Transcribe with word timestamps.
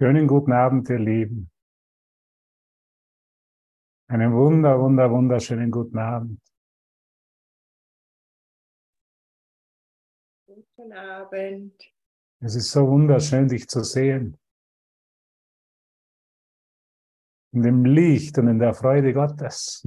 Schönen 0.00 0.28
guten 0.28 0.52
Abend, 0.52 0.88
ihr 0.90 1.00
Lieben. 1.00 1.50
Einen 4.06 4.32
wunder, 4.32 4.78
wunder, 4.78 5.10
wunderschönen 5.10 5.72
guten 5.72 5.98
Abend. 5.98 6.40
Guten 10.46 10.92
Abend. 10.92 11.92
Es 12.38 12.54
ist 12.54 12.70
so 12.70 12.86
wunderschön, 12.86 13.48
dich 13.48 13.66
zu 13.66 13.82
sehen. 13.82 14.38
In 17.52 17.62
dem 17.62 17.84
Licht 17.84 18.38
und 18.38 18.46
in 18.46 18.60
der 18.60 18.74
Freude 18.74 19.12
Gottes. 19.12 19.84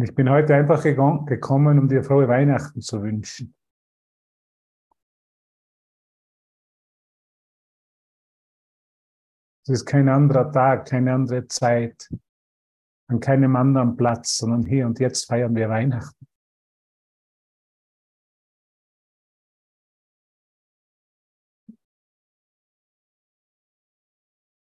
Und 0.00 0.08
ich 0.08 0.14
bin 0.14 0.30
heute 0.30 0.54
einfach 0.54 0.82
gekommen, 0.82 1.78
um 1.78 1.86
dir 1.86 2.02
frohe 2.02 2.26
Weihnachten 2.26 2.80
zu 2.80 3.02
wünschen. 3.02 3.54
Es 9.62 9.68
ist 9.68 9.84
kein 9.84 10.08
anderer 10.08 10.50
Tag, 10.50 10.88
keine 10.88 11.12
andere 11.12 11.46
Zeit, 11.48 12.08
an 13.08 13.20
keinem 13.20 13.54
anderen 13.56 13.94
Platz, 13.94 14.38
sondern 14.38 14.64
hier 14.64 14.86
und 14.86 14.98
jetzt 15.00 15.26
feiern 15.26 15.54
wir 15.54 15.68
Weihnachten. 15.68 16.26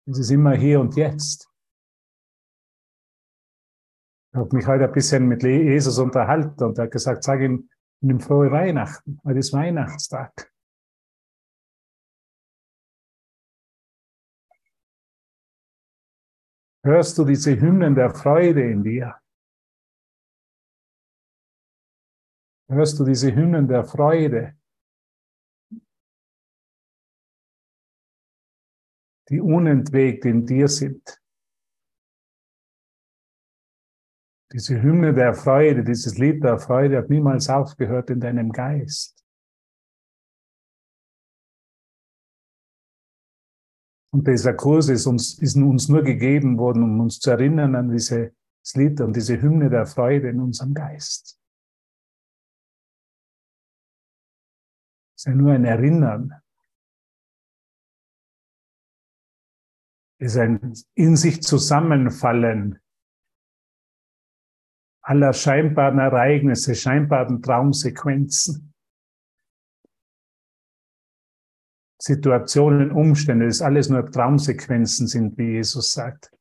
Es 0.09 0.21
ist 0.21 0.31
immer 0.31 0.55
hier 0.55 0.79
und 0.79 0.95
jetzt. 0.95 1.51
Ich 4.37 4.39
habe 4.39 4.55
mich 4.55 4.67
heute 4.67 4.85
ein 4.85 4.93
bisschen 4.93 5.29
mit 5.29 5.43
Jesus 5.43 5.99
unterhalten 5.99 6.63
und 6.63 6.77
er 6.77 6.85
hat 6.85 6.91
gesagt, 6.91 7.25
sag 7.25 7.41
ihm, 7.41 7.71
nimm 8.03 8.21
frohe 8.21 8.51
Weihnachten. 8.51 9.19
Heute 9.25 9.39
ist 9.39 9.55
Weihnachtstag. 9.55 10.53
Hörst 16.85 17.17
du 17.17 17.25
diese 17.25 17.59
Hymnen 17.59 17.95
der 17.95 18.11
Freude 18.11 18.71
in 18.71 18.85
dir? 18.85 19.19
Hörst 22.69 23.01
du 23.01 23.07
diese 23.07 23.35
Hymnen 23.35 23.67
der 23.67 23.87
Freude, 23.87 24.55
die 29.31 29.41
unentwegt 29.41 30.27
in 30.27 30.45
dir 30.45 30.69
sind? 30.69 31.23
Diese 34.53 34.81
Hymne 34.81 35.13
der 35.13 35.35
Freude, 35.35 35.83
dieses 35.83 36.19
Lied 36.19 36.45
der 36.45 36.59
Freude 36.59 36.99
hat 36.99 37.11
niemals 37.11 37.49
aufgehört 37.49 38.11
in 38.11 38.21
deinem 38.21 38.53
Geist. 38.53 39.17
Und 44.13 44.27
dieser 44.27 44.55
Kurs 44.55 44.89
ist 44.89 45.07
uns, 45.07 45.39
ist 45.41 45.57
uns 45.57 45.89
nur 45.89 46.03
gegeben 46.03 46.59
worden, 46.59 46.85
um 46.85 47.01
uns 47.01 47.19
zu 47.19 47.31
erinnern 47.31 47.75
an 47.75 47.91
dieses 47.91 48.33
Lied 48.75 49.01
und 49.01 49.15
diese 49.15 49.43
Hymne 49.43 49.69
der 49.69 49.85
Freude 49.85 50.31
in 50.31 50.41
unserem 50.41 50.75
Geist. 50.75 51.39
Es 55.15 55.23
ist 55.23 55.27
ja 55.27 55.35
nur 55.35 55.53
ein 55.53 55.65
Erinnern. 55.65 56.41
Es 60.19 60.33
ist 60.33 60.39
ein 60.39 60.73
in 60.95 61.17
sich 61.17 61.43
zusammenfallen 61.43 62.79
aller 65.07 65.33
scheinbaren 65.33 66.01
Ereignisse, 66.01 66.75
scheinbaren 66.75 67.41
Traumsequenzen, 67.41 68.75
Situationen, 72.03 72.91
Umstände, 72.91 73.47
das 73.47 73.63
alles 73.63 73.89
nur 73.89 74.11
Traumsequenzen 74.11 75.07
sind, 75.07 75.39
wie 75.39 75.53
Jesus 75.53 75.93
sagt, 75.93 76.33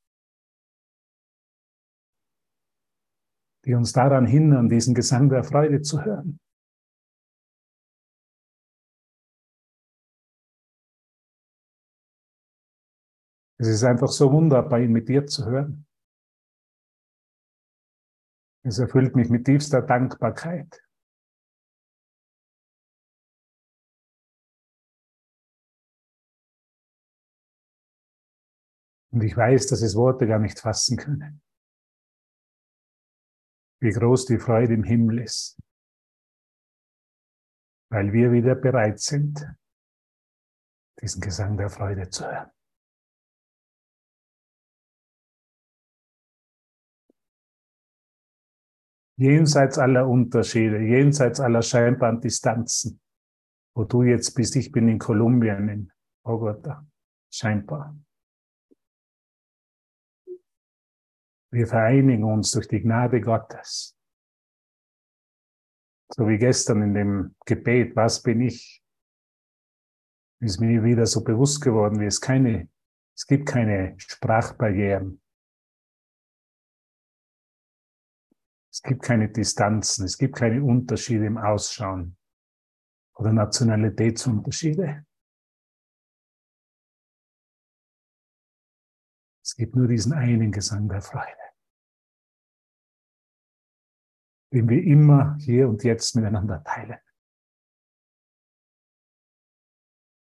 die 3.65 3.75
uns 3.75 3.93
daran 3.93 4.25
hindern, 4.25 4.67
diesen 4.67 4.95
Gesang 4.95 5.29
der 5.29 5.43
Freude 5.43 5.81
zu 5.81 6.03
hören. 6.03 6.39
Es 13.57 13.67
ist 13.67 13.83
einfach 13.83 14.09
so 14.09 14.31
wunderbar, 14.31 14.79
ihn 14.79 14.91
mit 14.91 15.07
dir 15.07 15.27
zu 15.27 15.45
hören. 15.45 15.84
Es 18.67 18.79
erfüllt 18.79 19.15
mich 19.15 19.29
mit 19.29 19.45
tiefster 19.45 19.83
Dankbarkeit. 19.83 20.83
Und 29.11 29.23
ich 29.23 29.37
weiß, 29.37 29.67
dass 29.67 29.83
es 29.83 29.95
Worte 29.95 30.25
gar 30.25 30.39
nicht 30.39 30.59
fassen 30.59 30.97
können. 30.97 31.43
Wie 33.81 33.91
groß 33.91 34.25
die 34.25 34.39
Freude 34.39 34.73
im 34.73 34.83
Himmel 34.83 35.19
ist. 35.19 35.61
Weil 37.91 38.11
wir 38.13 38.31
wieder 38.31 38.55
bereit 38.55 38.99
sind, 38.99 39.45
diesen 40.99 41.21
Gesang 41.21 41.55
der 41.55 41.69
Freude 41.69 42.09
zu 42.09 42.25
hören. 42.25 42.49
Jenseits 49.17 49.77
aller 49.77 50.07
Unterschiede, 50.07 50.79
jenseits 50.79 51.39
aller 51.39 51.61
scheinbaren 51.61 52.21
Distanzen, 52.21 52.99
wo 53.75 53.83
du 53.83 54.03
jetzt 54.03 54.33
bist, 54.35 54.55
ich 54.55 54.71
bin 54.71 54.87
in 54.87 54.99
Kolumbien, 54.99 55.69
in 55.69 55.91
Bogota, 56.23 56.85
scheinbar. 57.31 57.97
Wir 61.51 61.67
vereinigen 61.67 62.25
uns 62.25 62.51
durch 62.51 62.67
die 62.67 62.81
Gnade 62.81 63.21
Gottes. 63.21 63.97
So 66.13 66.27
wie 66.27 66.37
gestern 66.37 66.81
in 66.81 66.93
dem 66.93 67.35
Gebet, 67.45 67.95
was 67.95 68.21
bin 68.21 68.41
ich? 68.41 68.83
Ist 70.41 70.59
mir 70.59 70.83
wieder 70.83 71.05
so 71.05 71.23
bewusst 71.23 71.61
geworden, 71.61 71.99
wie 71.99 72.05
es 72.05 72.19
keine, 72.19 72.69
es 73.15 73.25
gibt 73.25 73.47
keine 73.47 73.95
Sprachbarrieren. 73.97 75.21
Es 78.75 78.81
gibt 78.81 79.03
keine 79.03 79.29
Distanzen, 79.29 80.03
es 80.03 80.17
gibt 80.17 80.35
keine 80.35 80.61
Unterschiede 80.61 81.25
im 81.27 81.37
Ausschauen 81.37 82.17
oder 83.15 83.31
Nationalitätsunterschiede. 83.31 85.05
Es 89.41 89.55
gibt 89.55 89.77
nur 89.77 89.87
diesen 89.87 90.11
einen 90.11 90.51
Gesang 90.51 90.89
der 90.89 91.01
Freude, 91.01 91.53
den 94.51 94.67
wir 94.67 94.83
immer 94.83 95.37
hier 95.37 95.69
und 95.69 95.81
jetzt 95.85 96.13
miteinander 96.17 96.61
teilen. 96.61 96.99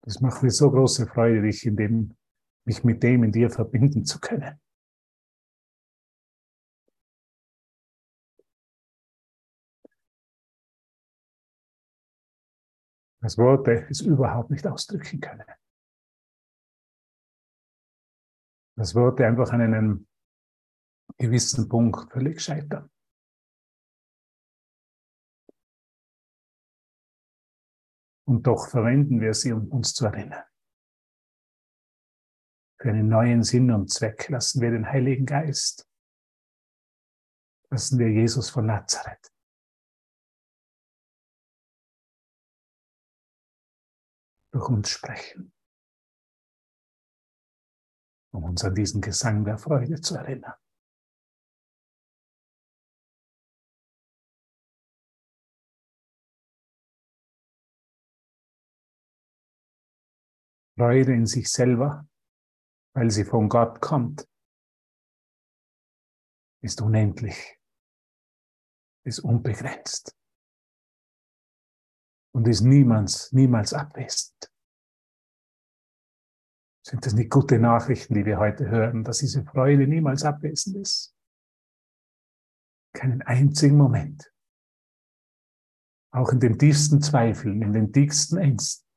Das 0.02 0.22
macht 0.22 0.42
mir 0.42 0.50
so 0.50 0.72
große 0.72 1.06
Freude, 1.06 1.44
dich 1.44 1.68
in 1.68 1.76
dem, 1.76 2.18
mich 2.66 2.84
mit 2.84 3.04
dem 3.04 3.26
in 3.26 3.31
dir 3.31 3.52
verbinden 3.52 4.06
zu 4.06 4.20
können. 4.20 4.60
Das 13.22 13.38
Worte 13.38 13.88
es 13.90 14.02
überhaupt 14.02 14.50
nicht 14.50 14.66
ausdrücken 14.66 15.19
können. 15.19 15.46
Das 18.77 18.95
Worte 18.95 19.27
einfach 19.27 19.51
an 19.51 19.62
einem 19.62 20.07
gewissen 21.18 21.68
Punkt 21.68 22.12
völlig 22.13 22.39
scheitern. 22.42 22.89
Und 28.25 28.48
doch 28.48 28.69
verwenden 28.69 29.19
wir 29.19 29.33
sie, 29.33 29.51
um 29.51 29.69
uns 29.69 29.94
zu 29.94 30.06
erinnern. 30.06 30.44
Für 32.80 32.89
einen 32.92 33.10
neuen 33.10 33.44
Sinn 33.44 33.71
und 33.71 33.92
Zweck 33.92 34.30
lassen 34.30 34.62
wir 34.62 34.71
den 34.71 34.86
Heiligen 34.86 35.25
Geist, 35.25 35.89
lassen 37.69 38.00
wir 38.00 38.10
Jesus 38.10 38.50
von 38.50 38.68
Nazareth 38.68 39.30
durch 44.51 44.69
uns 44.69 44.90
sprechen, 44.90 45.54
um 48.31 48.44
uns 48.44 48.63
an 48.63 48.75
diesen 48.75 49.01
Gesang 49.01 49.46
der 49.46 49.57
Freude 49.57 50.01
zu 50.01 50.16
erinnern. 50.16 50.54
Freude 60.78 61.13
in 61.13 61.25
sich 61.25 61.52
selber, 61.52 62.07
weil 62.95 63.12
sie 63.12 63.25
von 63.25 63.50
Gott 63.50 63.81
kommt, 63.81 64.25
ist 66.62 66.81
unendlich. 66.81 67.57
ist 69.04 69.19
unbegrenzt 69.19 70.19
und 72.34 72.48
ist 72.48 72.62
niemals, 72.62 73.31
niemals 73.31 73.74
abwesend. 73.74 74.52
Sind 76.86 77.06
das 77.06 77.14
nicht 77.14 77.30
gute 77.30 77.60
Nachrichten, 77.60 78.16
die 78.16 78.26
wir 78.26 78.40
heute 78.40 78.68
hören, 78.70 79.04
dass 79.04 79.20
diese 79.20 79.44
Freude 79.44 79.88
niemals 79.88 80.24
abwesend 80.24 80.78
ist? 80.78 81.16
Keinen 82.94 83.22
einzigen 83.22 83.78
Moment. 83.78 84.34
Auch 86.12 86.31
in 86.31 86.40
den 86.40 86.58
tiefsten 86.58 87.02
Zweifeln, 87.02 87.62
in 87.62 87.74
den 87.74 87.94
tiefsten 87.94 88.38
Ängsten. 88.38 88.88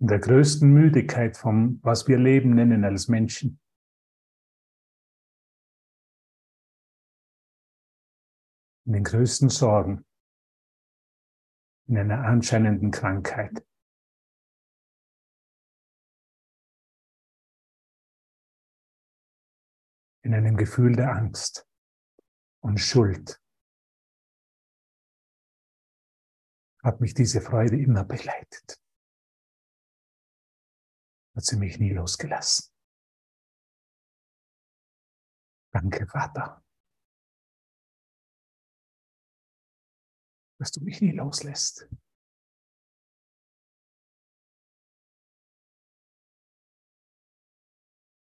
In 0.00 0.08
der 0.08 0.18
größten 0.18 0.68
Müdigkeit 0.68 1.36
vom, 1.36 1.78
was 1.84 2.08
wir 2.08 2.18
Leben 2.18 2.56
nennen 2.56 2.84
als 2.84 3.06
Menschen. 3.06 3.61
In 8.84 8.94
den 8.94 9.04
größten 9.04 9.48
Sorgen. 9.48 10.04
In 11.86 11.98
einer 11.98 12.24
anscheinenden 12.24 12.90
Krankheit. 12.90 13.64
In 20.22 20.34
einem 20.34 20.56
Gefühl 20.56 20.94
der 20.94 21.12
Angst 21.12 21.66
und 22.60 22.78
Schuld 22.78 23.40
hat 26.82 27.00
mich 27.00 27.14
diese 27.14 27.40
Freude 27.40 27.76
immer 27.76 28.04
begleitet. 28.04 28.80
Hat 31.34 31.44
sie 31.44 31.56
mich 31.56 31.78
nie 31.78 31.92
losgelassen. 31.92 32.72
Danke, 35.72 36.06
Vater, 36.06 36.61
dass 40.62 40.70
du 40.70 40.80
mich 40.84 41.00
nie 41.00 41.12
loslässt. 41.12 41.88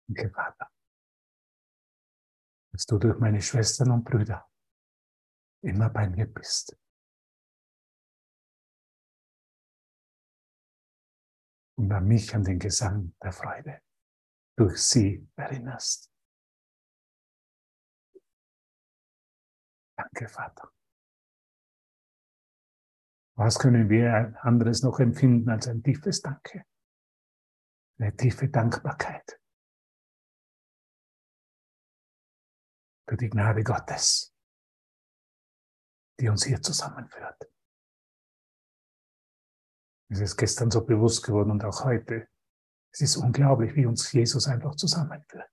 Danke, 0.08 0.31
Vater 0.31 0.69
dass 2.75 2.86
du 2.86 2.98
durch 2.98 3.20
meine 3.20 3.40
Schwestern 3.40 3.92
und 3.92 4.04
Brüder 4.04 4.50
immer 5.62 5.88
bei 5.90 6.08
mir 6.08 6.26
bist. 6.26 6.76
Und 11.76 11.92
an 11.92 12.08
mich 12.08 12.34
an 12.34 12.42
den 12.42 12.58
Gesang 12.58 13.14
der 13.22 13.31
Freude 13.31 13.81
durch 14.56 14.78
sie 14.78 15.28
erinnerst. 15.36 16.10
Danke, 19.96 20.28
Vater. 20.28 20.72
Was 23.36 23.58
können 23.58 23.88
wir 23.88 24.36
anderes 24.42 24.82
noch 24.82 25.00
empfinden 25.00 25.50
als 25.50 25.66
ein 25.66 25.82
tiefes 25.82 26.22
Danke? 26.22 26.64
Eine 27.98 28.16
tiefe 28.16 28.48
Dankbarkeit 28.48 29.40
für 33.08 33.16
die 33.16 33.28
Gnade 33.28 33.62
Gottes, 33.62 34.34
die 36.19 36.28
uns 36.28 36.44
hier 36.44 36.62
zusammenführt. 36.62 37.50
Es 40.08 40.20
ist 40.20 40.36
gestern 40.36 40.70
so 40.70 40.84
bewusst 40.84 41.25
geworden 41.25 41.50
und 41.50 41.64
auch 41.64 41.84
heute. 41.84 42.28
Es 42.92 43.00
ist 43.00 43.16
unglaublich, 43.16 43.75
wie 43.75 43.86
uns 43.86 44.12
Jesus 44.12 44.46
einfach 44.46 44.76
zusammenführt. 44.76 45.50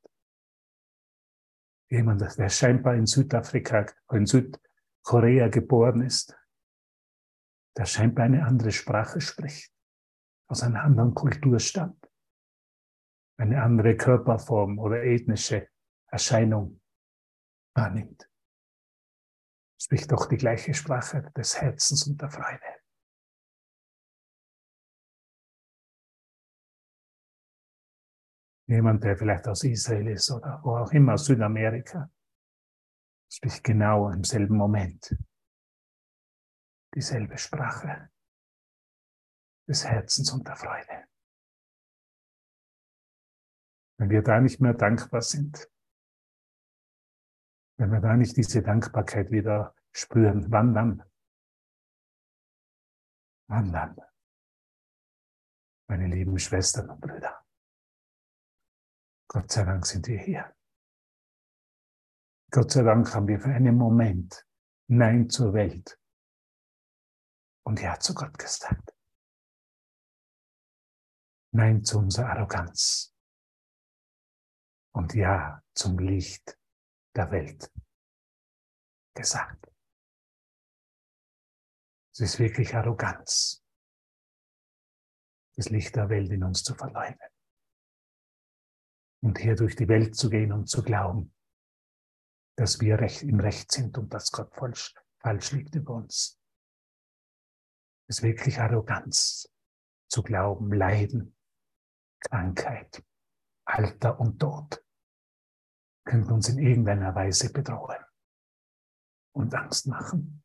Jemand, 1.90 2.22
der 2.22 2.50
scheinbar 2.50 2.96
in 2.96 3.08
Südafrika, 3.08 3.88
in 4.12 4.26
Südkorea 4.26 5.50
geboren 5.50 6.02
ist, 6.02 6.38
der 7.78 7.86
scheinbar 7.86 8.26
eine 8.26 8.46
andere 8.46 8.72
Sprache 8.72 9.22
spricht, 9.22 9.74
aus 10.48 10.64
einer 10.64 10.84
anderen 10.84 11.14
Kultur 11.14 11.60
stammt, 11.60 12.12
eine 13.38 13.62
andere 13.62 13.96
Körperform 13.96 14.80
oder 14.80 15.04
ethnische 15.04 15.70
Erscheinung 16.08 16.82
wahrnimmt. 17.76 18.30
Spricht 19.82 20.12
doch 20.12 20.28
die 20.28 20.38
gleiche 20.38 20.74
Sprache 20.74 21.32
des 21.36 21.60
Herzens 21.60 22.06
und 22.08 22.22
der 22.22 22.30
Freude. 22.30 22.82
Jemand, 28.68 29.04
der 29.04 29.18
vielleicht 29.18 29.48
aus 29.48 29.64
Israel 29.64 30.08
ist 30.08 30.32
oder 30.32 30.62
wo 30.64 30.78
auch 30.78 30.92
immer, 30.92 31.18
Südamerika, 31.18 32.10
spricht 33.30 33.64
genau 33.64 34.10
im 34.10 34.24
selben 34.24 34.56
Moment 34.56 35.18
dieselbe 36.94 37.38
Sprache 37.38 38.12
des 39.68 39.86
Herzens 39.86 40.32
und 40.32 40.48
der 40.48 40.56
Freude. 40.56 41.08
Wenn 43.98 44.10
wir 44.10 44.22
da 44.22 44.42
nicht 44.42 44.60
mehr 44.60 44.74
dankbar 44.74 45.22
sind, 45.22 45.70
wenn 47.78 47.92
wir 47.92 48.02
da 48.02 48.16
nicht 48.16 48.36
diese 48.36 48.62
Dankbarkeit 48.62 49.32
wieder 49.32 49.76
spüren, 49.92 50.52
wann 50.52 50.74
dann? 50.74 51.04
Wann 53.48 53.72
dann? 53.72 53.96
Meine 55.88 56.08
lieben 56.08 56.38
Schwestern 56.40 56.90
und 56.90 57.02
Brüder. 57.02 57.46
Gott 59.28 59.52
sei 59.52 59.64
Dank 59.64 59.86
sind 59.86 60.08
wir 60.08 60.20
hier. 60.20 60.56
Gott 62.52 62.72
sei 62.72 62.84
Dank 62.84 63.14
haben 63.14 63.28
wir 63.28 63.40
für 63.40 63.50
einen 63.50 63.76
Moment 63.76 64.46
Nein 64.88 65.30
zur 65.30 65.54
Welt 65.54 66.01
und 67.64 67.82
Ja 67.82 68.00
zu 68.00 68.14
Gott 68.14 68.38
gesagt. 68.38 68.96
Nein 71.52 71.84
zu 71.84 72.00
unserer 72.00 72.30
Arroganz 72.30 73.14
und 74.94 75.14
Ja 75.14 75.62
zum 75.74 76.00
Licht 76.00 76.58
der 77.16 77.32
Welt 77.32 77.72
gesagt. 79.14 79.68
Es 82.14 82.20
ist 82.20 82.40
wirklich 82.40 82.76
Arroganz, 82.76 83.64
das 85.56 85.70
Licht 85.70 85.96
der 85.96 86.10
Welt 86.10 86.32
in 86.32 86.44
uns 86.44 86.64
zu 86.64 86.76
verleugnen. 86.76 87.30
Und 89.22 89.38
hier 89.38 89.56
durch 89.56 89.76
die 89.76 89.88
Welt 89.88 90.16
zu 90.16 90.30
gehen 90.30 90.52
und 90.52 90.68
zu 90.68 90.84
glauben, 90.84 91.34
dass 92.58 92.80
wir 92.80 93.00
recht, 93.00 93.24
im 93.24 93.40
Recht 93.40 93.72
sind 93.72 93.98
und 93.98 94.14
dass 94.14 94.32
Gott 94.32 94.54
falsch, 94.56 94.94
falsch 95.20 95.52
liegt 95.52 95.76
über 95.76 95.94
uns. 95.94 96.41
Es 98.12 98.18
ist 98.18 98.24
wirklich 98.24 98.60
Arroganz 98.60 99.50
zu 100.10 100.22
glauben, 100.22 100.74
Leiden, 100.74 101.34
Krankheit, 102.20 103.02
Alter 103.66 104.20
und 104.20 104.38
Tod 104.38 104.86
könnten 106.04 106.34
uns 106.34 106.50
in 106.50 106.60
irgendeiner 106.60 107.16
Weise 107.16 107.54
bedrohen 107.54 108.04
und 109.34 109.56
Angst 109.56 109.88
machen. 109.88 110.44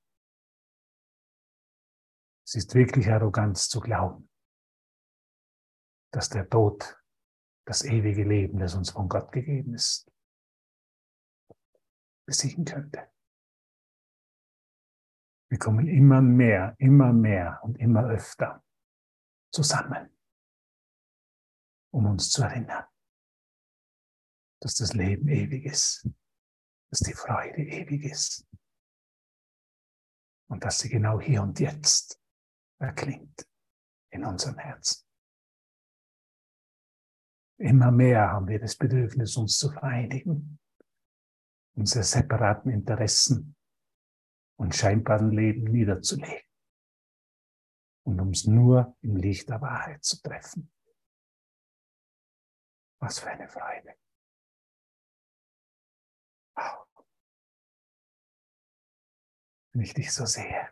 Es 2.46 2.54
ist 2.54 2.72
wirklich 2.76 3.08
Arroganz 3.08 3.68
zu 3.68 3.80
glauben, 3.80 4.30
dass 6.12 6.28
der 6.28 6.48
Tod 6.48 7.02
das 7.66 7.84
ewige 7.84 8.22
Leben, 8.22 8.60
das 8.60 8.76
uns 8.76 8.90
von 8.90 9.08
Gott 9.08 9.32
gegeben 9.32 9.74
ist, 9.74 10.08
besiegen 12.26 12.64
könnte. 12.64 13.10
Wir 15.48 15.58
kommen 15.58 15.86
immer 15.86 16.20
mehr, 16.20 16.74
immer 16.78 17.12
mehr 17.12 17.60
und 17.62 17.78
immer 17.78 18.04
öfter 18.08 18.64
zusammen, 19.52 20.10
um 21.92 22.06
uns 22.06 22.30
zu 22.30 22.42
erinnern, 22.42 22.84
dass 24.60 24.74
das 24.74 24.92
Leben 24.92 25.28
ewig 25.28 25.64
ist, 25.64 26.08
dass 26.90 27.00
die 27.00 27.14
Freude 27.14 27.62
ewig 27.62 28.04
ist 28.04 28.46
und 30.48 30.64
dass 30.64 30.80
sie 30.80 30.88
genau 30.88 31.20
hier 31.20 31.42
und 31.42 31.60
jetzt 31.60 32.20
erklingt 32.78 33.48
in 34.10 34.24
unserem 34.24 34.58
Herzen. 34.58 35.06
Immer 37.58 37.90
mehr 37.90 38.32
haben 38.32 38.48
wir 38.48 38.58
das 38.58 38.76
Bedürfnis, 38.76 39.36
uns 39.36 39.58
zu 39.58 39.70
vereinigen, 39.70 40.58
unsere 41.74 42.04
separaten 42.04 42.70
Interessen 42.70 43.55
und 44.56 44.74
scheinbaren 44.74 45.30
Leben 45.30 45.64
niederzulegen 45.64 46.48
und 48.04 48.20
uns 48.20 48.46
nur 48.46 48.96
im 49.02 49.16
Licht 49.16 49.48
der 49.48 49.60
Wahrheit 49.60 50.04
zu 50.04 50.20
treffen. 50.22 50.72
Was 52.98 53.18
für 53.18 53.30
eine 53.30 53.48
Freude. 53.48 53.96
wenn 59.76 59.84
ich 59.84 59.92
dich 59.92 60.10
so 60.10 60.24
sehe. 60.24 60.70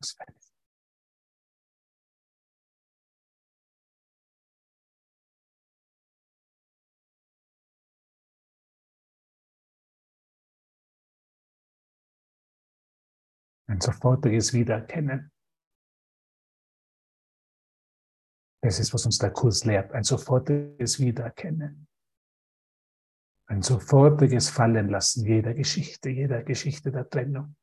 Das 0.00 0.16
Ein 13.68 13.82
sofortiges 13.82 14.54
Wiedererkennen. 14.54 15.30
Das 18.62 18.80
ist, 18.80 18.94
was 18.94 19.04
uns 19.04 19.18
der 19.18 19.30
Kurs 19.30 19.64
lehrt. 19.64 19.92
Ein 19.92 20.04
sofortiges 20.04 20.98
Wiedererkennen. 20.98 21.86
Ein 23.46 23.62
sofortiges 23.62 24.48
Fallenlassen 24.48 25.24
jeder 25.26 25.54
Geschichte, 25.54 26.08
jeder 26.08 26.42
Geschichte 26.42 26.90
der 26.90 27.08
Trennung. 27.08 27.56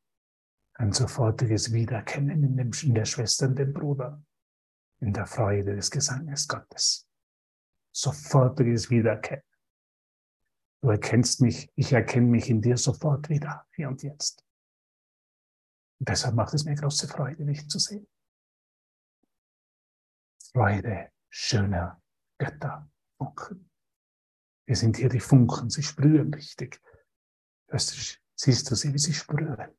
Ein 0.76 0.92
sofortiges 0.92 1.74
Wiedererkennen 1.74 2.44
in, 2.44 2.56
dem, 2.56 2.72
in 2.84 2.94
der 2.94 3.06
Schwester 3.06 3.48
und 3.48 3.58
dem 3.58 3.74
Bruder. 3.74 4.24
In 5.00 5.12
der 5.12 5.26
Freude 5.26 5.76
des 5.76 5.90
Gesanges 5.90 6.48
Gottes. 6.48 7.08
Sofortiges 7.92 8.92
Wiedererkennen. 8.92 9.44
Du 10.82 10.90
erkennst 10.90 11.42
mich, 11.42 11.72
ich 11.76 11.94
erkenne 11.94 12.28
mich 12.28 12.48
in 12.48 12.62
dir 12.62 12.78
sofort 12.78 13.28
wieder, 13.28 13.66
hier 13.76 13.88
und 13.88 14.04
jetzt. 14.04 14.45
Und 16.00 16.10
deshalb 16.10 16.36
macht 16.36 16.54
es 16.54 16.66
mir 16.66 16.76
große 16.76 17.08
Freude, 17.08 17.46
dich 17.46 17.68
zu 17.70 17.80
sehen. 17.80 18.08
Freude 20.52 21.12
schöner 21.30 22.02
Götter, 22.38 22.90
Funken. 23.18 23.70
Wir 24.66 24.76
sind 24.76 24.98
hier 24.98 25.10
die 25.10 25.20
Funken, 25.20 25.70
sie 25.70 25.84
sprühen 25.84 26.34
richtig. 26.34 26.82
Siehst 27.72 28.72
du 28.72 28.76
sie, 28.76 28.94
wie 28.94 28.98
sie 28.98 29.14
sprühen? 29.14 29.76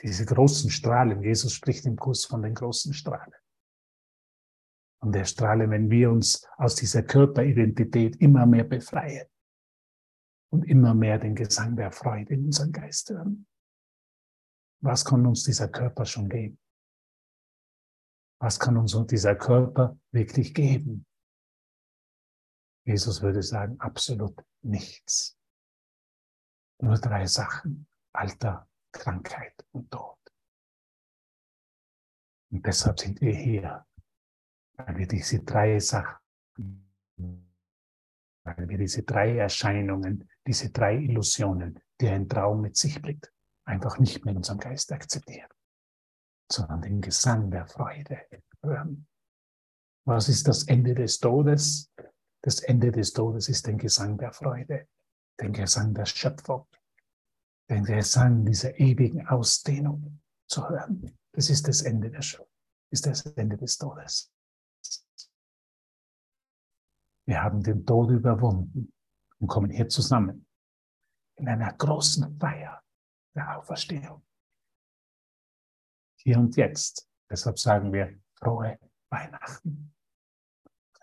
Diese 0.00 0.24
großen 0.24 0.70
Strahlen. 0.70 1.22
Jesus 1.22 1.52
spricht 1.52 1.84
im 1.84 1.96
Kurs 1.96 2.24
von 2.24 2.42
den 2.42 2.54
großen 2.54 2.94
Strahlen. 2.94 3.34
Und 5.02 5.12
der 5.12 5.24
Strahle, 5.24 5.68
wenn 5.70 5.90
wir 5.90 6.10
uns 6.10 6.46
aus 6.56 6.74
dieser 6.74 7.02
Körperidentität 7.02 8.16
immer 8.16 8.46
mehr 8.46 8.64
befreien 8.64 9.26
und 10.50 10.64
immer 10.64 10.94
mehr 10.94 11.18
den 11.18 11.34
Gesang 11.34 11.76
der 11.76 11.90
Freude 11.90 12.34
in 12.34 12.46
unseren 12.46 12.72
Geist 12.72 13.10
hören. 13.10 13.46
Was 14.82 15.04
kann 15.04 15.26
uns 15.26 15.44
dieser 15.44 15.68
Körper 15.68 16.06
schon 16.06 16.28
geben? 16.28 16.58
Was 18.40 18.58
kann 18.58 18.76
uns 18.78 18.96
dieser 19.06 19.36
Körper 19.36 19.98
wirklich 20.12 20.54
geben? 20.54 21.06
Jesus 22.86 23.20
würde 23.20 23.42
sagen, 23.42 23.78
absolut 23.78 24.42
nichts. 24.62 25.38
Nur 26.80 26.96
drei 26.96 27.26
Sachen. 27.26 27.86
Alter, 28.12 28.68
Krankheit 28.92 29.54
und 29.72 29.90
Tod. 29.90 30.18
Und 32.50 32.66
deshalb 32.66 32.98
sind 32.98 33.20
wir 33.20 33.34
hier, 33.34 33.86
weil 34.72 34.96
wir 34.96 35.06
diese 35.06 35.44
drei 35.44 35.78
Sachen, 35.78 36.18
weil 38.44 38.68
wir 38.68 38.78
diese 38.78 39.02
drei 39.04 39.36
Erscheinungen, 39.36 40.28
diese 40.44 40.70
drei 40.70 40.96
Illusionen, 40.96 41.78
die 42.00 42.08
ein 42.08 42.28
Traum 42.28 42.62
mit 42.62 42.76
sich 42.76 43.00
bringt, 43.00 43.32
einfach 43.70 43.98
nicht 43.98 44.24
mehr 44.24 44.32
in 44.32 44.38
unserem 44.38 44.58
Geist 44.58 44.92
akzeptieren, 44.92 45.48
sondern 46.50 46.82
den 46.82 47.00
Gesang 47.00 47.50
der 47.50 47.66
Freude 47.66 48.20
hören. 48.62 49.06
Was 50.04 50.28
ist 50.28 50.48
das 50.48 50.64
Ende 50.64 50.94
des 50.94 51.20
Todes? 51.20 51.92
Das 52.42 52.60
Ende 52.60 52.90
des 52.90 53.12
Todes 53.12 53.48
ist 53.48 53.66
den 53.66 53.78
Gesang 53.78 54.18
der 54.18 54.32
Freude, 54.32 54.88
den 55.40 55.52
Gesang 55.52 55.94
der 55.94 56.06
Schöpfung, 56.06 56.66
den 57.68 57.84
Gesang 57.84 58.44
dieser 58.44 58.78
ewigen 58.78 59.26
Ausdehnung 59.28 60.20
zu 60.48 60.68
hören. 60.68 61.16
Das 61.32 61.48
ist 61.48 61.68
das 61.68 61.82
Ende 61.82 62.10
der 62.10 62.22
Schöpfung, 62.22 62.48
ist 62.90 63.06
das 63.06 63.24
Ende 63.26 63.56
des 63.56 63.78
Todes. 63.78 64.32
Wir 67.24 67.40
haben 67.40 67.62
den 67.62 67.86
Tod 67.86 68.10
überwunden 68.10 68.92
und 69.38 69.46
kommen 69.46 69.70
hier 69.70 69.88
zusammen 69.88 70.46
in 71.36 71.46
einer 71.46 71.72
großen 71.72 72.36
Feier 72.40 72.82
der 73.34 73.58
Auferstehung. 73.58 74.22
Hier 76.22 76.38
und 76.38 76.56
jetzt. 76.56 77.08
Deshalb 77.30 77.58
sagen 77.58 77.92
wir 77.92 78.18
frohe 78.38 78.78
Weihnachten. 79.10 79.94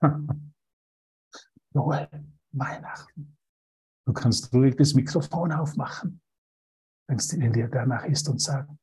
frohe 1.71 2.09
Weihnachten. 2.51 3.37
Du 4.05 4.13
kannst 4.13 4.53
ruhig 4.53 4.75
das 4.75 4.93
Mikrofon 4.93 5.51
aufmachen, 5.51 6.21
wenn 7.07 7.17
es 7.17 7.27
dir 7.29 7.67
danach 7.67 8.05
ist 8.05 8.29
und 8.29 8.41
sagen, 8.41 8.79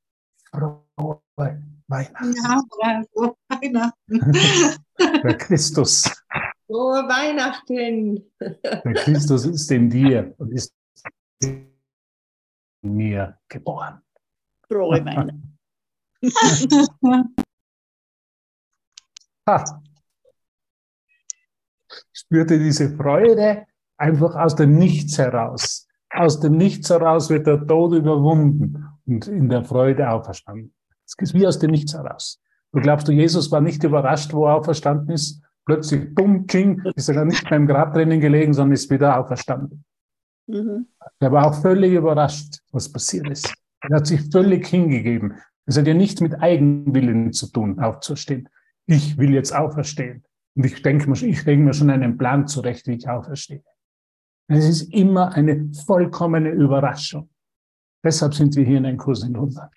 frohe 0.50 1.22
Weihnachten. 1.86 2.34
Ja, 2.34 2.62
frohe 3.12 3.36
Weihnachten. 3.48 4.32
Der 5.22 5.38
Christus. 5.38 6.04
Frohe 6.66 7.08
Weihnachten. 7.08 8.24
Der 8.40 8.94
Christus 8.94 9.44
ist 9.46 9.70
in 9.70 9.90
dir 9.90 10.34
und 10.38 10.52
ist 10.52 10.72
mir 12.84 13.38
geboren. 13.48 14.00
Frohe 14.68 15.04
Weihnachten. 15.04 15.58
ha. 19.46 19.82
Spürte 22.12 22.58
diese 22.58 22.96
Freude 22.96 23.66
einfach 23.96 24.34
aus 24.34 24.54
dem 24.56 24.76
Nichts 24.76 25.18
heraus. 25.18 25.86
Aus 26.10 26.40
dem 26.40 26.56
Nichts 26.56 26.90
heraus 26.90 27.30
wird 27.30 27.46
der 27.46 27.66
Tod 27.66 27.92
überwunden 27.94 28.86
und 29.06 29.26
in 29.26 29.48
der 29.48 29.64
Freude 29.64 30.08
auferstanden. 30.10 30.74
Es 31.06 31.14
ist 31.18 31.34
wie 31.34 31.46
aus 31.46 31.58
dem 31.58 31.70
Nichts 31.70 31.94
heraus. 31.94 32.40
Du 32.72 32.80
glaubst 32.80 33.06
du, 33.06 33.12
Jesus 33.12 33.52
war 33.52 33.60
nicht 33.60 33.84
überrascht, 33.84 34.32
wo 34.32 34.46
er 34.46 34.54
auferstanden 34.54 35.10
ist? 35.14 35.42
Plötzlich, 35.64 36.14
bumm, 36.14 36.46
ching, 36.46 36.82
ist 36.94 37.08
er 37.08 37.24
nicht 37.24 37.48
beim 37.48 37.66
Grab 37.66 37.94
drinnen 37.94 38.20
gelegen, 38.20 38.52
sondern 38.52 38.74
ist 38.74 38.90
wieder 38.90 39.18
auferstanden. 39.18 39.84
Mhm. 40.46 40.86
Er 41.20 41.32
war 41.32 41.46
auch 41.46 41.60
völlig 41.60 41.92
überrascht, 41.92 42.58
was 42.72 42.90
passiert 42.90 43.28
ist. 43.28 43.52
Er 43.80 43.96
hat 43.96 44.06
sich 44.06 44.20
völlig 44.30 44.66
hingegeben. 44.66 45.34
Es 45.66 45.78
hat 45.78 45.86
ja 45.86 45.94
nichts 45.94 46.20
mit 46.20 46.40
Eigenwillen 46.40 47.32
zu 47.32 47.50
tun, 47.50 47.78
aufzustehen. 47.78 48.48
Ich 48.86 49.16
will 49.16 49.32
jetzt 49.32 49.54
auferstehen. 49.54 50.24
Und 50.56 50.66
ich 50.66 50.82
denke 50.82 51.08
mir, 51.08 51.20
ich 51.22 51.44
denke 51.44 51.64
mir 51.64 51.74
schon 51.74 51.90
einen 51.90 52.18
Plan 52.18 52.46
zurecht, 52.46 52.86
wie 52.86 52.94
ich 52.94 53.08
auferstehe. 53.08 53.62
Es 54.48 54.68
ist 54.68 54.92
immer 54.92 55.32
eine 55.32 55.72
vollkommene 55.86 56.50
Überraschung. 56.50 57.30
Deshalb 58.04 58.34
sind 58.34 58.54
wir 58.56 58.64
hier 58.64 58.78
in 58.78 58.86
einem 58.86 58.98
Kurs 58.98 59.22
in 59.22 59.34
Wunder. 59.36 59.70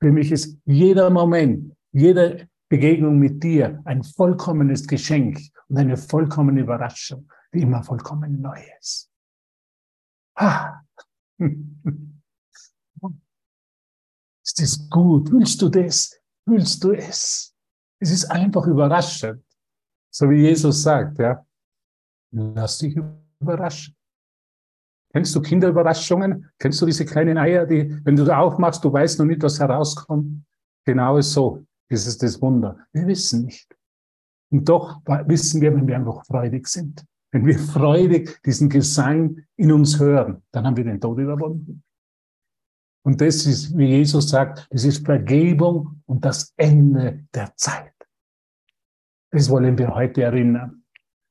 Für 0.00 0.12
mich 0.12 0.30
ist 0.30 0.56
jeder 0.64 1.10
Moment, 1.10 1.74
jede 1.92 2.48
Begegnung 2.68 3.18
mit 3.18 3.42
dir 3.42 3.80
ein 3.84 4.04
vollkommenes 4.04 4.86
Geschenk 4.86 5.40
und 5.66 5.76
eine 5.76 5.96
vollkommene 5.96 6.60
Überraschung, 6.60 7.28
die 7.52 7.62
immer 7.62 7.82
vollkommen 7.82 8.40
neu 8.40 8.60
ist. 8.78 9.07
Ah. 10.38 10.82
Ist 14.44 14.60
das 14.60 14.88
gut? 14.88 15.30
Willst 15.32 15.60
du 15.60 15.68
das? 15.68 16.18
Willst 16.46 16.82
du 16.82 16.92
es? 16.92 17.54
Es 18.00 18.10
ist 18.10 18.24
einfach 18.26 18.66
überraschend. 18.66 19.44
So 20.10 20.30
wie 20.30 20.42
Jesus 20.42 20.82
sagt, 20.82 21.18
ja. 21.18 21.44
Lass 22.32 22.78
dich 22.78 22.96
überraschen. 23.40 23.94
Kennst 25.12 25.34
du 25.34 25.42
Kinderüberraschungen? 25.42 26.50
Kennst 26.58 26.80
du 26.80 26.86
diese 26.86 27.04
kleinen 27.04 27.36
Eier, 27.36 27.66
die, 27.66 28.00
wenn 28.04 28.16
du 28.16 28.24
da 28.24 28.38
aufmachst, 28.38 28.84
du 28.84 28.92
weißt 28.92 29.18
noch 29.18 29.26
nicht, 29.26 29.42
was 29.42 29.58
herauskommt? 29.58 30.44
Genau 30.86 31.20
so 31.20 31.66
ist 31.90 32.06
es 32.06 32.16
das 32.16 32.40
Wunder. 32.40 32.78
Wir 32.92 33.06
wissen 33.06 33.44
nicht. 33.44 33.74
Und 34.50 34.68
doch 34.68 35.00
wissen 35.26 35.60
wir, 35.60 35.74
wenn 35.74 35.86
wir 35.86 35.96
einfach 35.96 36.24
freudig 36.24 36.68
sind. 36.68 37.04
Wenn 37.30 37.44
wir 37.44 37.58
freudig 37.58 38.40
diesen 38.44 38.68
Gesang 38.68 39.42
in 39.56 39.72
uns 39.72 39.98
hören, 39.98 40.42
dann 40.50 40.66
haben 40.66 40.76
wir 40.76 40.84
den 40.84 41.00
Tod 41.00 41.18
überwunden. 41.18 41.82
Und 43.04 43.20
das 43.20 43.46
ist, 43.46 43.76
wie 43.76 43.86
Jesus 43.86 44.28
sagt, 44.28 44.66
das 44.70 44.84
ist 44.84 45.04
Vergebung 45.04 46.02
und 46.06 46.24
das 46.24 46.52
Ende 46.56 47.24
der 47.34 47.54
Zeit. 47.56 47.92
Das 49.30 49.50
wollen 49.50 49.76
wir 49.78 49.94
heute 49.94 50.22
erinnern. 50.22 50.84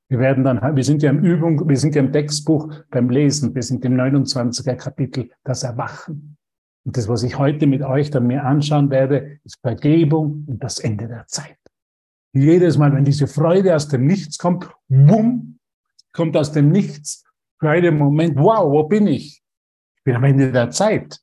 Wir 0.10 0.20
werden 0.20 0.44
dann, 0.44 0.75
wir 0.75 0.84
sind 0.84 1.04
ja 1.04 1.10
im 1.10 1.24
Übung, 1.24 1.68
wir 1.68 1.77
sind 1.77 1.96
ja 1.96 2.01
im 2.01 2.13
Textbuch 2.13 2.74
beim 2.89 3.10
Lesen, 3.10 3.54
wir 3.54 3.63
sind 3.63 3.84
im 3.84 3.96
29er 3.96 4.75
Kapitel, 4.75 5.32
das 5.44 5.63
Erwachen. 5.63 6.38
Und 6.86 6.96
das, 6.96 7.10
was 7.10 7.24
ich 7.24 7.38
heute 7.38 7.68
mit 7.68 7.82
euch 7.82 8.10
dann 8.10 8.27
mir 8.27 8.46
anschauen 8.46 8.89
werde, 8.89 9.39
ist 9.44 9.60
Vergebung 9.62 10.46
und 10.48 10.63
das 10.63 10.80
Ende 10.80 11.08
der 11.08 11.27
Zeit. 11.27 11.58
Jedes 12.34 12.77
Mal, 12.77 12.94
wenn 12.94 13.04
diese 13.04 13.27
Freude 13.27 13.75
aus 13.75 13.89
dem 13.89 14.06
Nichts 14.06 14.38
kommt, 14.38 14.70
bumm, 14.88 15.57
kommt 16.14 16.36
aus 16.38 16.52
dem 16.52 16.70
Nichts. 16.70 17.24
Freude 17.60 17.88
im 17.88 17.98
Moment, 17.98 18.38
wow, 18.38 18.72
wo 18.72 18.84
bin 18.84 19.08
ich? 19.08 19.42
Ich 19.96 20.04
bin 20.04 20.16
am 20.16 20.24
Ende 20.24 20.52
der 20.52 20.70
Zeit. 20.72 21.20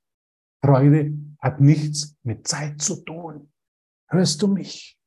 Freude 0.65 1.13
hat 1.39 1.61
nichts 1.61 2.17
mit 2.23 2.49
Zeit 2.49 2.81
zu 2.81 3.05
tun. 3.05 3.53
Hörst 4.09 4.41
du 4.43 4.49
mich? 4.49 4.99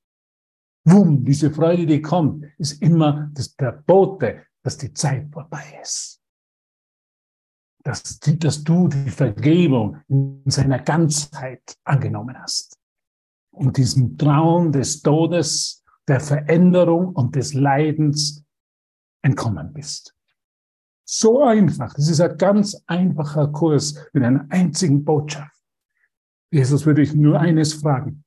Wumm, 0.86 1.26
diese 1.26 1.52
Freude, 1.52 1.86
die 1.86 2.02
kommt, 2.02 2.46
ist 2.58 2.82
immer 2.82 3.30
das, 3.34 3.56
der 3.56 3.72
Bote, 3.72 4.46
dass 4.64 4.78
die 4.78 4.94
Zeit 4.94 5.28
vorbei 5.32 5.80
ist. 5.82 6.22
Dass, 7.84 8.20
dass 8.20 8.64
du 8.64 8.88
die 8.88 9.10
Vergebung 9.10 9.98
in 10.08 10.44
seiner 10.46 10.80
Ganzheit 10.80 11.78
angenommen 11.84 12.38
hast. 12.40 12.78
Und 13.52 13.78
diesen 13.78 14.18
Traum 14.18 14.72
des 14.72 15.02
Todes, 15.02 15.84
der 16.08 16.20
Veränderung 16.20 17.14
und 17.16 17.36
des 17.36 17.54
Leidens 17.54 18.46
entkommen 19.28 19.74
bist. 19.74 20.16
So 21.06 21.44
einfach. 21.44 21.94
Das 21.94 22.10
ist 22.10 22.20
ein 22.22 22.38
ganz 22.38 22.82
einfacher 22.88 23.48
Kurs 23.50 23.96
mit 24.14 24.24
einer 24.24 24.46
einzigen 24.50 25.04
Botschaft. 25.04 25.56
Jesus 26.52 26.86
würde 26.86 27.02
ich 27.02 27.14
nur 27.14 27.40
eines 27.40 27.74
fragen. 27.74 28.24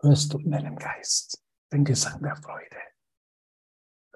Hörst 0.00 0.32
du 0.32 0.38
in 0.38 0.50
deinem 0.50 0.76
Geist 0.76 1.42
den 1.72 1.84
Gesang 1.84 2.22
der 2.22 2.36
Freude? 2.36 2.76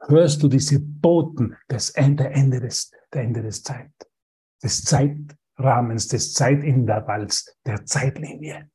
Hörst 0.06 0.42
du 0.42 0.48
diese 0.48 0.80
Boten 0.80 1.56
des 1.70 1.90
Ende, 1.90 2.28
Ende 2.30 2.60
des, 2.60 2.90
der 3.12 3.22
Ende 3.22 3.42
des 3.42 3.62
Zeit, 3.62 3.92
des 4.62 4.84
Zeitrahmens, 4.84 6.08
des 6.08 6.32
Zeitintervalls, 6.34 7.56
der 7.66 7.84
Zeitlinie? 7.84 8.70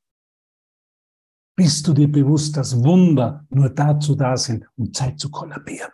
Bist 1.55 1.87
du 1.87 1.93
dir 1.93 2.11
bewusst, 2.11 2.57
dass 2.57 2.83
Wunder 2.83 3.45
nur 3.49 3.69
dazu 3.69 4.15
da 4.15 4.35
sind, 4.37 4.67
um 4.75 4.91
Zeit 4.91 5.19
zu 5.19 5.29
kollabieren? 5.29 5.91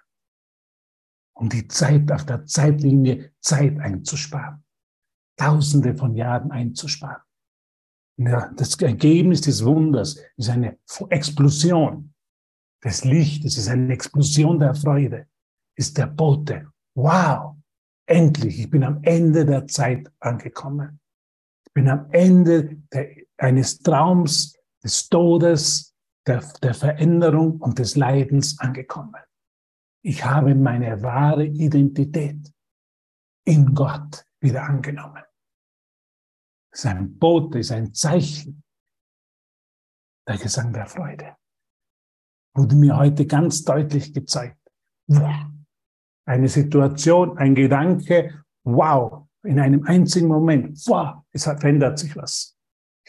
Um 1.40 1.48
die 1.48 1.68
Zeit 1.68 2.12
auf 2.12 2.26
der 2.26 2.46
Zeitlinie 2.46 3.32
Zeit 3.40 3.80
einzusparen. 3.80 4.64
Tausende 5.38 5.96
von 5.96 6.14
Jahren 6.14 6.52
einzusparen. 6.52 7.22
Ja, 8.18 8.52
das 8.58 8.76
Ergebnis 8.82 9.42
des 9.42 9.64
Wunders 9.64 10.20
ist 10.36 10.50
eine 10.50 10.78
Explosion 11.10 12.14
des 12.84 13.06
Lichtes, 13.06 13.58
ist 13.58 13.70
eine 13.70 13.94
Explosion 13.94 14.60
der 14.60 14.76
Freude, 14.76 15.28
ist 15.78 15.98
der 15.98 16.08
Bote. 16.08 16.68
Wow, 16.96 17.56
endlich, 18.06 18.60
ich 18.60 18.70
bin 18.70 18.84
am 18.84 19.02
Ende 19.04 19.46
der 19.46 19.66
Zeit 19.68 20.12
angekommen. 20.20 21.00
Ich 21.66 21.74
bin 21.74 21.88
am 21.88 22.10
Ende 22.12 22.76
der, 22.92 23.16
eines 23.38 23.80
Traums, 23.80 24.58
des 24.84 25.08
Todes, 25.08 25.96
der, 26.28 26.44
der 26.62 26.74
Veränderung 26.74 27.62
und 27.62 27.80
des 27.80 27.96
Leidens 27.96 28.60
angekommen. 28.60 29.16
Ich 30.02 30.24
habe 30.24 30.56
meine 30.56 31.02
wahre 31.02 31.46
Identität 31.46 32.54
in 33.46 33.74
Gott 33.74 34.26
wieder 34.40 34.64
angenommen. 34.64 35.24
Das 36.72 36.82
ist 36.82 36.86
ein 36.86 37.18
Bote, 37.18 37.60
ist 37.60 37.72
ein 37.72 37.94
Zeichen. 37.94 38.64
Der 40.28 40.38
Gesang 40.38 40.72
der 40.72 40.86
Freude. 40.86 41.36
Wurde 42.56 42.76
mir 42.76 42.96
heute 42.96 43.26
ganz 43.26 43.64
deutlich 43.64 44.14
gezeigt. 44.14 44.60
Eine 46.26 46.48
Situation, 46.48 47.38
ein 47.38 47.56
Gedanke, 47.56 48.46
wow, 48.64 49.28
in 49.44 49.60
einem 49.60 49.84
einzigen 49.86 50.28
Moment, 50.28 50.78
wow, 50.88 51.24
es 51.32 51.46
verändert 51.46 51.98
sich 51.98 52.16
was. 52.16 52.59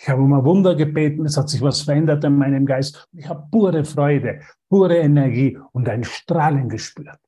Ich 0.02 0.09
habe 0.09 0.23
um 0.23 0.33
ein 0.33 0.45
Wunder 0.45 0.75
gebeten, 0.75 1.26
es 1.26 1.37
hat 1.37 1.50
sich 1.50 1.61
was 1.61 1.83
verändert 1.83 2.25
in 2.25 2.38
meinem 2.38 2.64
Geist. 2.64 3.07
Ich 3.12 3.28
habe 3.28 3.47
pure 3.50 3.85
Freude, 3.85 4.40
pure 4.71 4.97
Energie 4.97 5.59
und 5.73 5.90
ein 5.90 6.04
Strahlen 6.04 6.71
gespürt. 6.71 7.21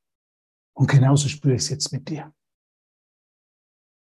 Und 0.73 0.89
genauso 0.89 1.27
spüre 1.27 1.53
ich 1.53 1.61
es 1.61 1.69
jetzt 1.69 1.93
mit 1.93 2.09
dir. 2.09 2.33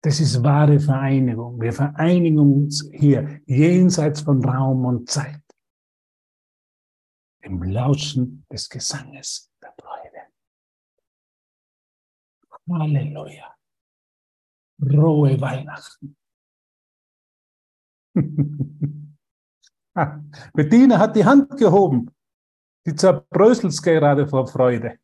Das 0.03 0.21
ist 0.21 0.45
wahre 0.45 0.79
Vereinigung. 0.79 1.61
Wir 1.61 1.73
vereinigen 1.73 2.39
uns 2.39 2.89
hier 2.93 3.41
jenseits 3.47 4.21
von 4.21 4.45
Raum 4.45 4.85
und 4.85 5.11
Zeit. 5.11 5.43
Im 7.41 7.65
Lauschen 7.65 8.47
des 8.49 8.69
Gesanges 8.69 9.51
der 9.61 9.75
Freude. 9.77 10.23
Halleluja. 12.71 13.57
Rohe 14.81 15.41
Weihnachten. 15.41 16.17
Bettina 20.55 20.99
hat 20.99 21.17
die 21.17 21.25
Hand 21.25 21.57
gehoben. 21.57 22.11
Die 22.87 22.95
zerbröselt 22.95 23.83
gerade 23.83 24.27
vor 24.27 24.47
Freude. 24.47 24.99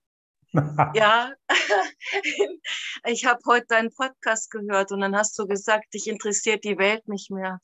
ja, 0.94 1.32
ich 3.04 3.26
habe 3.26 3.40
heute 3.46 3.66
deinen 3.68 3.92
Podcast 3.92 4.50
gehört 4.50 4.92
und 4.92 5.00
dann 5.00 5.14
hast 5.14 5.38
du 5.38 5.46
gesagt, 5.46 5.92
dich 5.94 6.08
interessiert 6.08 6.64
die 6.64 6.78
Welt 6.78 7.06
nicht 7.06 7.30
mehr. 7.30 7.60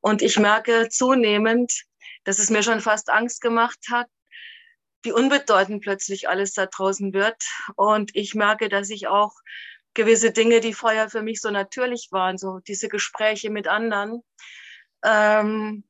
Und 0.00 0.20
ich 0.20 0.38
merke 0.38 0.88
zunehmend, 0.90 1.84
dass 2.24 2.38
es 2.38 2.50
mir 2.50 2.62
schon 2.62 2.80
fast 2.80 3.08
Angst 3.08 3.40
gemacht 3.40 3.78
hat, 3.90 4.08
wie 5.02 5.12
unbedeutend 5.12 5.82
plötzlich 5.82 6.28
alles 6.28 6.52
da 6.52 6.66
draußen 6.66 7.12
wird. 7.12 7.42
Und 7.76 8.10
ich 8.14 8.34
merke, 8.34 8.68
dass 8.68 8.90
ich 8.90 9.06
auch 9.06 9.32
gewisse 9.94 10.32
Dinge, 10.32 10.60
die 10.60 10.74
vorher 10.74 11.08
für 11.08 11.22
mich 11.22 11.40
so 11.40 11.50
natürlich 11.50 12.08
waren, 12.10 12.36
so 12.36 12.58
diese 12.66 12.88
Gespräche 12.88 13.50
mit 13.50 13.68
anderen, 13.68 14.22
ähm, 15.04 15.84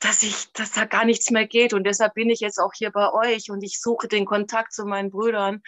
dass 0.00 0.22
ich, 0.22 0.52
dass 0.52 0.72
da 0.72 0.84
gar 0.84 1.04
nichts 1.04 1.30
mehr 1.30 1.46
geht. 1.46 1.72
Und 1.72 1.84
deshalb 1.84 2.14
bin 2.14 2.28
ich 2.28 2.40
jetzt 2.40 2.58
auch 2.58 2.72
hier 2.74 2.90
bei 2.90 3.12
euch 3.12 3.50
und 3.50 3.62
ich 3.62 3.80
suche 3.80 4.06
den 4.06 4.26
Kontakt 4.26 4.72
zu 4.72 4.84
meinen 4.84 5.10
Brüdern, 5.10 5.62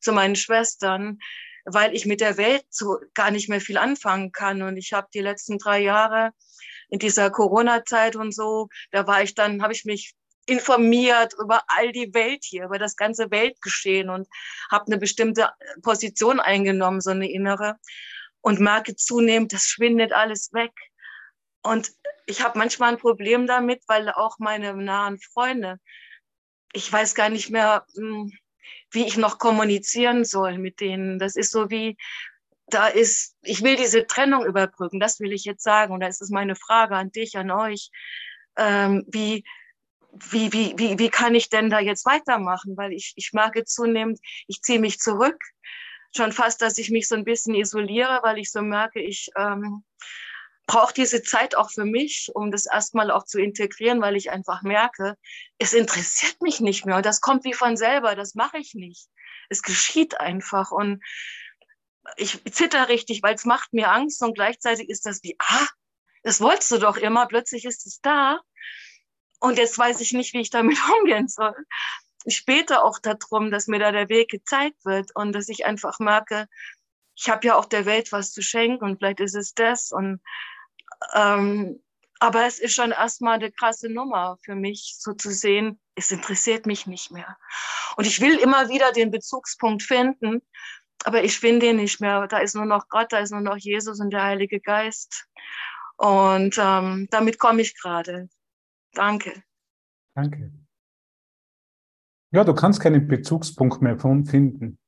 zu 0.00 0.12
meinen 0.12 0.36
Schwestern, 0.36 1.18
weil 1.64 1.94
ich 1.94 2.06
mit 2.06 2.20
der 2.20 2.38
Welt 2.38 2.64
so 2.70 2.98
gar 3.14 3.30
nicht 3.30 3.48
mehr 3.48 3.60
viel 3.60 3.76
anfangen 3.76 4.32
kann. 4.32 4.62
Und 4.62 4.76
ich 4.76 4.92
habe 4.92 5.08
die 5.12 5.20
letzten 5.20 5.58
drei 5.58 5.80
Jahre 5.80 6.32
in 6.88 6.98
dieser 6.98 7.30
Corona-Zeit 7.30 8.16
und 8.16 8.34
so, 8.34 8.68
da 8.90 9.06
war 9.06 9.22
ich 9.22 9.34
dann, 9.34 9.62
habe 9.62 9.72
ich 9.72 9.84
mich 9.84 10.14
informiert 10.46 11.34
über 11.38 11.62
all 11.68 11.92
die 11.92 12.12
Welt 12.14 12.44
hier, 12.44 12.64
über 12.64 12.78
das 12.78 12.96
ganze 12.96 13.30
Weltgeschehen 13.30 14.10
und 14.10 14.26
habe 14.70 14.86
eine 14.86 14.98
bestimmte 14.98 15.50
Position 15.82 16.40
eingenommen, 16.40 17.00
so 17.00 17.10
eine 17.10 17.30
innere 17.30 17.76
und 18.40 18.60
merke 18.60 18.96
zunehmend, 18.96 19.52
das 19.52 19.68
schwindet 19.68 20.12
alles 20.12 20.52
weg. 20.52 20.72
Und 21.62 21.92
ich 22.26 22.42
habe 22.42 22.58
manchmal 22.58 22.90
ein 22.90 22.98
Problem 22.98 23.46
damit, 23.46 23.82
weil 23.86 24.10
auch 24.10 24.38
meine 24.38 24.74
nahen 24.74 25.18
Freunde, 25.18 25.78
ich 26.72 26.90
weiß 26.92 27.14
gar 27.14 27.28
nicht 27.28 27.50
mehr, 27.50 27.86
hm, 27.94 28.32
wie 28.90 29.06
ich 29.06 29.16
noch 29.16 29.38
kommunizieren 29.38 30.24
soll 30.24 30.58
mit 30.58 30.80
denen. 30.80 31.18
Das 31.18 31.36
ist 31.36 31.50
so 31.50 31.70
wie, 31.70 31.96
da 32.68 32.88
ist, 32.88 33.36
ich 33.42 33.62
will 33.62 33.76
diese 33.76 34.06
Trennung 34.06 34.44
überbrücken, 34.44 35.00
das 35.00 35.20
will 35.20 35.32
ich 35.32 35.44
jetzt 35.44 35.62
sagen. 35.62 35.92
Und 35.92 36.00
da 36.00 36.06
ist 36.06 36.22
es 36.22 36.30
meine 36.30 36.56
Frage 36.56 36.96
an 36.96 37.10
dich, 37.10 37.36
an 37.36 37.50
euch. 37.50 37.90
Ähm, 38.56 39.04
wie, 39.08 39.44
wie, 40.12 40.52
wie, 40.52 40.74
wie, 40.76 40.98
wie 40.98 41.10
kann 41.10 41.34
ich 41.34 41.48
denn 41.48 41.70
da 41.70 41.80
jetzt 41.80 42.04
weitermachen? 42.04 42.76
Weil 42.76 42.92
ich, 42.92 43.12
ich 43.16 43.32
merke 43.32 43.64
zunehmend, 43.64 44.20
ich 44.46 44.60
ziehe 44.62 44.78
mich 44.78 44.98
zurück. 44.98 45.38
Schon 46.14 46.32
fast, 46.32 46.60
dass 46.60 46.76
ich 46.76 46.90
mich 46.90 47.08
so 47.08 47.14
ein 47.14 47.24
bisschen 47.24 47.54
isoliere, 47.54 48.20
weil 48.22 48.38
ich 48.38 48.50
so 48.50 48.60
merke, 48.60 49.00
ich 49.00 49.30
ähm, 49.36 49.82
brauche 50.66 50.94
diese 50.94 51.22
Zeit 51.22 51.56
auch 51.56 51.70
für 51.70 51.84
mich, 51.84 52.30
um 52.34 52.50
das 52.50 52.66
erstmal 52.66 53.10
auch 53.10 53.24
zu 53.24 53.40
integrieren, 53.40 54.00
weil 54.00 54.16
ich 54.16 54.30
einfach 54.30 54.62
merke, 54.62 55.16
es 55.58 55.72
interessiert 55.72 56.40
mich 56.40 56.60
nicht 56.60 56.86
mehr. 56.86 56.96
Und 56.96 57.06
das 57.06 57.20
kommt 57.20 57.44
wie 57.44 57.54
von 57.54 57.76
selber, 57.76 58.14
das 58.14 58.34
mache 58.34 58.58
ich 58.58 58.74
nicht. 58.74 59.08
Es 59.48 59.62
geschieht 59.62 60.20
einfach. 60.20 60.70
Und 60.70 61.02
ich 62.16 62.42
zitter 62.52 62.88
richtig, 62.88 63.22
weil 63.22 63.34
es 63.34 63.44
macht 63.44 63.72
mir 63.72 63.90
Angst 63.90 64.22
und 64.22 64.34
gleichzeitig 64.34 64.88
ist 64.88 65.06
das 65.06 65.22
wie, 65.22 65.36
ah, 65.38 65.66
das 66.22 66.40
wolltest 66.40 66.70
du 66.70 66.78
doch 66.78 66.96
immer, 66.96 67.26
plötzlich 67.26 67.64
ist 67.64 67.86
es 67.86 68.00
da. 68.00 68.40
Und 69.40 69.58
jetzt 69.58 69.76
weiß 69.76 70.00
ich 70.00 70.12
nicht, 70.12 70.34
wie 70.34 70.40
ich 70.40 70.50
damit 70.50 70.78
umgehen 71.00 71.28
soll. 71.28 71.54
Ich 72.24 72.44
bete 72.44 72.82
auch 72.82 73.00
darum, 73.00 73.50
dass 73.50 73.66
mir 73.66 73.80
da 73.80 73.90
der 73.90 74.08
Weg 74.08 74.30
gezeigt 74.30 74.84
wird 74.84 75.10
und 75.16 75.32
dass 75.32 75.48
ich 75.48 75.66
einfach 75.66 75.98
merke, 75.98 76.46
ich 77.14 77.28
habe 77.28 77.46
ja 77.46 77.56
auch 77.56 77.66
der 77.66 77.86
Welt 77.86 78.12
was 78.12 78.32
zu 78.32 78.42
schenken 78.42 78.84
und 78.84 78.98
vielleicht 78.98 79.20
ist 79.20 79.34
es 79.34 79.54
das. 79.54 79.92
Und 79.92 80.20
ähm, 81.14 81.80
aber 82.20 82.46
es 82.46 82.60
ist 82.60 82.74
schon 82.74 82.92
erstmal 82.92 83.34
eine 83.34 83.50
krasse 83.50 83.92
Nummer 83.92 84.38
für 84.44 84.54
mich, 84.54 84.96
so 84.98 85.12
zu 85.12 85.32
sehen, 85.32 85.80
es 85.96 86.12
interessiert 86.12 86.66
mich 86.66 86.86
nicht 86.86 87.10
mehr. 87.10 87.36
Und 87.96 88.06
ich 88.06 88.20
will 88.20 88.38
immer 88.38 88.68
wieder 88.68 88.92
den 88.92 89.10
Bezugspunkt 89.10 89.82
finden, 89.82 90.40
aber 91.04 91.24
ich 91.24 91.38
finde 91.38 91.66
ihn 91.66 91.76
nicht 91.76 92.00
mehr. 92.00 92.28
Da 92.28 92.38
ist 92.38 92.54
nur 92.54 92.64
noch 92.64 92.88
Gott, 92.88 93.12
da 93.12 93.18
ist 93.18 93.32
nur 93.32 93.40
noch 93.40 93.56
Jesus 93.56 94.00
und 94.00 94.10
der 94.10 94.22
Heilige 94.22 94.60
Geist. 94.60 95.26
Und 95.96 96.56
ähm, 96.58 97.08
damit 97.10 97.38
komme 97.38 97.62
ich 97.62 97.76
gerade. 97.80 98.28
Danke. 98.92 99.42
Danke. 100.14 100.52
Ja, 102.30 102.44
du 102.44 102.54
kannst 102.54 102.80
keinen 102.80 103.08
Bezugspunkt 103.08 103.82
mehr 103.82 103.98
finden. 103.98 104.78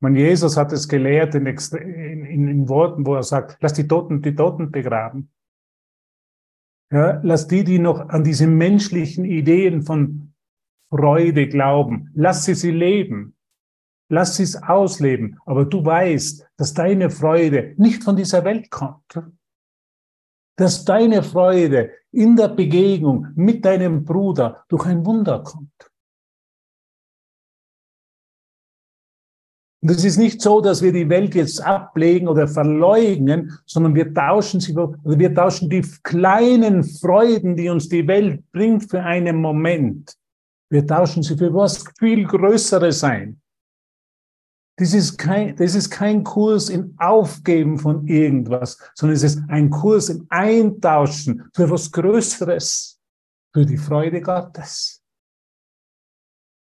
Man, 0.00 0.16
Jesus 0.16 0.56
hat 0.56 0.72
es 0.72 0.88
gelehrt 0.88 1.34
in, 1.34 1.46
in, 1.46 2.48
in, 2.48 2.68
Worten, 2.68 3.04
wo 3.04 3.14
er 3.14 3.22
sagt, 3.22 3.58
lass 3.60 3.74
die 3.74 3.86
Toten 3.86 4.22
die 4.22 4.34
Toten 4.34 4.70
begraben. 4.70 5.30
Ja, 6.90 7.20
lass 7.22 7.46
die, 7.46 7.64
die 7.64 7.78
noch 7.78 8.08
an 8.08 8.24
diese 8.24 8.46
menschlichen 8.46 9.24
Ideen 9.24 9.82
von 9.82 10.32
Freude 10.88 11.46
glauben, 11.48 12.10
lass 12.14 12.44
sie 12.44 12.54
sie 12.54 12.72
leben. 12.72 13.36
Lass 14.12 14.36
sie 14.36 14.42
es 14.42 14.60
ausleben. 14.60 15.38
Aber 15.46 15.64
du 15.64 15.84
weißt, 15.84 16.48
dass 16.56 16.74
deine 16.74 17.10
Freude 17.10 17.74
nicht 17.76 18.02
von 18.02 18.16
dieser 18.16 18.44
Welt 18.44 18.68
kommt. 18.68 19.22
Dass 20.56 20.84
deine 20.84 21.22
Freude 21.22 21.92
in 22.10 22.34
der 22.34 22.48
Begegnung 22.48 23.28
mit 23.36 23.64
deinem 23.64 24.04
Bruder 24.04 24.64
durch 24.68 24.84
ein 24.86 25.06
Wunder 25.06 25.44
kommt. 25.44 25.89
Und 29.82 29.90
es 29.90 30.04
ist 30.04 30.18
nicht 30.18 30.42
so, 30.42 30.60
dass 30.60 30.82
wir 30.82 30.92
die 30.92 31.08
Welt 31.08 31.34
jetzt 31.34 31.62
ablegen 31.62 32.28
oder 32.28 32.46
verleugnen, 32.46 33.58
sondern 33.64 33.94
wir 33.94 34.12
tauschen 34.12 34.60
sie, 34.60 34.76
wir 34.76 35.34
tauschen 35.34 35.70
die 35.70 35.82
kleinen 36.02 36.84
Freuden, 36.84 37.56
die 37.56 37.70
uns 37.70 37.88
die 37.88 38.06
Welt 38.06 38.42
bringt 38.52 38.90
für 38.90 39.02
einen 39.02 39.40
Moment. 39.40 40.14
Wir 40.68 40.86
tauschen 40.86 41.22
sie 41.22 41.36
für 41.36 41.52
was 41.54 41.82
viel 41.98 42.26
Größeres 42.26 43.02
ein. 43.04 43.40
Das 44.76 44.94
ist, 44.94 45.18
kein, 45.18 45.56
das 45.56 45.74
ist 45.74 45.90
kein 45.90 46.24
Kurs 46.24 46.68
im 46.68 46.94
Aufgeben 46.98 47.78
von 47.78 48.06
irgendwas, 48.06 48.78
sondern 48.94 49.16
es 49.16 49.22
ist 49.22 49.42
ein 49.48 49.68
Kurs 49.68 50.08
im 50.08 50.26
Eintauschen 50.30 51.50
für 51.54 51.68
was 51.70 51.90
Größeres, 51.90 52.98
für 53.52 53.66
die 53.66 53.76
Freude 53.76 54.20
Gottes, 54.22 54.99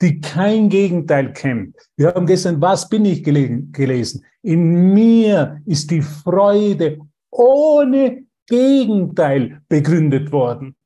die 0.02 0.20
kein 0.20 0.68
Gegenteil 0.68 1.32
kennt. 1.32 1.76
Wir 1.96 2.14
haben 2.14 2.26
gestern, 2.26 2.60
was 2.60 2.88
bin 2.88 3.04
ich 3.04 3.22
gelesen? 3.22 4.24
In 4.42 4.92
mir 4.92 5.60
ist 5.66 5.90
die 5.90 6.02
Freude 6.02 6.98
ohne 7.30 8.24
Gegenteil 8.46 9.62
begründet 9.68 10.30
worden. 10.32 10.76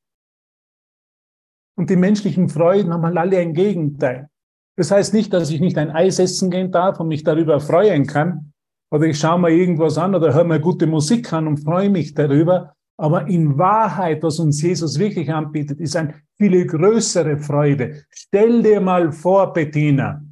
Und 1.76 1.90
die 1.90 1.96
menschlichen 1.96 2.48
Freuden 2.48 2.92
haben 2.92 3.04
alle 3.04 3.38
ein 3.38 3.54
Gegenteil. 3.54 4.28
Das 4.76 4.90
heißt 4.90 5.12
nicht, 5.14 5.32
dass 5.32 5.50
ich 5.50 5.60
nicht 5.60 5.78
ein 5.78 5.90
Eis 5.90 6.18
essen 6.18 6.50
gehen 6.50 6.70
darf 6.70 7.00
und 7.00 7.08
mich 7.08 7.24
darüber 7.24 7.60
freuen 7.60 8.06
kann. 8.06 8.52
Oder 8.90 9.06
ich 9.06 9.18
schaue 9.18 9.38
mir 9.38 9.50
irgendwas 9.50 9.98
an 9.98 10.14
oder 10.14 10.32
höre 10.32 10.44
mir 10.44 10.60
gute 10.60 10.86
Musik 10.86 11.32
an 11.32 11.46
und 11.46 11.58
freue 11.58 11.90
mich 11.90 12.14
darüber. 12.14 12.74
Aber 13.00 13.28
in 13.28 13.56
Wahrheit, 13.56 14.22
was 14.24 14.40
uns 14.40 14.60
Jesus 14.60 14.98
wirklich 14.98 15.32
anbietet, 15.32 15.80
ist 15.80 15.94
eine 15.94 16.20
viel 16.36 16.66
größere 16.66 17.38
Freude. 17.38 18.04
Stell 18.10 18.62
dir 18.62 18.80
mal 18.80 19.12
vor, 19.12 19.52
Bettina, 19.52 20.24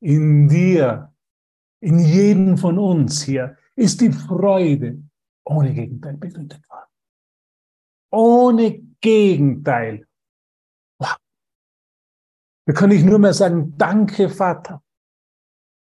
in 0.00 0.48
dir, 0.48 1.12
in 1.80 1.98
jedem 1.98 2.56
von 2.56 2.78
uns 2.78 3.22
hier, 3.22 3.58
ist 3.76 4.00
die 4.00 4.10
Freude 4.10 5.02
ohne 5.44 5.74
Gegenteil 5.74 6.16
begründet 6.16 6.62
worden. 6.70 6.88
Ohne 8.10 8.82
Gegenteil. 9.00 10.06
Da 10.98 12.72
kann 12.72 12.90
ich 12.90 13.04
nur 13.04 13.18
mehr 13.18 13.34
sagen, 13.34 13.74
danke 13.76 14.30
Vater, 14.30 14.82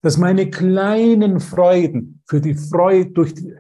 dass 0.04 0.18
meine 0.18 0.52
kleinen 0.52 1.40
Freuden 1.40 2.22
für 2.28 2.40
die 2.40 2.54
Freude, 2.54 3.10
durch 3.10 3.34
die, 3.34 3.58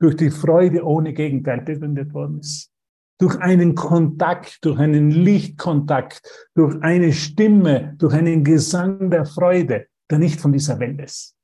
durch 0.00 0.16
die 0.16 0.30
Freude 0.30 0.84
ohne 0.84 1.12
Gegenteil 1.12 1.62
begründet 1.62 2.12
worden 2.12 2.40
ist. 2.40 2.70
Durch 3.18 3.38
einen 3.38 3.74
Kontakt, 3.74 4.64
durch 4.64 4.78
einen 4.78 5.10
Lichtkontakt, 5.10 6.22
durch 6.54 6.82
eine 6.82 7.12
Stimme, 7.12 7.94
durch 7.98 8.12
einen 8.12 8.42
Gesang 8.42 9.10
der 9.10 9.24
Freude, 9.24 9.86
der 10.10 10.18
nicht 10.18 10.40
von 10.40 10.52
dieser 10.52 10.78
Welt 10.80 11.00
ist. 11.00 11.36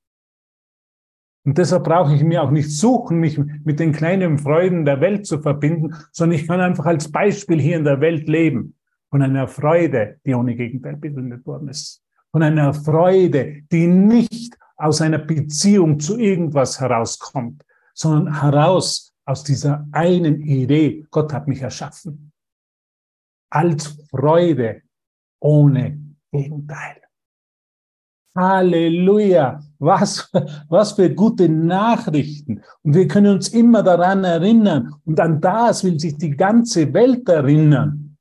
Und 1.45 1.57
deshalb 1.57 1.85
brauche 1.85 2.15
ich 2.15 2.23
mir 2.23 2.43
auch 2.43 2.51
nicht 2.51 2.71
suchen, 2.71 3.19
mich 3.19 3.39
mit 3.65 3.81
den 3.81 3.93
kleinen 3.93 4.39
Freuden 4.39 4.85
der 4.85 5.01
Welt 5.01 5.27
zu 5.27 5.41
verbinden, 5.41 5.95
sondern 6.13 6.39
ich 6.39 6.47
kann 6.47 6.61
einfach 6.61 6.87
als 6.87 7.11
Beispiel 7.11 7.61
hier 7.61 7.79
in 7.79 7.85
der 7.85 8.01
Welt 8.01 8.29
leben 8.29 8.75
von 9.09 9.23
einer 9.23 9.49
Freude, 9.49 10.21
die 10.25 10.35
ohne 10.35 10.55
Gegenteil 10.55 10.97
begründet 10.97 11.47
worden 11.47 11.69
ist. 11.69 12.03
Von 12.31 12.43
einer 12.43 12.75
Freude, 12.75 13.63
die 13.73 13.87
nicht 13.87 14.57
aus 14.77 15.01
einer 15.01 15.19
Beziehung 15.19 15.99
zu 15.99 16.19
irgendwas 16.19 16.81
herauskommt, 16.81 17.65
sondern 18.01 18.41
heraus 18.41 19.13
aus 19.27 19.45
dieser 19.45 19.87
einen 19.93 20.41
Idee, 20.41 21.07
Gott 21.11 21.33
hat 21.33 21.47
mich 21.47 21.61
erschaffen. 21.61 22.33
Als 23.53 23.87
Freude 24.11 24.83
ohne 25.41 26.01
Gegenteil. 26.33 26.97
Halleluja. 28.35 29.61
Was, 29.79 30.31
was 30.69 30.93
für 30.93 31.11
gute 31.15 31.49
Nachrichten. 31.49 32.63
Und 32.83 32.95
wir 32.95 33.07
können 33.07 33.35
uns 33.35 33.49
immer 33.49 33.83
daran 33.83 34.25
erinnern. 34.25 34.95
Und 35.05 35.21
an 35.21 35.41
das 35.41 35.85
will 35.85 35.99
sich 35.99 36.17
die 36.17 36.31
ganze 36.31 36.93
Welt 36.95 37.29
erinnern. 37.29 38.17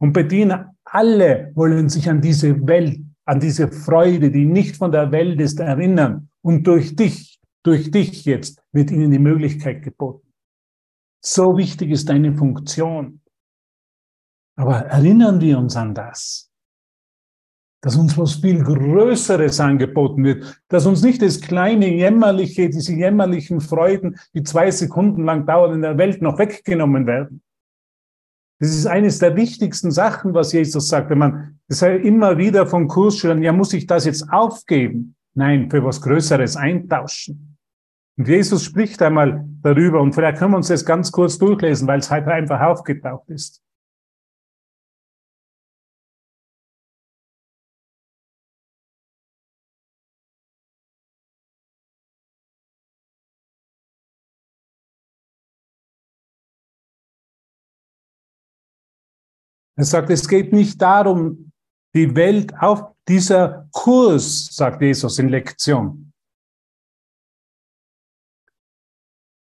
Und 0.00 0.12
Bettina, 0.12 0.74
alle 0.84 1.52
wollen 1.54 1.88
sich 1.88 2.08
an 2.08 2.20
diese 2.20 2.66
Welt, 2.66 3.00
an 3.26 3.40
diese 3.40 3.68
Freude, 3.68 4.30
die 4.30 4.46
nicht 4.46 4.76
von 4.76 4.92
der 4.92 5.10
Welt 5.12 5.40
ist, 5.40 5.60
erinnern. 5.60 6.30
Und 6.40 6.66
durch 6.66 6.94
dich, 6.94 7.37
durch 7.64 7.90
dich 7.90 8.24
jetzt 8.24 8.62
wird 8.72 8.90
ihnen 8.90 9.10
die 9.10 9.18
Möglichkeit 9.18 9.82
geboten. 9.82 10.32
So 11.24 11.56
wichtig 11.56 11.90
ist 11.90 12.08
deine 12.08 12.34
Funktion. 12.34 13.20
Aber 14.56 14.78
erinnern 14.86 15.40
wir 15.40 15.58
uns 15.58 15.76
an 15.76 15.94
das, 15.94 16.50
dass 17.80 17.96
uns 17.96 18.16
was 18.18 18.34
viel 18.34 18.62
Größeres 18.62 19.60
angeboten 19.60 20.24
wird, 20.24 20.60
dass 20.68 20.86
uns 20.86 21.02
nicht 21.02 21.22
das 21.22 21.40
kleine 21.40 21.88
jämmerliche, 21.94 22.68
diese 22.68 22.92
jämmerlichen 22.92 23.60
Freuden, 23.60 24.18
die 24.34 24.42
zwei 24.42 24.70
Sekunden 24.70 25.24
lang 25.24 25.46
dauern 25.46 25.74
in 25.74 25.82
der 25.82 25.98
Welt, 25.98 26.22
noch 26.22 26.38
weggenommen 26.38 27.06
werden, 27.06 27.42
das 28.60 28.70
ist 28.70 28.86
eines 28.86 29.20
der 29.20 29.36
wichtigsten 29.36 29.92
Sachen, 29.92 30.34
was 30.34 30.52
Jesus 30.52 30.88
sagt. 30.88 31.10
Wenn 31.10 31.18
man 31.18 31.60
das 31.68 31.82
heißt 31.82 32.04
immer 32.04 32.38
wieder 32.38 32.66
von 32.66 32.88
Kursschülern, 32.88 33.42
ja, 33.42 33.52
muss 33.52 33.72
ich 33.72 33.86
das 33.86 34.04
jetzt 34.04 34.32
aufgeben? 34.32 35.14
Nein, 35.38 35.70
für 35.70 35.84
was 35.84 36.00
Größeres 36.00 36.56
eintauschen. 36.56 37.56
Und 38.18 38.26
Jesus 38.26 38.64
spricht 38.64 39.00
einmal 39.00 39.48
darüber 39.62 40.00
und 40.00 40.12
vielleicht 40.12 40.38
können 40.38 40.50
wir 40.50 40.56
uns 40.56 40.66
das 40.66 40.84
ganz 40.84 41.12
kurz 41.12 41.38
durchlesen, 41.38 41.86
weil 41.86 42.00
es 42.00 42.10
halt 42.10 42.26
einfach 42.26 42.60
aufgetaucht 42.60 43.30
ist. 43.30 43.62
Er 59.76 59.84
sagt, 59.84 60.10
es 60.10 60.26
geht 60.26 60.52
nicht 60.52 60.82
darum, 60.82 61.47
die 61.94 62.14
Welt 62.14 62.52
auf 62.60 62.94
dieser 63.08 63.68
Kurs, 63.72 64.46
sagt 64.54 64.82
Jesus 64.82 65.18
in 65.18 65.28
Lektion. 65.28 66.12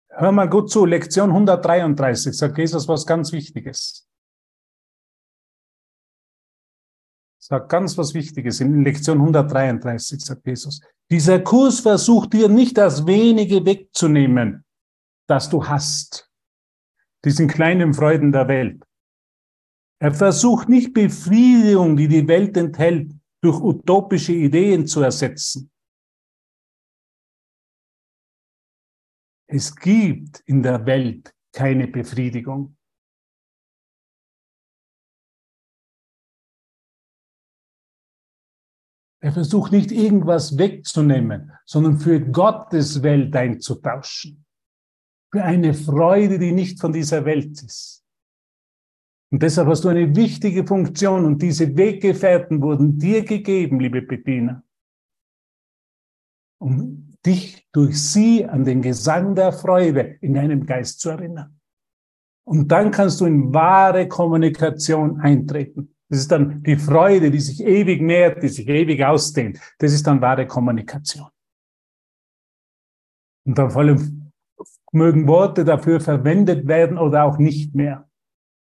Hör 0.09 0.31
mal 0.31 0.49
gut 0.49 0.69
zu, 0.69 0.85
Lektion 0.85 1.29
133 1.29 2.37
sagt 2.37 2.57
Jesus 2.57 2.87
was 2.87 3.05
ganz 3.05 3.31
Wichtiges. 3.31 4.05
Sagt 7.41 7.69
ganz 7.69 7.97
was 7.97 8.13
Wichtiges 8.13 8.59
in 8.59 8.83
Lektion 8.83 9.17
133, 9.17 10.19
sagt 10.23 10.45
Jesus. 10.45 10.81
Dieser 11.09 11.39
Kurs 11.39 11.79
versucht 11.79 12.33
dir 12.33 12.49
nicht 12.49 12.77
das 12.77 13.07
wenige 13.07 13.65
wegzunehmen, 13.65 14.65
das 15.27 15.49
du 15.49 15.65
hast. 15.65 16.29
Diesen 17.23 17.47
kleinen 17.47 17.93
Freuden 17.93 18.31
der 18.31 18.47
Welt. 18.47 18.83
Er 20.01 20.13
versucht 20.13 20.69
nicht 20.69 20.93
Befriedigung, 20.93 21.97
die 21.97 22.07
die 22.07 22.27
Welt 22.27 22.55
enthält, 22.55 23.11
durch 23.41 23.59
utopische 23.59 24.33
Ideen 24.33 24.87
zu 24.87 25.01
ersetzen. 25.01 25.71
Es 29.47 29.75
gibt 29.75 30.39
in 30.45 30.63
der 30.63 30.85
Welt 30.85 31.33
keine 31.51 31.87
Befriedigung. 31.87 32.77
Er 39.21 39.33
versucht 39.33 39.73
nicht 39.73 39.91
irgendwas 39.91 40.57
wegzunehmen, 40.57 41.51
sondern 41.65 41.99
für 41.99 42.21
Gottes 42.21 43.03
Welt 43.03 43.35
einzutauschen. 43.35 44.45
Für 45.31 45.43
eine 45.43 45.73
Freude, 45.73 46.39
die 46.39 46.53
nicht 46.53 46.79
von 46.79 46.93
dieser 46.93 47.25
Welt 47.25 47.61
ist. 47.61 48.05
Und 49.31 49.43
deshalb 49.43 49.67
hast 49.67 49.83
du 49.83 49.89
eine 49.89 50.15
wichtige 50.15 50.65
Funktion 50.65 51.25
und 51.25 51.41
diese 51.41 51.77
Weggefährten 51.77 52.61
wurden 52.61 52.97
dir 52.97 53.23
gegeben, 53.23 53.79
liebe 53.79 54.01
Bettina, 54.01 54.63
um 56.59 57.15
dich 57.25 57.67
durch 57.71 58.01
sie 58.01 58.45
an 58.45 58.65
den 58.65 58.81
Gesang 58.81 59.35
der 59.35 59.51
Freude 59.51 60.17
in 60.21 60.33
deinem 60.33 60.65
Geist 60.65 60.99
zu 60.99 61.09
erinnern. 61.09 61.59
Und 62.43 62.69
dann 62.71 62.89
kannst 62.89 63.21
du 63.21 63.25
in 63.25 63.53
wahre 63.53 64.07
Kommunikation 64.07 65.19
eintreten. 65.19 65.95
Das 66.09 66.21
ist 66.21 66.31
dann 66.31 66.63
die 66.63 66.77
Freude, 66.77 67.29
die 67.29 67.39
sich 67.39 67.63
ewig 67.63 68.01
mehrt, 68.01 68.41
die 68.41 68.47
sich 68.47 68.67
ewig 68.67 69.05
ausdehnt. 69.05 69.59
Das 69.77 69.93
ist 69.93 70.07
dann 70.07 70.21
wahre 70.21 70.47
Kommunikation. 70.47 71.29
Und 73.45 73.57
dann 73.57 73.69
vor 73.69 73.83
allem 73.83 74.31
mögen 74.91 75.27
Worte 75.27 75.63
dafür 75.63 76.01
verwendet 76.01 76.67
werden 76.67 76.97
oder 76.97 77.25
auch 77.25 77.37
nicht 77.37 77.75
mehr. 77.75 78.08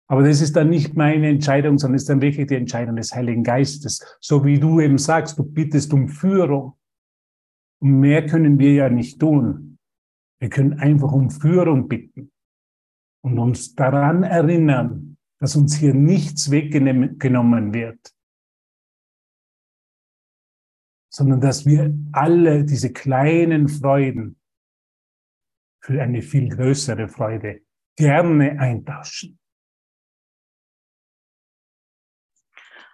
Aber 0.09 0.23
das 0.23 0.41
ist 0.41 0.55
dann 0.55 0.69
nicht 0.69 0.95
meine 0.95 1.27
Entscheidung, 1.27 1.77
sondern 1.77 1.95
ist 1.95 2.09
dann 2.09 2.21
wirklich 2.21 2.47
die 2.47 2.55
Entscheidung 2.55 2.95
des 2.95 3.13
Heiligen 3.13 3.43
Geistes. 3.43 4.17
So 4.21 4.45
wie 4.45 4.59
du 4.59 4.79
eben 4.79 4.97
sagst, 4.97 5.37
du 5.37 5.43
bittest 5.43 5.93
um 5.93 6.07
Führung. 6.07 6.77
Und 7.79 7.99
mehr 7.99 8.25
können 8.25 8.57
wir 8.57 8.73
ja 8.73 8.89
nicht 8.89 9.19
tun. 9.19 9.77
Wir 10.39 10.49
können 10.49 10.79
einfach 10.79 11.11
um 11.11 11.29
Führung 11.29 11.87
bitten 11.87 12.31
und 13.21 13.37
uns 13.39 13.75
daran 13.75 14.23
erinnern, 14.23 15.17
dass 15.39 15.55
uns 15.55 15.75
hier 15.75 15.93
nichts 15.93 16.49
weggenommen 16.51 17.73
wird, 17.73 18.13
sondern 21.09 21.41
dass 21.41 21.65
wir 21.65 21.93
alle 22.11 22.63
diese 22.63 22.93
kleinen 22.93 23.67
Freuden 23.67 24.39
für 25.83 26.01
eine 26.01 26.21
viel 26.21 26.49
größere 26.49 27.07
Freude 27.07 27.61
gerne 27.95 28.59
eintauschen. 28.59 29.39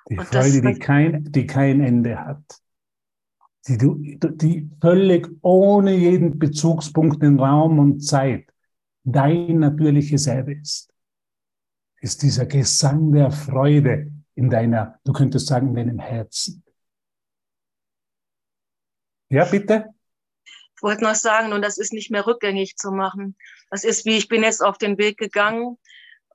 Die 0.10 0.18
und 0.18 0.26
Freude, 0.26 0.62
die 0.62 0.80
kein, 0.80 1.32
die 1.32 1.46
kein 1.46 1.82
Ende 1.82 2.20
hat. 2.20 2.44
die, 3.68 4.20
die 4.20 4.70
völlig 4.82 5.30
ohne 5.42 5.96
jeden 5.96 6.38
Bezugspunkt 6.38 7.24
in 7.24 7.40
Raum 7.40 7.80
und 7.80 8.02
Zeit 8.02 8.46
dein 9.04 9.60
natürliches 9.60 10.24
Selbe 10.24 10.54
ist, 10.54 10.94
ist 12.02 12.22
dieser 12.22 12.46
Gesang 12.46 13.12
der 13.14 13.32
Freude 13.32 14.12
in 14.36 14.50
deiner, 14.50 15.00
du 15.06 15.14
könntest 15.14 15.48
sagen, 15.48 15.70
in 15.70 15.76
deinem 15.76 16.00
Herzen. 16.00 16.64
Ja, 19.30 19.46
bitte? 19.46 19.94
Ich 20.76 20.84
wollte 20.84 21.04
noch 21.04 21.16
sagen, 21.16 21.54
und 21.54 21.62
das 21.62 21.78
ist 21.78 21.94
nicht 21.94 22.12
mehr 22.12 22.28
rückgängig 22.28 22.76
zu 22.76 22.92
machen. 22.92 23.38
Das 23.70 23.84
ist 23.84 24.06
wie, 24.06 24.18
ich 24.18 24.28
bin 24.28 24.44
jetzt 24.44 24.62
auf 24.62 24.78
den 24.78 24.98
Weg 24.98 25.18
gegangen 25.18 25.78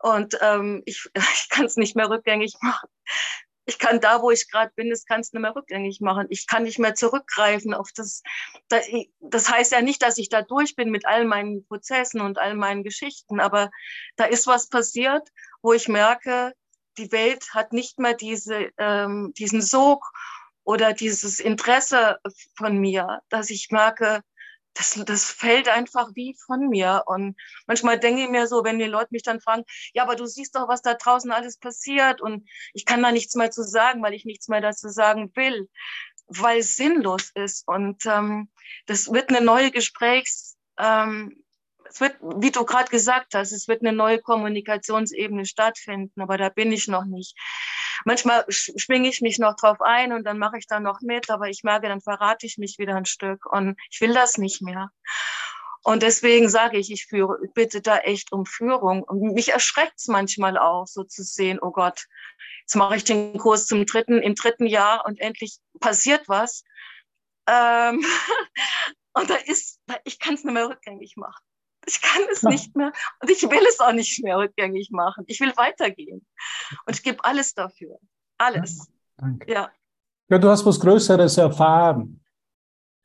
und 0.00 0.38
ähm, 0.40 0.83
ich, 0.87 1.09
ich 1.14 1.48
kann 1.50 1.66
es 1.66 1.76
nicht 1.76 1.96
mehr 1.96 2.09
rückgängig 2.09 2.54
machen 2.62 2.88
ich 3.68 3.78
kann 3.78 4.00
da, 4.00 4.22
wo 4.22 4.31
ich 4.31 4.50
gerade 4.50 4.72
bin, 4.76 4.88
das 4.88 5.04
kannst 5.04 5.33
du 5.33 5.37
nicht 5.37 5.42
mehr 5.42 5.54
rückgängig 5.54 6.00
machen. 6.00 6.26
Ich 6.31 6.46
kann 6.46 6.62
nicht 6.62 6.78
mehr 6.78 6.94
zurückgreifen 6.94 7.74
auf 7.74 7.90
das. 7.94 8.22
Das 9.20 9.50
heißt 9.50 9.72
ja 9.72 9.83
nicht, 9.83 10.02
dass 10.02 10.16
ich 10.16 10.31
da 10.31 10.40
durch 10.40 10.74
bin 10.74 10.90
mit 10.90 11.04
all 11.04 11.26
meinen 11.26 11.66
Prozessen 11.66 12.22
und 12.22 12.38
all 12.38 12.54
meinen 12.54 12.83
Geschichten, 12.83 13.40
aber 13.40 13.70
da 14.16 14.24
ist 14.24 14.46
was 14.46 14.70
passiert, 14.70 15.28
wo 15.61 15.74
ich 15.74 15.87
merke, 15.87 16.54
die 16.96 17.12
Welt 17.12 17.52
hat 17.52 17.74
nicht 17.74 17.98
mehr 17.98 18.14
diese, 18.14 18.70
ähm, 18.78 19.35
diesen 19.37 19.61
Sog 19.61 20.02
oder 20.64 20.94
dieses 20.94 21.38
Interesse 21.38 22.18
von 22.57 22.78
mir, 22.78 23.20
dass 23.28 23.50
ich 23.50 23.68
merke, 23.70 24.22
das, 24.74 25.00
das 25.07 25.31
fällt 25.31 25.68
einfach 25.68 26.11
wie 26.14 26.37
von 26.46 26.68
mir. 26.68 27.02
Und 27.07 27.37
manchmal 27.66 27.98
denke 27.98 28.22
ich 28.22 28.28
mir 28.28 28.46
so, 28.46 28.64
wenn 28.64 28.78
die 28.78 28.85
Leute 28.85 29.09
mich 29.11 29.22
dann 29.22 29.40
fragen, 29.40 29.64
ja, 29.92 30.02
aber 30.02 30.16
du 30.16 30.26
siehst 30.26 30.54
doch, 30.54 30.68
was 30.68 30.83
da 30.83 30.94
draußen 30.94 31.31
alles 31.33 31.59
passiert 31.59 32.20
und 32.20 32.48
ich 32.72 32.85
kann 32.85 33.02
da 33.02 33.12
nichts 33.12 33.35
mehr 33.35 33.50
zu 33.50 33.62
sagen, 33.62 34.02
weil 34.02 34.14
ich 34.14 34.24
nichts 34.24 34.48
mehr 34.48 34.61
dazu 34.61 34.88
sagen 34.88 35.33
will, 35.35 35.68
weil 36.26 36.59
es 36.59 36.76
sinnlos 36.76 37.31
ist. 37.35 37.66
Und 37.66 38.07
ähm, 38.07 38.48
das 38.87 39.12
wird 39.12 39.31
eine 39.31 39.44
neue 39.44 39.70
Gesprächs, 39.70 40.57
ähm, 40.78 41.42
es 41.90 42.01
wird, 42.01 42.16
wie 42.20 42.51
du 42.51 42.64
gerade 42.64 42.90
gesagt 42.90 43.35
hast, 43.35 43.53
es 43.53 43.68
wird 43.68 43.83
eine 43.83 43.92
neue 43.92 44.20
Kommunikationsebene 44.20 45.46
stattfinden, 45.46 46.20
aber 46.20 46.38
da 46.38 46.48
bin 46.48 46.72
ich 46.72 46.88
noch 46.88 47.05
nicht. 47.05 47.37
Manchmal 48.05 48.44
schwinge 48.48 49.09
ich 49.09 49.20
mich 49.20 49.38
noch 49.38 49.57
drauf 49.57 49.81
ein 49.81 50.12
und 50.12 50.24
dann 50.24 50.38
mache 50.38 50.59
ich 50.59 50.66
da 50.66 50.81
noch 50.81 51.01
mit, 51.01 51.31
aber 51.31 51.48
ich 51.48 51.64
merke, 51.64 51.88
dann 51.88 52.01
verrate 52.01 52.46
ich 52.46 52.59
mich 52.59 52.79
wieder 52.79 52.94
ein 52.94 53.07
Stück 53.07 53.46
und 53.46 53.77
ich 53.90 54.01
will 54.01 54.14
das 54.14 54.38
nicht 54.38 54.62
mehr. 54.62 54.90
Und 55.83 56.03
deswegen 56.03 56.48
sage 56.48 56.77
ich, 56.77 56.90
ich 56.90 57.07
führe, 57.07 57.38
bitte 57.55 57.81
da 57.81 57.98
echt 57.98 58.33
um 58.33 58.44
Führung. 58.44 59.03
Und 59.03 59.33
mich 59.33 59.53
erschreckt 59.53 59.94
es 59.96 60.07
manchmal 60.07 60.59
auch, 60.59 60.87
so 60.87 61.05
zu 61.05 61.22
sehen, 61.22 61.59
oh 61.62 61.70
Gott, 61.70 62.07
jetzt 62.62 62.74
mache 62.74 62.96
ich 62.96 63.05
den 63.05 63.38
Kurs 63.38 63.66
zum 63.66 63.87
dritten, 63.87 64.20
im 64.20 64.35
dritten 64.35 64.66
Jahr 64.66 65.07
und 65.07 65.20
endlich 65.20 65.59
passiert 65.81 66.29
was. 66.29 66.64
Ähm, 67.46 68.05
und 69.14 69.31
da 69.31 69.37
ist, 69.37 69.81
ich 70.05 70.18
kann 70.18 70.35
es 70.35 70.44
nicht 70.44 70.53
mehr 70.53 70.68
rückgängig 70.68 71.16
machen. 71.16 71.42
Ich 71.88 72.03
kann 72.03 72.22
es 72.31 72.42
nicht 72.42 72.77
mehr 72.77 72.92
und 73.20 73.31
ich 73.31 73.42
will 73.42 73.64
es 73.66 73.81
auch 73.81 73.92
nicht 73.92 74.22
mehr 74.22 74.37
rückgängig 74.37 74.90
machen. 74.90 75.24
Ich 75.27 75.40
will 75.40 75.57
weitergehen 75.57 76.27
und 76.85 76.94
ich 76.94 77.03
gebe 77.03 77.24
alles 77.24 77.55
dafür. 77.55 77.98
Alles. 78.37 78.77
Ja, 78.77 78.85
danke. 79.16 79.53
Ja. 79.53 79.70
ja, 80.29 80.38
du 80.38 80.48
hast 80.48 80.66
was 80.66 80.79
Größeres 80.79 81.38
erfahren. 81.38 82.20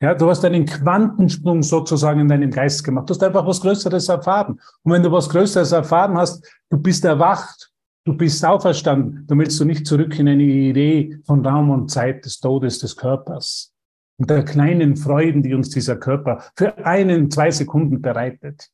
Ja, 0.02 0.14
du 0.14 0.28
hast 0.28 0.44
einen 0.44 0.66
Quantensprung 0.66 1.62
sozusagen 1.62 2.20
in 2.20 2.28
deinem 2.28 2.50
Geist 2.50 2.84
gemacht. 2.84 3.08
Du 3.08 3.14
hast 3.14 3.22
einfach 3.22 3.46
was 3.46 3.60
Größeres 3.62 4.08
erfahren. 4.10 4.60
Und 4.82 4.92
wenn 4.92 5.02
du 5.02 5.10
was 5.10 5.30
Größeres 5.30 5.72
erfahren 5.72 6.18
hast, 6.18 6.46
du 6.68 6.76
bist 6.76 7.06
erwacht, 7.06 7.72
du 8.04 8.14
bist 8.14 8.44
auferstanden, 8.44 9.26
dann 9.26 9.38
willst 9.38 9.58
du 9.58 9.64
nicht 9.64 9.86
zurück 9.86 10.18
in 10.18 10.28
eine 10.28 10.42
Idee 10.42 11.18
von 11.24 11.44
Raum 11.46 11.70
und 11.70 11.90
Zeit 11.90 12.22
des 12.26 12.38
Todes 12.38 12.80
des 12.80 12.94
Körpers 12.94 13.73
der 14.18 14.44
kleinen 14.44 14.96
Freuden, 14.96 15.42
die 15.42 15.54
uns 15.54 15.70
dieser 15.70 15.96
Körper 15.96 16.44
für 16.56 16.84
einen, 16.86 17.30
zwei 17.30 17.50
Sekunden 17.50 18.00
bereitet 18.00 18.70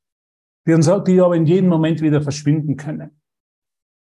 die, 0.67 0.75
uns, 0.75 0.91
die 1.07 1.21
aber 1.21 1.37
in 1.37 1.47
jedem 1.47 1.69
Moment 1.69 2.01
wieder 2.01 2.23
verschwinden 2.23 2.77
können. 2.77 3.21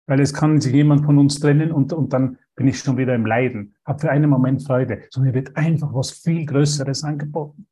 Weil 0.06 0.20
es 0.20 0.32
kann 0.32 0.60
sich 0.60 0.72
jemand 0.72 1.04
von 1.04 1.18
uns 1.18 1.38
trennen 1.38 1.70
und, 1.70 1.92
und 1.92 2.12
dann 2.12 2.38
bin 2.56 2.66
ich 2.66 2.78
schon 2.78 2.96
wieder 2.96 3.14
im 3.14 3.26
Leiden, 3.26 3.76
habe 3.84 4.00
für 4.00 4.10
einen 4.10 4.30
Moment 4.30 4.62
Freude, 4.62 5.02
sondern 5.10 5.32
mir 5.32 5.38
wird 5.38 5.56
einfach 5.56 5.92
was 5.92 6.10
viel 6.10 6.46
Größeres 6.46 7.04
angeboten. 7.04 7.66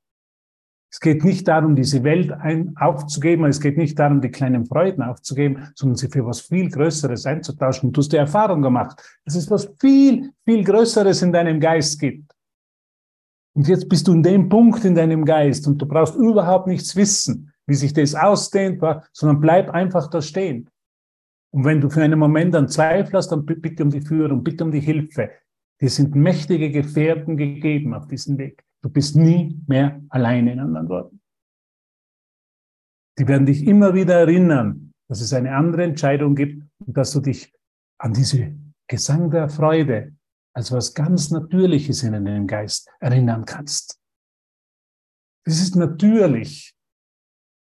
Es 0.92 1.00
geht 1.00 1.24
nicht 1.24 1.48
darum, 1.48 1.74
diese 1.74 2.04
Welt 2.04 2.30
ein, 2.30 2.76
aufzugeben, 2.76 3.44
es 3.46 3.60
geht 3.60 3.76
nicht 3.76 3.98
darum, 3.98 4.20
die 4.20 4.30
kleinen 4.30 4.66
Freuden 4.66 5.02
aufzugeben, 5.02 5.68
sondern 5.74 5.96
sie 5.96 6.08
für 6.08 6.24
was 6.24 6.42
viel 6.42 6.70
Größeres 6.70 7.26
einzutauschen. 7.26 7.88
Und 7.88 7.96
du 7.96 8.00
hast 8.00 8.12
die 8.12 8.16
Erfahrung 8.16 8.62
gemacht, 8.62 9.02
dass 9.24 9.34
es 9.34 9.50
was 9.50 9.68
viel, 9.80 10.30
viel 10.44 10.62
Größeres 10.62 11.22
in 11.22 11.32
deinem 11.32 11.58
Geist 11.58 11.98
gibt. 11.98 12.35
Und 13.56 13.66
jetzt 13.68 13.88
bist 13.88 14.06
du 14.06 14.12
in 14.12 14.22
dem 14.22 14.48
Punkt 14.48 14.84
in 14.84 14.94
deinem 14.94 15.24
Geist 15.24 15.66
und 15.66 15.80
du 15.80 15.86
brauchst 15.86 16.14
überhaupt 16.14 16.66
nichts 16.66 16.94
wissen 16.94 17.52
wie 17.66 17.74
sich 17.74 17.92
das 17.92 18.14
ausdehnt, 18.14 18.82
sondern 19.12 19.40
bleib 19.40 19.70
einfach 19.70 20.08
da 20.08 20.22
stehen. 20.22 20.70
Und 21.52 21.64
wenn 21.64 21.80
du 21.80 21.90
für 21.90 22.02
einen 22.02 22.18
Moment 22.18 22.54
an 22.54 22.68
Zweifel 22.68 23.14
hast, 23.14 23.28
dann 23.28 23.44
bitte 23.44 23.82
um 23.82 23.90
die 23.90 24.00
Führung, 24.00 24.44
bitte 24.44 24.64
um 24.64 24.70
die 24.70 24.80
Hilfe. 24.80 25.30
Dir 25.80 25.90
sind 25.90 26.14
mächtige 26.14 26.70
Gefährten 26.70 27.36
gegeben 27.36 27.94
auf 27.94 28.06
diesem 28.06 28.38
Weg. 28.38 28.64
Du 28.82 28.88
bist 28.88 29.16
nie 29.16 29.60
mehr 29.66 30.00
alleine, 30.10 30.52
in 30.52 30.60
anderen 30.60 30.88
Worten. 30.88 31.20
Die 33.18 33.26
werden 33.26 33.46
dich 33.46 33.66
immer 33.66 33.94
wieder 33.94 34.14
erinnern, 34.14 34.92
dass 35.08 35.20
es 35.20 35.32
eine 35.32 35.54
andere 35.54 35.84
Entscheidung 35.84 36.34
gibt 36.34 36.62
und 36.78 36.96
dass 36.96 37.12
du 37.12 37.20
dich 37.20 37.52
an 37.98 38.12
diese 38.12 38.54
Gesang 38.86 39.30
der 39.30 39.48
Freude 39.48 40.15
als 40.56 40.72
was 40.72 40.94
ganz 40.94 41.30
Natürliches 41.30 42.02
in 42.02 42.12
deinem 42.12 42.46
Geist 42.46 42.88
erinnern 42.98 43.44
kannst. 43.44 44.00
Es 45.44 45.60
ist 45.60 45.76
natürlich, 45.76 46.74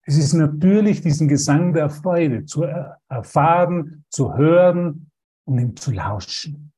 es 0.04 0.18
ist 0.18 0.32
natürlich, 0.32 1.00
diesen 1.00 1.28
Gesang 1.28 1.74
der 1.74 1.88
Freude 1.90 2.44
zu 2.44 2.64
erfahren, 3.08 4.04
zu 4.10 4.34
hören 4.36 5.12
und 5.44 5.58
ihm 5.58 5.76
zu 5.76 5.92
lauschen. 5.92 6.72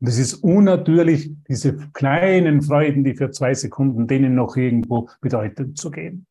Und 0.00 0.08
es 0.08 0.18
ist 0.18 0.34
unnatürlich, 0.34 1.30
diese 1.48 1.76
kleinen 1.92 2.60
Freuden, 2.60 3.04
die 3.04 3.14
für 3.14 3.30
zwei 3.30 3.54
Sekunden 3.54 4.08
denen 4.08 4.34
noch 4.34 4.56
irgendwo 4.56 5.08
Bedeutung 5.20 5.76
zu 5.76 5.92
geben. 5.92 6.26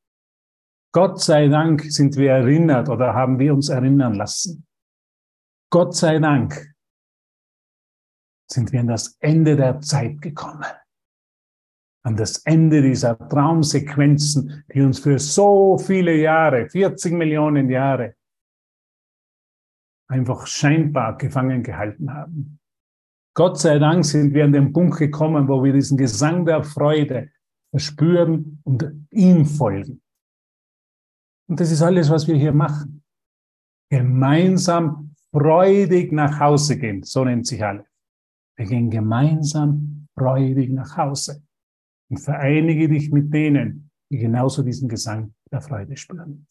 Gott 0.94 1.22
sei 1.22 1.48
Dank 1.48 1.84
sind 1.84 2.18
wir 2.18 2.32
erinnert 2.32 2.90
oder 2.90 3.14
haben 3.14 3.40
wir 3.40 3.54
uns 3.54 3.70
erinnern 3.70 4.14
lassen. 4.14 4.68
Gott 5.70 5.96
sei 5.96 6.20
Dank 6.20 6.76
sind 8.50 8.72
wir 8.72 8.80
an 8.80 8.88
das 8.88 9.18
Ende 9.20 9.56
der 9.56 9.82
Zeit 9.82 10.22
gekommen 10.22 10.66
an 12.08 12.16
das 12.16 12.38
Ende 12.46 12.82
dieser 12.82 13.18
Traumsequenzen, 13.28 14.64
die 14.74 14.82
uns 14.82 15.00
für 15.00 15.20
so 15.20 15.78
viele 15.78 16.16
Jahre, 16.16 16.70
40 16.70 17.12
Millionen 17.12 17.70
Jahre, 17.70 18.16
einfach 20.10 20.48
scheinbar 20.48 21.18
gefangen 21.18 21.64
gehalten 21.64 22.14
haben. 22.14 22.60
Gott 23.36 23.60
sei 23.60 23.78
Dank 23.78 24.06
sind 24.06 24.34
wir 24.34 24.46
an 24.46 24.54
den 24.54 24.72
Punkt 24.72 24.98
gekommen, 24.98 25.50
wo 25.50 25.62
wir 25.66 25.74
diesen 25.74 25.98
Gesang 25.98 26.46
der 26.46 26.64
Freude 26.64 27.30
verspüren 27.72 28.62
und 28.64 29.08
ihm 29.12 29.46
folgen. 29.46 30.02
Und 31.50 31.60
das 31.60 31.72
ist 31.72 31.82
alles, 31.82 32.10
was 32.10 32.26
wir 32.26 32.36
hier 32.36 32.54
machen. 32.54 33.04
Gemeinsam 33.92 35.14
freudig 35.32 36.14
nach 36.14 36.40
Hause 36.40 36.80
gehen, 36.80 37.04
so 37.04 37.26
nennt 37.26 37.46
sich 37.46 37.64
alle. 37.64 37.86
Wir 38.58 38.66
gehen 38.66 38.90
gemeinsam 38.90 40.08
freudig 40.18 40.72
nach 40.72 40.98
Hause 40.98 41.44
und 42.10 42.18
vereinige 42.18 42.90
dich 42.90 43.12
mit 43.12 43.32
denen, 43.34 43.92
die 44.10 44.18
genauso 44.18 44.64
diesen 44.64 44.90
Gesang 44.90 45.34
der 45.52 45.62
Freude 45.62 45.96
spüren. 45.96 46.48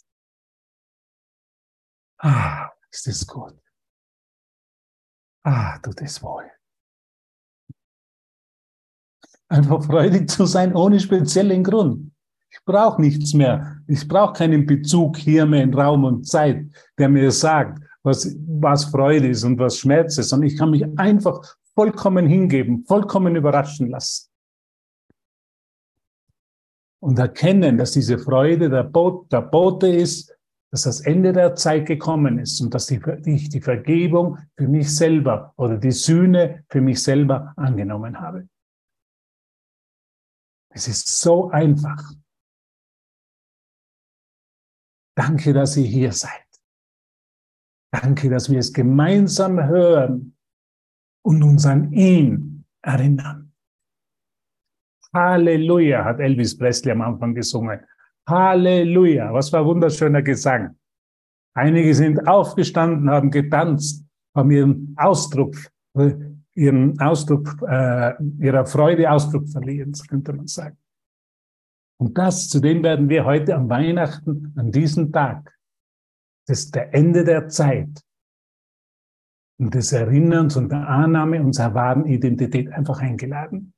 Ah, 2.19 2.71
ist 2.91 3.07
das 3.07 3.27
gut. 3.27 3.55
Ah, 5.45 5.79
tut 5.79 6.01
es 6.01 6.23
wohl. 6.23 6.51
Einfach 9.49 9.85
freudig 9.85 10.29
zu 10.31 10.47
sein 10.47 10.75
ohne 10.75 10.99
speziellen 10.99 11.63
Grund. 11.63 12.13
Ich 12.51 12.65
brauche 12.65 13.01
nichts 13.01 13.35
mehr. 13.35 13.81
Ich 13.87 14.09
brauche 14.09 14.33
keinen 14.33 14.67
Bezug 14.67 15.17
hier 15.17 15.47
mehr 15.47 15.63
in 15.63 15.75
Raum 15.75 16.05
und 16.05 16.27
Zeit, 16.27 16.67
der 16.99 17.09
mir 17.09 17.31
sagt, 17.31 17.81
was, 18.03 18.37
was 18.47 18.87
Freude 18.87 19.29
ist 19.29 19.45
und 19.45 19.59
was 19.59 19.79
Schmerz 19.79 20.19
ist, 20.19 20.31
sondern 20.31 20.49
ich 20.49 20.57
kann 20.57 20.71
mich 20.71 20.85
einfach 20.99 21.57
vollkommen 21.77 22.27
hingeben, 22.27 22.85
vollkommen 22.87 23.37
überraschen 23.37 23.91
lassen 23.91 24.31
und 27.01 27.19
erkennen, 27.19 27.77
dass 27.77 27.93
diese 27.93 28.19
Freude 28.19 28.71
der, 28.71 28.83
Bote, 28.83 29.29
der 29.29 29.43
Bote 29.43 29.87
ist, 29.87 30.35
dass 30.73 30.83
das 30.83 31.01
Ende 31.01 31.33
der 31.33 31.55
Zeit 31.55 31.87
gekommen 31.87 32.39
ist 32.39 32.61
und 32.61 32.75
dass 32.75 32.91
ich 32.91 33.49
die 33.49 33.61
Vergebung 33.61 34.39
für 34.57 34.67
mich 34.67 34.95
selber 34.95 35.53
oder 35.57 35.77
die 35.77 35.93
Sühne 35.93 36.65
für 36.69 36.81
mich 36.81 37.03
selber 37.03 37.53
angenommen 37.57 38.19
habe. 38.19 38.49
Es 40.71 40.89
ist 40.89 41.21
so 41.21 41.51
einfach. 41.51 42.13
Danke, 45.15 45.53
dass 45.53 45.77
ihr 45.77 45.87
hier 45.87 46.13
seid. 46.13 46.45
Danke, 47.91 48.29
dass 48.29 48.51
wir 48.51 48.59
es 48.59 48.73
gemeinsam 48.73 49.63
hören 49.63 50.36
und 51.27 51.43
uns 51.43 51.67
an 51.67 51.93
ihn 51.93 52.65
erinnern. 52.83 53.53
Halleluja, 55.13 56.05
hat 56.05 56.21
Elvis 56.21 56.57
Presley 56.57 56.93
am 56.93 57.01
Anfang 57.03 57.35
gesungen. 57.35 57.81
Halleluja, 58.29 59.33
was 59.33 59.51
für 59.51 59.59
ein 59.59 59.65
wunderschöner 59.65 60.23
Gesang. 60.23 60.77
Einige 61.55 61.93
sind 61.95 62.29
aufgestanden, 62.29 63.11
haben 63.11 63.33
getanzt, 63.33 64.07
haben 64.37 64.51
ihren 64.53 64.95
Ausdruck, 64.97 65.57
ihren 66.55 67.01
Ausdruck, 67.01 67.61
äh, 67.67 68.13
ihrer 68.39 68.65
Freude 68.65 69.11
Ausdruck 69.11 69.49
verliehen, 69.49 69.93
könnte 70.09 70.33
man 70.33 70.47
sagen. 70.47 70.79
Und 71.99 72.17
das, 72.17 72.49
zu 72.49 72.61
dem 72.61 72.85
werden 72.85 73.09
wir 73.09 73.25
heute 73.25 73.57
am 73.57 73.69
Weihnachten, 73.69 74.53
an 74.55 74.71
diesem 74.71 75.11
Tag, 75.11 75.59
das 76.47 76.61
ist 76.61 76.75
der 76.77 76.95
Ende 76.95 77.25
der 77.25 77.49
Zeit 77.49 78.06
und 79.59 79.75
des 79.75 79.93
Erinnerns 79.93 80.57
und 80.57 80.71
der 80.71 80.89
Annahme 80.89 81.43
unserer 81.43 81.75
wahren 81.75 82.07
Identität 82.07 82.71
einfach 82.73 83.01
eingeladen. 83.01 83.73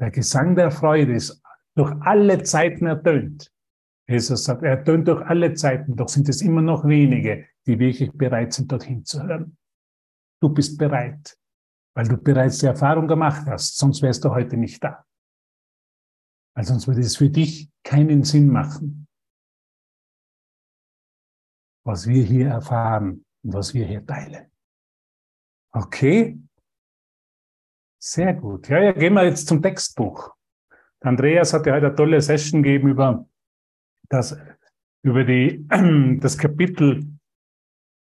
Der 0.00 0.10
Gesang 0.10 0.54
der 0.54 0.70
Freude 0.70 1.14
ist 1.14 1.42
durch 1.74 1.92
alle 2.00 2.42
Zeiten 2.42 2.86
ertönt. 2.86 3.52
Jesus 4.08 4.44
sagt, 4.44 4.62
er 4.62 4.78
ertönt 4.78 5.06
durch 5.08 5.22
alle 5.26 5.52
Zeiten, 5.54 5.96
doch 5.96 6.08
sind 6.08 6.28
es 6.28 6.40
immer 6.40 6.62
noch 6.62 6.86
wenige, 6.86 7.46
die 7.66 7.78
wirklich 7.78 8.10
bereit 8.12 8.54
sind, 8.54 8.72
dorthin 8.72 9.04
zu 9.04 9.22
hören. 9.22 9.58
Du 10.40 10.48
bist 10.48 10.78
bereit, 10.78 11.36
weil 11.94 12.08
du 12.08 12.16
bereits 12.16 12.58
die 12.58 12.66
Erfahrung 12.66 13.06
gemacht 13.06 13.46
hast, 13.46 13.76
sonst 13.76 14.00
wärst 14.02 14.24
du 14.24 14.30
heute 14.30 14.56
nicht 14.56 14.82
da. 14.82 15.04
Weil 16.54 16.64
sonst 16.64 16.86
würde 16.86 17.00
es 17.00 17.16
für 17.16 17.28
dich 17.28 17.70
keinen 17.82 18.22
Sinn 18.22 18.48
machen, 18.48 19.07
was 21.88 22.06
wir 22.06 22.22
hier 22.22 22.48
erfahren 22.48 23.24
und 23.42 23.54
was 23.54 23.72
wir 23.72 23.86
hier 23.86 24.04
teilen. 24.04 24.50
Okay? 25.72 26.38
Sehr 27.98 28.34
gut. 28.34 28.68
Ja, 28.68 28.82
ja, 28.82 28.92
gehen 28.92 29.14
wir 29.14 29.24
jetzt 29.24 29.48
zum 29.48 29.62
Textbuch. 29.62 30.34
Andreas 31.00 31.54
hat 31.54 31.64
ja 31.64 31.72
heute 31.72 31.86
eine 31.86 31.96
tolle 31.96 32.20
Session 32.20 32.62
gegeben 32.62 32.90
über 32.90 33.26
das, 34.10 34.36
über 35.02 35.24
die, 35.24 35.66
das 36.20 36.36
Kapitel 36.36 37.06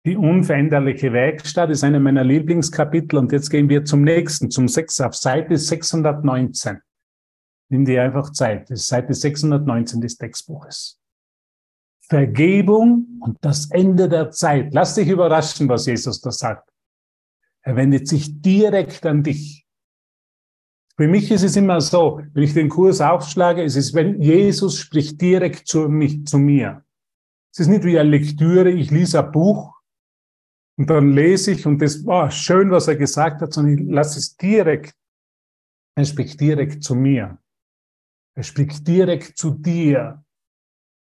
Die 0.06 0.17
unveränderliche 0.17 1.13
Werkstatt 1.13 1.69
ist 1.69 1.84
eine 1.84 2.02
meiner 2.02 2.26
Lieblingskapitel 2.26 3.17
und 3.17 3.32
jetzt 3.32 3.50
gehen 3.50 3.69
wir 3.69 3.86
zum 3.86 4.02
nächsten, 4.02 4.52
zum 4.52 4.67
6, 4.67 5.00
auf 5.02 5.15
Seite 5.15 5.58
619. 5.58 6.82
Nimm 7.69 7.86
dir 7.86 8.04
einfach 8.04 8.32
Zeit. 8.32 8.69
Das 8.69 8.82
ist 8.82 8.88
Seite 8.88 9.13
619 9.13 10.02
des 10.02 10.17
Textbuches. 10.17 11.00
Vergebung 12.10 13.20
und 13.22 13.38
das 13.41 13.70
Ende 13.72 14.08
der 14.08 14.32
Zeit. 14.32 14.74
Lass 14.74 14.96
dich 14.96 15.10
überraschen, 15.10 15.67
was 15.67 15.86
Jesus 15.86 16.22
da 16.22 16.32
sagt. 16.32 16.70
Er 17.62 17.76
wendet 17.76 18.08
sich 18.08 18.41
direkt 18.41 19.06
an 19.06 19.24
dich. 19.24 19.65
Für 20.96 21.08
mich 21.08 21.30
ist 21.30 21.43
es 21.43 21.56
immer 21.56 21.82
so, 21.82 22.22
wenn 22.34 22.43
ich 22.43 22.54
den 22.54 22.70
Kurs 22.70 23.02
aufschlage, 23.02 23.63
es 23.63 23.76
ist, 23.76 23.93
wenn 23.93 24.22
Jesus 24.22 24.80
spricht 24.80 25.22
direkt 25.22 25.67
zu, 25.67 25.89
mich, 25.89 26.26
zu 26.26 26.39
mir. 26.39 26.84
Es 27.54 27.60
ist 27.60 27.67
nicht 27.67 27.84
wie 27.84 28.00
eine 28.00 28.10
Lektüre, 28.10 28.72
ich 28.72 28.89
lese 28.89 29.24
ein 29.24 29.32
Buch 29.32 29.76
und 30.78 30.89
dann 30.89 31.12
lese 31.12 31.52
ich 31.52 31.65
und 31.65 31.82
das 31.82 32.06
war 32.06 32.28
oh, 32.28 32.30
schön, 32.30 32.72
was 32.72 32.88
er 32.88 32.96
gesagt 32.96 33.41
hat, 33.41 33.54
sondern 33.54 33.78
ich 33.78 33.91
lasse 33.91 34.17
es 34.17 34.38
direkt. 34.38 34.96
Er 35.96 36.06
spricht 36.06 36.39
direkt 36.39 36.84
zu 36.84 36.96
mir. 36.96 37.38
Er 38.36 38.43
spricht 38.43 38.88
direkt 38.88 39.38
zu 39.38 39.52
dir 39.52 40.24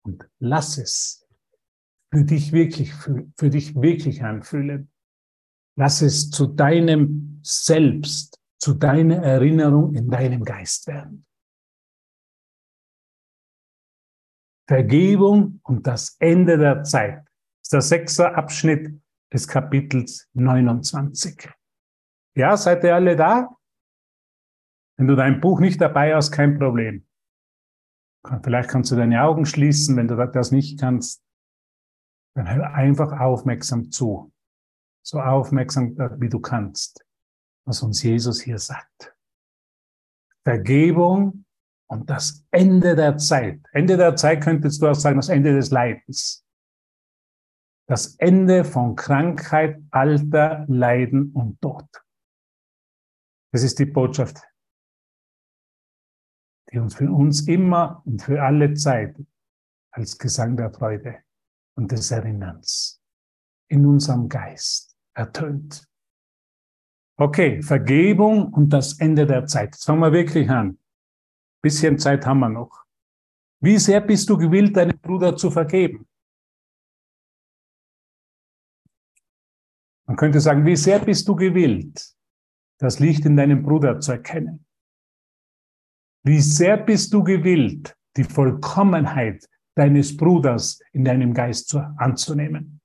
und 0.05 0.29
lass 0.39 0.79
es 0.79 1.27
für 2.13 2.25
dich 2.25 2.53
wirklich, 2.53 2.93
für, 2.93 3.27
für 3.37 3.51
dich 3.51 3.75
wirklich 3.75 4.23
anfühlen. 4.23 4.91
Lass 5.77 6.03
es 6.03 6.31
zu 6.31 6.47
deinem 6.47 7.41
Selbst 7.43 8.43
zu 8.63 8.75
deiner 8.75 9.17
Erinnerung 9.17 9.95
in 9.97 10.09
deinem 10.09 10.45
Geist 10.45 10.87
werden. 10.87 11.27
Vergebung 14.69 15.61
und 15.65 15.85
das 15.89 16.17
Ende 16.21 16.57
der 16.57 16.85
Zeit 16.85 17.27
ist 17.61 17.73
der 17.73 17.81
sechste 17.81 18.37
Abschnitt 18.37 19.03
des 19.33 19.49
Kapitels 19.49 20.29
29. 20.35 21.51
Ja, 22.37 22.57
seid 22.57 22.85
ihr 22.85 22.95
alle 22.95 23.17
da? 23.17 23.49
Wenn 24.97 25.09
du 25.09 25.17
dein 25.17 25.41
Buch 25.41 25.59
nicht 25.59 25.81
dabei 25.81 26.15
hast, 26.15 26.31
kein 26.31 26.57
Problem. 26.57 27.05
Vielleicht 28.43 28.71
kannst 28.71 28.91
du 28.91 28.97
deine 28.97 29.23
Augen 29.23 29.47
schließen, 29.47 29.97
wenn 29.97 30.09
du 30.09 30.17
das 30.17 30.53
nicht 30.53 30.79
kannst. 30.79 31.23
Dann 32.35 32.49
hör 32.49 32.73
einfach 32.75 33.19
aufmerksam 33.19 33.91
zu. 33.91 34.33
So 35.05 35.21
aufmerksam, 35.21 35.97
wie 36.19 36.29
du 36.29 36.41
kannst 36.41 37.05
was 37.65 37.83
uns 37.83 38.03
Jesus 38.03 38.41
hier 38.43 38.59
sagt. 38.59 39.15
Vergebung 40.45 41.45
und 41.89 42.11
das 42.11 42.45
Ende 42.51 42.97
der 42.97 43.17
Zeit. 43.19 43.61
Ende 43.73 43.97
der 43.97 44.17
Zeit 44.17 44.43
könntest 44.43 44.83
du 44.83 44.89
auch 44.89 44.95
sagen, 44.95 45.17
das 45.17 45.29
Ende 45.29 45.55
des 45.55 45.71
Leidens. 45.71 46.45
Das 47.89 48.17
Ende 48.17 48.65
von 48.65 48.97
Krankheit, 48.97 49.83
Alter, 49.91 50.65
Leiden 50.69 51.33
und 51.33 51.61
Tod. 51.61 51.87
Das 53.53 53.63
ist 53.63 53.79
die 53.79 53.87
Botschaft, 53.87 54.41
die 56.73 56.79
uns 56.79 56.95
für 56.95 57.11
uns 57.11 57.47
immer 57.47 58.03
und 58.07 58.23
für 58.23 58.43
alle 58.43 58.75
Zeit 58.75 59.17
als 59.91 60.19
Gesang 60.19 60.57
der 60.57 60.73
Freude 60.73 61.19
und 61.77 61.93
des 61.93 62.11
Erinnerns 62.11 63.03
in 63.69 63.87
unserem 63.87 64.29
Geist 64.29 64.97
ertönt. 65.15 65.87
Okay, 67.19 67.63
Vergebung 67.63 68.53
und 68.53 68.71
das 68.71 68.99
Ende 68.99 69.27
der 69.27 69.47
Zeit. 69.47 69.75
Jetzt 69.75 69.85
fangen 69.85 70.01
wir 70.01 70.13
wirklich 70.13 70.49
an. 70.49 70.79
Bisschen 71.63 71.99
Zeit 71.99 72.27
haben 72.27 72.41
wir 72.41 72.49
noch. 72.49 72.85
Wie 73.61 73.79
sehr 73.79 74.01
bist 74.01 74.29
du 74.29 74.37
gewillt, 74.37 74.77
deinem 74.77 74.99
Bruder 74.99 75.37
zu 75.37 75.51
vergeben? 75.51 76.09
Man 80.07 80.17
könnte 80.17 80.41
sagen, 80.41 80.67
wie 80.67 80.77
sehr 80.77 80.99
bist 80.99 81.29
du 81.29 81.37
gewillt, 81.37 82.17
das 82.79 82.99
Licht 82.99 83.25
in 83.25 83.37
deinem 83.37 83.63
Bruder 83.63 84.01
zu 84.01 84.13
erkennen? 84.13 84.67
Wie 86.25 86.41
sehr 86.41 86.77
bist 86.77 87.13
du 87.13 87.23
gewillt, 87.23 87.97
die 88.17 88.25
Vollkommenheit 88.25 89.49
deines 89.75 90.17
Bruders 90.17 90.81
in 90.93 91.05
deinem 91.05 91.35
Geist 91.35 91.69
zu, 91.69 91.79
anzunehmen? 91.97 92.81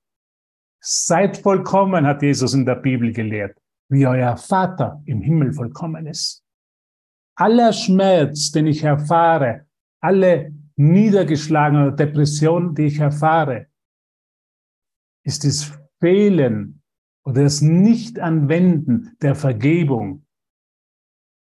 Seid 0.80 1.36
vollkommen, 1.38 2.06
hat 2.06 2.22
Jesus 2.22 2.54
in 2.54 2.64
der 2.64 2.76
Bibel 2.76 3.12
gelehrt 3.12 3.58
wie 3.88 4.06
euer 4.06 4.36
Vater 4.36 5.02
im 5.06 5.22
Himmel 5.22 5.52
vollkommen 5.52 6.06
ist. 6.06 6.44
Aller 7.36 7.72
Schmerz, 7.72 8.50
den 8.50 8.66
ich 8.66 8.82
erfahre, 8.82 9.66
alle 10.00 10.52
Niedergeschlagen 10.76 11.82
oder 11.82 11.96
Depression, 11.96 12.74
die 12.74 12.86
ich 12.86 12.98
erfahre, 12.98 13.68
ist 15.24 15.44
das 15.44 15.72
Fehlen 16.00 16.82
oder 17.24 17.44
das 17.44 17.60
Nicht-Anwenden 17.60 19.16
der 19.20 19.34
Vergebung 19.34 20.24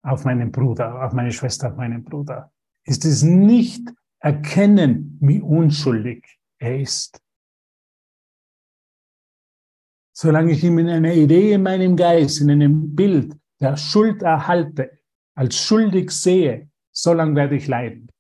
auf 0.03 0.25
meinen 0.25 0.53
Bruder, 0.53 1.05
auf 1.05 1.13
meine 1.13 1.33
Schwester, 1.33 1.71
auf 1.71 1.77
meinen 1.77 2.05
Bruder. 2.05 2.53
Ist 2.85 3.05
es 3.05 3.23
nicht 3.23 3.89
erkennen, 4.21 5.19
wie 5.21 5.41
unschuldig 5.41 6.25
er 6.59 6.81
ist 6.81 7.23
solange 10.21 10.51
ich 10.51 10.65
ihm 10.65 10.81
in 10.81 10.89
einer 10.89 11.15
Idee 11.15 11.53
in 11.53 11.63
meinem 11.63 11.95
Geist, 11.95 12.41
in 12.41 12.51
einem 12.51 12.97
Bild 12.97 13.37
der 13.61 13.77
Schuld 13.77 14.21
erhalte, 14.23 14.99
als 15.37 15.57
schuldig 15.57 16.11
sehe, 16.11 16.69
so 16.91 17.13
lange 17.13 17.37
werde 17.37 17.55
ich 17.55 17.69
leiden. 17.69 18.11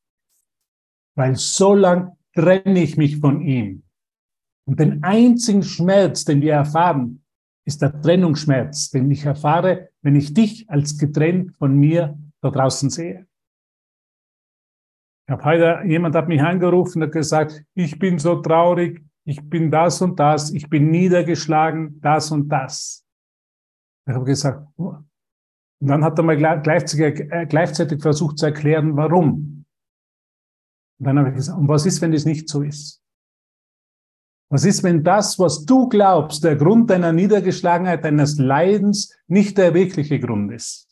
Weil 1.17 1.35
so 1.35 1.75
lange 1.75 2.17
trenne 2.37 2.85
ich 2.85 2.97
mich 2.97 3.17
von 3.17 3.41
ihm. 3.41 3.83
Und 4.65 4.79
den 4.79 5.03
einzigen 5.03 5.65
Schmerz, 5.65 6.25
den 6.25 6.41
wir 6.41 6.53
erfahren, 6.53 7.25
ist 7.69 7.83
der 7.83 8.01
Trennungsschmerz, 8.01 8.89
den 8.89 9.11
ich 9.11 9.27
erfahre, 9.27 9.91
wenn 10.01 10.17
ich 10.17 10.33
dich 10.33 10.69
als 10.71 10.97
getrennt 10.97 11.55
von 11.59 11.77
mir 11.77 12.19
da 12.41 12.51
draußen 12.51 12.89
sehe. 12.89 13.27
Ich 15.27 15.33
habe 15.33 15.45
heute, 15.45 15.83
jemand 15.87 16.15
hat 16.15 16.29
mich 16.29 16.41
angerufen 16.41 17.03
und 17.03 17.13
gesagt, 17.13 17.63
ich 17.75 17.99
bin 17.99 18.19
so 18.19 18.37
traurig, 18.41 19.05
ich 19.27 19.43
bin 19.51 19.71
das 19.71 20.01
und 20.01 20.19
das, 20.19 20.51
ich 20.51 20.71
bin 20.71 20.91
niedergeschlagen, 20.91 22.01
das 22.01 22.31
und 22.31 22.49
das. 22.49 23.05
Ich 24.09 24.15
habe 24.15 24.25
gesagt, 24.25 24.67
oh. 24.79 24.95
und 25.81 25.89
dann 25.89 26.03
hat 26.03 26.19
er 26.19 26.25
mal 26.25 26.39
gleichzeitig, 26.39 27.31
äh, 27.31 27.45
gleichzeitig 27.47 28.01
versucht 28.01 28.39
zu 28.39 28.47
erklären, 28.47 28.97
warum. 28.97 29.67
Und 30.99 31.07
dann 31.07 31.19
habe 31.19 31.29
ich 31.29 31.35
gesagt, 31.35 31.59
und 31.59 31.69
was 31.69 31.85
ist, 31.85 32.01
wenn 32.01 32.13
das 32.13 32.25
nicht 32.25 32.49
so 32.49 32.63
ist? 32.63 33.03
Was 34.51 34.65
ist, 34.65 34.83
wenn 34.83 35.05
das, 35.05 35.39
was 35.39 35.67
du 35.67 35.89
glaubst, 35.89 36.43
der 36.43 36.57
Grund 36.57 36.89
deiner 36.89 37.13
Niedergeschlagenheit, 37.13 38.05
deines 38.05 38.39
Leidens, 38.39 39.15
nicht 39.27 39.59
der 39.59 39.75
wirkliche 39.75 40.19
Grund 40.19 40.53
ist? 40.53 40.89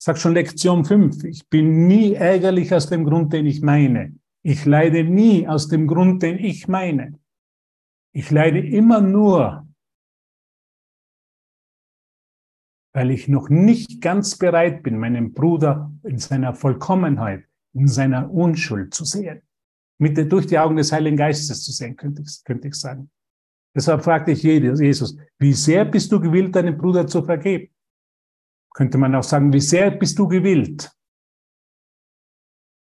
Sag 0.00 0.18
schon 0.18 0.34
Lektion 0.34 0.84
5. 0.84 1.24
Ich 1.24 1.48
bin 1.48 1.88
nie 1.88 2.14
ärgerlich 2.14 2.72
aus 2.72 2.88
dem 2.88 3.04
Grund, 3.04 3.32
den 3.32 3.46
ich 3.46 3.62
meine. 3.62 4.16
Ich 4.44 4.64
leide 4.64 5.02
nie 5.02 5.48
aus 5.48 5.66
dem 5.66 5.88
Grund, 5.88 6.22
den 6.22 6.38
ich 6.38 6.68
meine. 6.68 7.18
Ich 8.14 8.30
leide 8.30 8.60
immer 8.60 9.00
nur, 9.00 9.66
weil 12.94 13.10
ich 13.10 13.26
noch 13.26 13.48
nicht 13.48 14.00
ganz 14.00 14.38
bereit 14.38 14.84
bin, 14.84 14.98
meinen 14.98 15.34
Bruder 15.34 15.90
in 16.04 16.18
seiner 16.18 16.54
Vollkommenheit, 16.54 17.44
in 17.74 17.88
seiner 17.88 18.30
Unschuld 18.30 18.94
zu 18.94 19.04
sehen. 19.04 19.42
Mit 20.00 20.16
der, 20.16 20.26
durch 20.26 20.46
die 20.46 20.58
Augen 20.58 20.76
des 20.76 20.92
Heiligen 20.92 21.16
Geistes 21.16 21.64
zu 21.64 21.72
sehen, 21.72 21.96
könnte 21.96 22.22
ich, 22.22 22.42
könnte 22.44 22.68
ich 22.68 22.74
sagen. 22.74 23.10
Deshalb 23.74 24.02
fragte 24.02 24.32
ich 24.32 24.42
Jesus, 24.42 25.16
wie 25.38 25.52
sehr 25.52 25.84
bist 25.84 26.10
du 26.10 26.20
gewillt, 26.20 26.54
deinem 26.54 26.76
Bruder 26.76 27.06
zu 27.06 27.22
vergeben? 27.22 27.72
Könnte 28.72 28.98
man 28.98 29.14
auch 29.14 29.22
sagen, 29.22 29.52
wie 29.52 29.60
sehr 29.60 29.90
bist 29.90 30.18
du 30.18 30.28
gewillt, 30.28 30.90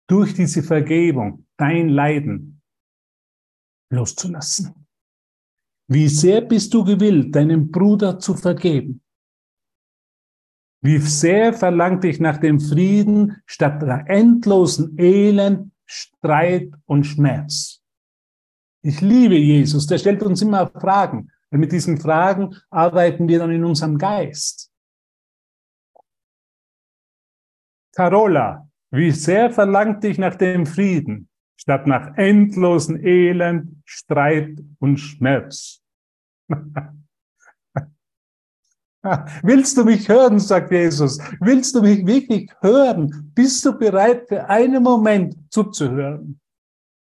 durch 0.10 0.34
diese 0.34 0.64
Vergebung 0.64 1.46
dein 1.58 1.90
Leiden 1.90 2.62
loszulassen? 3.92 4.88
Wie 5.90 6.08
sehr 6.08 6.42
bist 6.42 6.74
du 6.74 6.84
gewillt, 6.84 7.36
deinem 7.36 7.70
Bruder 7.70 8.18
zu 8.18 8.36
vergeben? 8.36 9.02
Wie 10.84 10.98
sehr 10.98 11.54
verlangt 11.54 12.04
dich 12.04 12.20
nach 12.20 12.38
dem 12.38 12.60
Frieden 12.60 13.42
statt 13.46 13.82
der 13.82 14.10
endlosen 14.10 14.98
Elend, 14.98 15.71
Streit 15.94 16.72
und 16.86 17.04
Schmerz? 17.04 17.84
Ich 18.82 19.02
liebe 19.02 19.36
Jesus, 19.36 19.86
der 19.88 19.98
stellt 19.98 20.24
uns 20.24 20.42
immer 20.42 20.68
Fragen. 20.68 21.30
Und 21.50 21.60
mit 21.60 21.74
diesen 21.74 22.00
Fragen 22.00 22.56
arbeiten 22.70 23.28
wir 23.28 23.40
dann 23.40 23.52
in 23.52 23.66
unserem 23.66 23.98
Geist. 23.98 24.72
Carola, 27.94 28.70
wie 28.92 29.12
sehr 29.12 29.52
verlangt 29.52 30.04
dich 30.04 30.18
nach 30.18 30.36
dem 30.36 30.66
Frieden, 30.66 31.28
statt 31.58 31.86
nach 31.88 32.16
endlosen 32.16 33.06
Elend, 33.06 33.82
Streit 33.84 34.64
und 34.80 34.98
Schmerz? 34.98 35.84
Willst 39.44 39.78
du 39.78 39.84
mich 39.84 40.08
hören, 40.08 40.40
sagt 40.40 40.72
Jesus? 40.72 41.20
Willst 41.40 41.76
du 41.76 41.82
mich 41.82 42.06
wirklich 42.06 42.52
hören? 42.62 43.32
Bist 43.34 43.66
du 43.66 43.78
bereit, 43.78 44.28
für 44.28 44.48
einen 44.48 44.84
Moment 44.84 45.36
zuzuhören? 45.50 46.40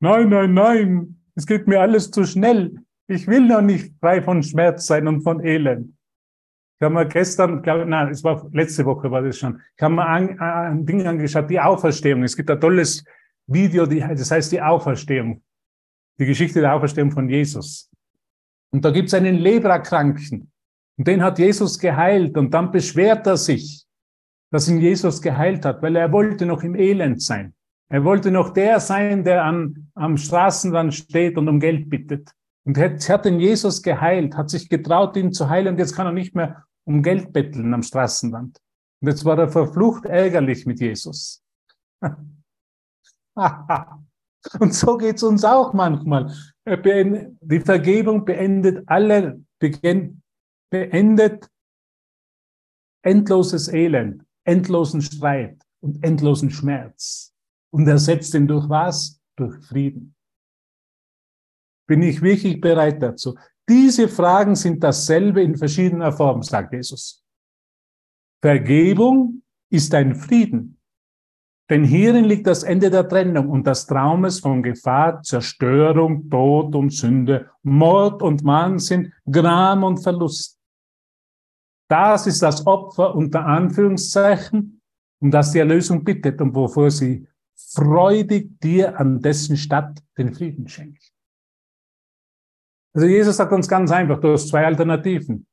Nein, 0.01 0.29
nein, 0.29 0.55
nein, 0.55 1.21
es 1.35 1.47
geht 1.47 1.67
mir 1.67 1.81
alles 1.81 2.11
zu 2.11 2.25
schnell. 2.25 2.75
Ich 3.07 3.27
will 3.27 3.47
noch 3.47 3.61
nicht 3.61 3.95
frei 4.01 4.23
von 4.23 4.43
Schmerz 4.43 4.87
sein 4.87 5.07
und 5.07 5.23
von 5.23 5.45
Elend. 5.45 5.95
Ich 6.79 6.85
habe 6.85 6.95
mir 6.95 7.07
gestern, 7.07 7.63
glaube, 7.63 7.87
nein, 7.87 8.09
es 8.09 8.25
war 8.25 8.49
letzte 8.53 8.85
Woche 8.85 9.11
war 9.11 9.23
das 9.23 9.39
schon. 9.39 9.61
Ich 9.77 9.83
habe 9.83 9.95
mir 9.95 10.07
ein, 10.07 10.39
ein 10.41 10.85
Ding 10.85 11.07
angeschaut, 11.07 11.49
die 11.49 11.61
Auferstehung. 11.61 12.25
Es 12.25 12.37
gibt 12.37 12.51
ein 12.51 12.61
tolles 12.61 13.05
Video, 13.47 13.87
die, 13.87 14.01
das 14.01 14.31
heißt 14.31 14.51
die 14.53 14.61
Auferstehung. 14.61 15.43
Die 16.19 16.27
Geschichte 16.27 16.61
der 16.61 16.75
Auferstehung 16.75 17.13
von 17.13 17.29
Jesus. 17.29 17.91
Und 18.71 18.85
da 18.85 18.91
gibt 18.91 19.09
es 19.09 19.15
einen 19.15 19.37
Leberkranken. 19.37 20.51
Und 20.97 21.09
den 21.09 21.23
hat 21.23 21.39
Jesus 21.39 21.79
geheilt. 21.79 22.37
Und 22.37 22.53
dann 22.55 22.71
beschwert 22.71 23.27
er 23.27 23.37
sich, 23.37 23.85
dass 24.51 24.69
ihn 24.69 24.81
Jesus 24.81 25.21
geheilt 25.21 25.65
hat, 25.65 25.83
weil 25.83 25.97
er 25.97 26.13
wollte 26.13 26.47
noch 26.47 26.63
im 26.63 26.75
Elend 26.75 27.23
sein. 27.23 27.55
Er 27.91 28.05
wollte 28.05 28.31
noch 28.31 28.51
der 28.51 28.81
sein, 28.81 29.25
der 29.25 29.45
an, 29.45 29.91
am 29.95 30.17
Straßenrand 30.17 30.95
steht 30.95 31.37
und 31.37 31.49
um 31.49 31.61
Geld 31.61 31.91
bittet. 31.91 32.31
Und 32.67 32.79
hat, 32.79 33.09
hat 33.09 33.25
den 33.25 33.41
Jesus 33.41 33.83
geheilt, 33.83 34.37
hat 34.37 34.51
sich 34.51 34.69
getraut, 34.69 35.17
ihn 35.17 35.33
zu 35.33 35.49
heilen. 35.49 35.75
Und 35.75 35.79
jetzt 35.79 35.95
kann 35.95 36.07
er 36.07 36.13
nicht 36.13 36.35
mehr 36.35 36.65
um 36.85 37.03
Geld 37.03 37.33
betteln 37.33 37.75
am 37.75 37.83
Straßenrand. 37.83 38.59
Und 39.01 39.09
jetzt 39.09 39.25
war 39.25 39.39
er 39.39 39.49
verflucht 39.49 40.07
ärgerlich 40.07 40.65
mit 40.67 40.81
Jesus. 40.81 41.43
und 44.59 44.75
so 44.75 44.97
geht's 44.97 45.23
uns 45.23 45.45
auch 45.45 45.73
manchmal. 45.73 46.33
Die 46.67 47.61
Vergebung 47.61 48.25
beendet 48.25 48.83
alle, 48.87 49.41
beendet 50.71 51.51
endloses 53.03 53.69
Elend, 53.69 54.25
endlosen 54.45 55.03
Streit 55.03 55.63
und 55.81 56.03
endlosen 56.03 56.51
Schmerz 56.51 57.35
und 57.71 57.87
ersetzt 57.87 58.35
ihn 58.35 58.47
durch 58.47 58.69
was? 58.69 59.21
Durch 59.37 59.65
Frieden. 59.67 60.15
Bin 61.87 62.03
ich 62.03 62.23
wirklich 62.23 62.61
bereit 62.61 63.03
dazu? 63.03 63.37
Diese 63.69 64.09
Fragen 64.09 64.55
sind 64.55 64.83
dasselbe 64.83 65.43
in 65.43 65.57
verschiedener 65.57 66.13
Form, 66.13 66.43
sagt 66.43 66.73
Jesus. 66.73 67.25
Vergebung 68.43 69.43
ist 69.71 69.95
ein 69.95 70.15
Frieden. 70.15 70.79
Denn 71.71 71.83
hierin 71.83 72.25
liegt 72.25 72.47
das 72.47 72.63
Ende 72.63 72.91
der 72.91 73.09
Trennung 73.09 73.49
und 73.49 73.67
des 73.67 73.87
Traumes 73.87 74.41
von 74.41 74.63
Gefahr, 74.63 75.23
Zerstörung, 75.23 76.29
Tod 76.29 76.75
und 76.75 76.91
Sünde, 76.91 77.51
Mord 77.63 78.23
und 78.23 78.45
Wahnsinn, 78.45 79.13
Gram 79.31 79.83
und 79.83 79.99
Verlust. 79.99 80.59
Das 81.89 82.27
ist 82.27 82.43
das 82.43 82.67
Opfer 82.67 83.15
unter 83.15 83.47
Anführungszeichen, 83.47 84.83
um 85.21 85.31
das 85.31 85.53
die 85.53 85.59
Erlösung 85.61 86.05
bittet 86.05 86.41
und 86.41 86.55
wovor 86.55 86.91
sie 86.91 87.27
freudig 87.57 88.61
dir 88.61 88.99
an 89.01 89.21
dessen 89.21 89.57
Stadt 89.57 90.03
den 90.19 90.35
Frieden 90.35 90.69
schenkt. 90.69 91.13
Also 92.93 93.07
Jesus 93.07 93.37
sagt 93.37 93.53
uns 93.53 93.69
ganz 93.69 93.91
einfach, 93.91 94.21
du 94.21 94.33
hast 94.33 94.49
zwei 94.49 94.67
Alternativen. 94.67 95.47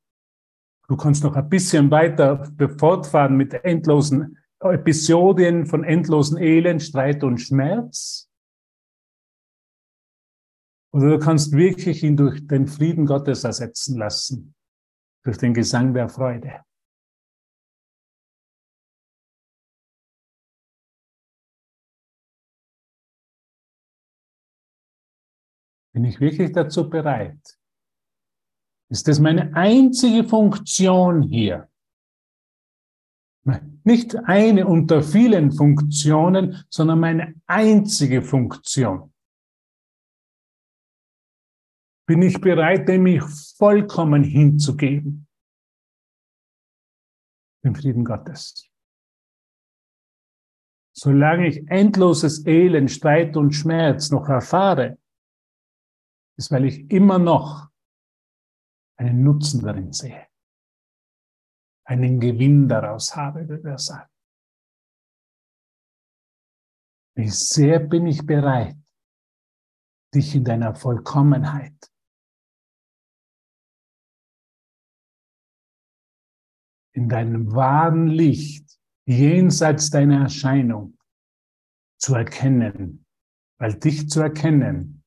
Du 0.87 0.97
kannst 0.97 1.23
noch 1.23 1.35
ein 1.35 1.47
bisschen 1.47 1.89
weiter 1.89 2.51
fortfahren 2.77 3.37
mit 3.37 3.53
endlosen 3.53 4.37
Episodien 4.69 5.65
von 5.65 5.83
endlosen 5.83 6.37
Elend, 6.37 6.83
Streit 6.83 7.23
und 7.23 7.39
Schmerz. 7.39 8.29
Oder 10.93 11.17
du 11.17 11.19
kannst 11.19 11.53
wirklich 11.53 12.03
ihn 12.03 12.17
durch 12.17 12.45
den 12.47 12.67
Frieden 12.67 13.05
Gottes 13.05 13.43
ersetzen 13.43 13.97
lassen, 13.97 14.53
durch 15.23 15.37
den 15.37 15.53
Gesang 15.53 15.93
der 15.93 16.09
Freude. 16.09 16.63
Bin 25.93 26.05
ich 26.05 26.19
wirklich 26.19 26.51
dazu 26.51 26.89
bereit? 26.89 27.57
Ist 28.89 29.07
das 29.07 29.19
meine 29.19 29.55
einzige 29.55 30.27
Funktion 30.27 31.21
hier? 31.21 31.69
Nicht 33.83 34.15
eine 34.15 34.67
unter 34.67 35.01
vielen 35.01 35.51
Funktionen, 35.51 36.63
sondern 36.69 36.99
meine 36.99 37.35
einzige 37.47 38.21
Funktion. 38.21 39.13
Bin 42.07 42.21
ich 42.21 42.39
bereit, 42.41 42.87
mich 42.87 43.23
vollkommen 43.57 44.23
hinzugeben? 44.23 45.27
Dem 47.63 47.75
Frieden 47.75 48.03
Gottes. 48.03 48.67
Solange 50.93 51.47
ich 51.47 51.67
endloses 51.69 52.45
Elend, 52.45 52.91
Streit 52.91 53.37
und 53.37 53.51
Schmerz 53.53 54.11
noch 54.11 54.27
erfahre, 54.27 54.97
ist, 56.37 56.51
weil 56.51 56.65
ich 56.65 56.91
immer 56.91 57.17
noch 57.17 57.69
einen 58.97 59.23
Nutzen 59.23 59.63
darin 59.63 59.93
sehe. 59.93 60.30
Einen 61.85 62.19
Gewinn 62.19 62.67
daraus 62.67 63.15
habe, 63.15 63.47
würde 63.47 63.69
er 63.69 63.77
sagen. 63.77 64.09
Wie 67.15 67.29
sehr 67.29 67.79
bin 67.79 68.07
ich 68.07 68.25
bereit, 68.25 68.77
dich 70.13 70.35
in 70.35 70.43
deiner 70.43 70.75
Vollkommenheit 70.75 71.91
in 76.93 77.07
deinem 77.09 77.53
wahren 77.53 78.07
Licht, 78.07 78.79
jenseits 79.05 79.89
deiner 79.89 80.21
Erscheinung, 80.21 80.97
zu 81.99 82.15
erkennen, 82.15 83.05
weil 83.59 83.75
dich 83.75 84.09
zu 84.09 84.21
erkennen 84.21 85.03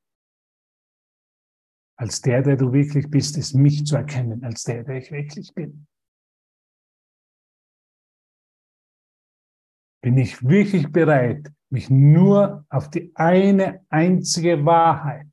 als 1.97 2.20
der, 2.20 2.43
der 2.43 2.57
du 2.57 2.72
wirklich 2.72 3.09
bist, 3.09 3.37
ist 3.37 3.55
mich 3.55 3.87
zu 3.87 3.97
erkennen, 3.97 4.43
als 4.45 4.64
der, 4.64 4.83
der 4.83 4.99
ich 4.99 5.12
wirklich 5.12 5.55
bin. 5.55 5.87
Bin 10.05 10.18
ich 10.18 10.46
wirklich 10.46 10.92
bereit, 10.92 11.50
mich 11.70 11.88
nur 11.88 12.66
auf 12.68 12.90
die 12.90 13.11
eine 13.14 13.86
einzige 13.88 14.66
Wahrheit 14.66 15.30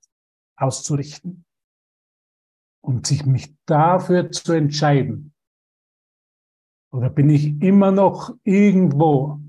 auszurichten 0.55 1.43
und 2.81 3.05
sich 3.05 3.25
mich 3.25 3.53
dafür 3.65 4.31
zu 4.31 4.53
entscheiden? 4.53 5.33
Oder 6.93 7.09
bin 7.09 7.29
ich 7.29 7.61
immer 7.61 7.91
noch 7.91 8.33
irgendwo 8.45 9.41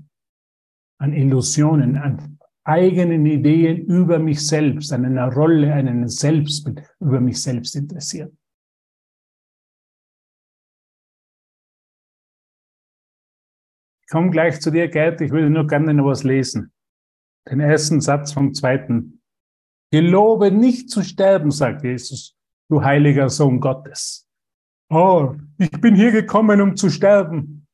an 0.97 1.13
Illusionen, 1.13 1.95
an 1.95 2.37
eigenen 2.65 3.25
Ideen 3.25 3.77
über 3.85 4.19
mich 4.19 4.45
selbst, 4.45 4.91
an 4.91 5.05
einer 5.05 5.31
Rolle, 5.31 5.73
an 5.73 5.87
einem 5.87 6.09
Selbstbild 6.09 6.83
über 6.99 7.21
mich 7.21 7.41
selbst 7.41 7.77
interessiert. 7.77 8.33
Komme 14.13 14.29
gleich 14.29 14.61
zu 14.61 14.69
dir, 14.69 14.89
Gerd, 14.89 15.21
ich 15.21 15.31
würde 15.31 15.49
nur 15.49 15.65
gerne 15.65 15.91
noch 15.91 16.05
was 16.05 16.23
lesen. 16.23 16.71
Den 17.49 17.59
ersten 17.59 17.99
Satz 17.99 18.31
vom 18.31 18.53
zweiten. 18.53 19.23
Gelobe 19.91 20.51
nicht 20.51 20.91
zu 20.91 21.01
sterben, 21.01 21.49
sagt 21.49 21.83
Jesus, 21.83 22.35
du 22.69 22.83
heiliger 22.83 23.29
Sohn 23.29 23.59
Gottes. 23.59 24.29
oh, 24.91 25.33
ich 25.57 25.71
bin 25.81 25.95
hier 25.95 26.11
gekommen, 26.11 26.61
um 26.61 26.75
zu 26.75 26.91
sterben. 26.91 27.65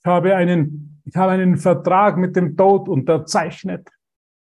Ich 0.00 0.06
habe 0.06 0.34
einen, 0.34 1.02
ich 1.04 1.14
habe 1.16 1.32
einen 1.32 1.58
Vertrag 1.58 2.16
mit 2.16 2.34
dem 2.34 2.56
Tod 2.56 2.88
unterzeichnet. 2.88 3.90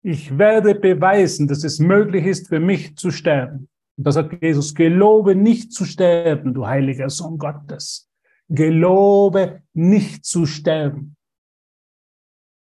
Ich 0.05 0.39
werde 0.39 0.77
beweisen, 0.77 1.49
dass 1.49 1.65
es 1.65 1.81
möglich 1.81 2.27
ist, 2.27 2.47
für 2.47 2.61
mich 2.61 2.97
zu 2.97 3.11
sterben. 3.11 3.69
Und 3.97 4.07
da 4.07 4.13
sagt 4.13 4.41
Jesus, 4.41 4.73
gelobe 4.73 5.35
nicht 5.35 5.73
zu 5.73 5.85
sterben, 5.85 6.55
du 6.55 6.65
heiliger 6.65 7.11
Sohn 7.11 7.39
Gottes. 7.39 8.09
Gelobe 8.55 9.63
nicht 9.73 10.27
zu 10.27 10.45
sterben. 10.45 11.17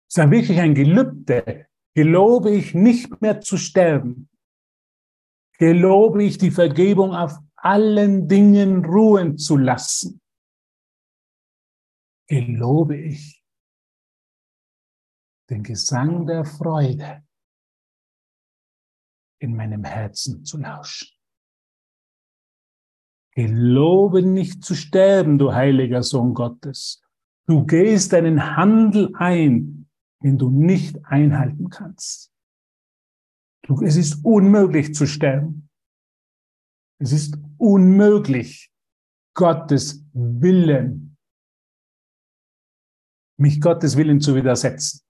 Das 0.09 0.17
ist 0.17 0.17
ja 0.17 0.31
wirklich 0.31 0.59
ein 0.59 0.75
Gelübde. 0.75 1.69
Gelobe 1.95 2.51
ich 2.51 2.75
nicht 2.75 3.21
mehr 3.23 3.41
zu 3.41 3.57
sterben. 3.57 4.29
Gelobe 5.59 6.25
ich 6.25 6.39
die 6.39 6.51
Vergebung 6.51 7.15
auf 7.15 7.39
allen 7.55 8.29
Dingen 8.29 8.85
ruhen 8.85 9.39
zu 9.39 9.57
lassen. 9.57 10.21
Gelobe 12.29 12.97
ich 12.97 13.45
den 15.49 15.63
Gesang 15.63 16.27
der 16.27 16.45
Freude 16.45 17.25
in 19.39 19.55
meinem 19.55 19.85
Herzen 19.85 20.45
zu 20.45 20.59
lauschen. 20.59 21.16
Gelobe 23.37 24.23
nicht 24.23 24.65
zu 24.65 24.75
sterben, 24.75 25.39
du 25.39 25.53
heiliger 25.53 26.03
Sohn 26.03 26.33
Gottes. 26.33 27.03
Du 27.47 27.67
gehst 27.67 28.15
einen 28.15 28.57
Handel 28.57 29.13
ein, 29.15 29.89
den 30.23 30.39
du 30.39 30.49
nicht 30.51 31.05
einhalten 31.05 31.69
kannst. 31.69 32.33
Du, 33.63 33.83
es 33.83 33.97
ist 33.97 34.25
unmöglich 34.25 34.95
zu 34.95 35.07
sterben. 35.07 35.69
Es 36.99 37.13
ist 37.13 37.39
unmöglich, 37.59 38.73
Gottes 39.35 40.03
Willen, 40.15 41.19
mich 43.39 43.61
Gottes 43.61 43.99
Willen 43.99 44.23
zu 44.23 44.35
widersetzen. 44.35 45.03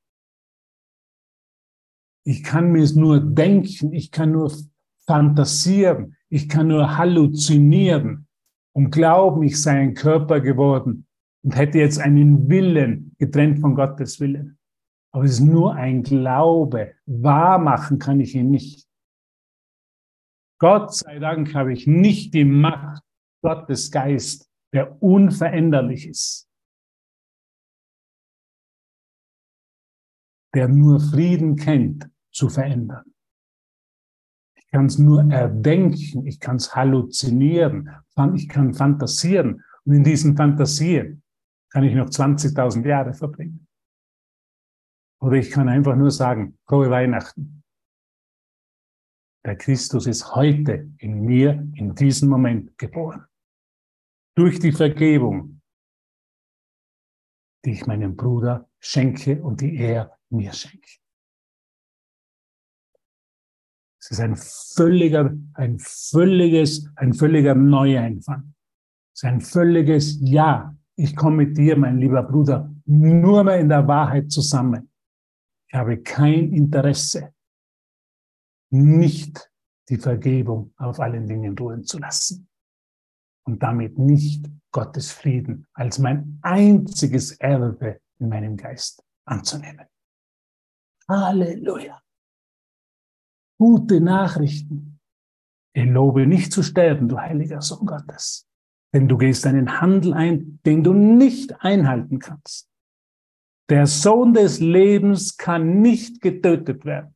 Ich 2.24 2.42
kann 2.42 2.72
mir 2.72 2.82
es 2.82 2.96
nur 2.96 3.20
denken, 3.20 3.92
ich 3.92 4.10
kann 4.10 4.32
nur 4.32 4.52
fantasieren, 5.06 6.16
ich 6.28 6.48
kann 6.48 6.68
nur 6.68 6.96
halluzinieren 6.96 8.26
und 8.72 8.90
glauben, 8.90 9.42
ich 9.42 9.60
sei 9.60 9.80
ein 9.80 9.94
Körper 9.94 10.40
geworden 10.40 11.06
und 11.42 11.56
hätte 11.56 11.78
jetzt 11.78 11.98
einen 11.98 12.48
Willen 12.48 13.14
getrennt 13.18 13.60
von 13.60 13.74
Gottes 13.74 14.20
Willen. 14.20 14.58
Aber 15.12 15.24
es 15.24 15.32
ist 15.32 15.40
nur 15.40 15.74
ein 15.74 16.02
Glaube. 16.02 16.94
Wahr 17.06 17.58
machen 17.58 17.98
kann 17.98 18.20
ich 18.20 18.34
ihn 18.34 18.50
nicht. 18.50 18.86
Gott 20.58 20.94
sei 20.94 21.18
Dank 21.18 21.54
habe 21.54 21.72
ich 21.72 21.86
nicht 21.86 22.34
die 22.34 22.44
Macht 22.44 23.02
Gottes 23.42 23.90
Geist, 23.90 24.50
der 24.72 25.02
unveränderlich 25.02 26.08
ist, 26.08 26.48
der 30.54 30.68
nur 30.68 31.00
Frieden 31.00 31.56
kennt, 31.56 32.10
zu 32.32 32.48
verändern. 32.48 33.15
Ich 34.76 34.78
kann 34.78 34.86
es 34.88 34.98
nur 34.98 35.24
erdenken, 35.32 36.26
ich 36.26 36.38
kann 36.38 36.56
es 36.56 36.76
halluzinieren, 36.76 37.88
ich 38.34 38.46
kann 38.46 38.74
fantasieren. 38.74 39.64
Und 39.84 39.94
in 39.94 40.04
diesen 40.04 40.36
Fantasien 40.36 41.22
kann 41.70 41.84
ich 41.84 41.94
noch 41.94 42.10
20.000 42.10 42.86
Jahre 42.86 43.14
verbringen. 43.14 43.66
Oder 45.22 45.36
ich 45.36 45.50
kann 45.50 45.70
einfach 45.70 45.96
nur 45.96 46.10
sagen, 46.10 46.58
frohe 46.68 46.90
Weihnachten. 46.90 47.62
Der 49.46 49.56
Christus 49.56 50.06
ist 50.06 50.34
heute 50.34 50.90
in 50.98 51.22
mir, 51.22 51.52
in 51.74 51.94
diesem 51.94 52.28
Moment 52.28 52.76
geboren. 52.76 53.24
Durch 54.36 54.58
die 54.58 54.72
Vergebung, 54.72 55.62
die 57.64 57.70
ich 57.70 57.86
meinem 57.86 58.14
Bruder 58.14 58.68
schenke 58.78 59.42
und 59.42 59.62
die 59.62 59.74
er 59.78 60.18
mir 60.28 60.52
schenkt. 60.52 61.00
Es 64.00 64.10
ist 64.10 64.20
ein 64.20 64.36
völliger, 64.36 65.32
ein 65.54 65.78
völliges, 65.78 66.88
ein 66.96 67.12
völliger 67.12 67.54
Neuanfang. 67.54 68.54
Es 69.14 69.22
ist 69.22 69.24
ein 69.24 69.40
völliges 69.40 70.18
Ja. 70.20 70.74
Ich 70.96 71.14
komme 71.14 71.44
mit 71.44 71.58
dir, 71.58 71.76
mein 71.76 71.98
lieber 71.98 72.22
Bruder, 72.22 72.72
nur 72.86 73.44
mehr 73.44 73.58
in 73.58 73.68
der 73.68 73.86
Wahrheit 73.86 74.30
zusammen. 74.30 74.90
Ich 75.68 75.74
habe 75.74 75.98
kein 75.98 76.52
Interesse, 76.52 77.34
nicht 78.70 79.50
die 79.88 79.98
Vergebung 79.98 80.72
auf 80.76 81.00
allen 81.00 81.26
Dingen 81.26 81.56
ruhen 81.58 81.84
zu 81.84 81.98
lassen 81.98 82.48
und 83.44 83.62
damit 83.62 83.98
nicht 83.98 84.46
Gottes 84.70 85.10
Frieden 85.12 85.66
als 85.74 85.98
mein 85.98 86.38
einziges 86.42 87.32
Erbe 87.32 88.00
in 88.18 88.28
meinem 88.28 88.56
Geist 88.56 89.04
anzunehmen. 89.24 89.86
Halleluja 91.08 92.00
gute 93.58 94.00
Nachrichten. 94.00 94.98
Gelobe 95.74 96.26
nicht 96.26 96.52
zu 96.52 96.62
sterben, 96.62 97.08
du 97.08 97.18
heiliger 97.18 97.60
Sohn 97.60 97.86
Gottes. 97.86 98.48
Denn 98.94 99.08
du 99.08 99.18
gehst 99.18 99.46
einen 99.46 99.80
Handel 99.80 100.14
ein, 100.14 100.58
den 100.64 100.82
du 100.82 100.94
nicht 100.94 101.60
einhalten 101.60 102.18
kannst. 102.18 102.70
Der 103.68 103.86
Sohn 103.86 104.32
des 104.32 104.60
Lebens 104.60 105.36
kann 105.36 105.80
nicht 105.80 106.20
getötet 106.20 106.84
werden. 106.84 107.14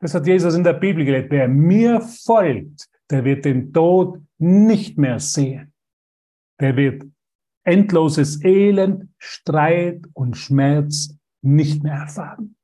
Das 0.00 0.14
hat 0.14 0.26
Jesus 0.26 0.54
in 0.54 0.64
der 0.64 0.74
Bibel 0.74 1.04
gelehrt. 1.04 1.30
Wer 1.30 1.48
mir 1.48 2.00
folgt, 2.00 2.88
der 3.08 3.24
wird 3.24 3.44
den 3.44 3.72
Tod 3.72 4.20
nicht 4.38 4.98
mehr 4.98 5.18
sehen. 5.20 5.72
Der 6.60 6.76
wird 6.76 7.04
endloses 7.64 8.42
Elend, 8.44 9.08
Streit 9.18 10.06
und 10.12 10.36
Schmerz 10.36 11.16
nicht 11.42 11.82
mehr 11.82 11.94
erfahren. 11.94 12.55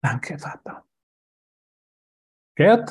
Danke, 0.00 0.38
Vater. 0.38 0.84
Gerd? 2.54 2.90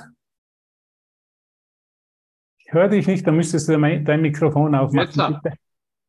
Ich 2.59 2.73
höre 2.73 2.89
dich 2.89 3.07
nicht, 3.07 3.25
da 3.25 3.31
müsstest 3.31 3.69
du 3.69 3.79
dein 3.79 4.21
Mikrofon 4.21 4.75
aufmachen. 4.75 5.07
Jetzt, 5.07 5.43
bitte. 5.43 5.57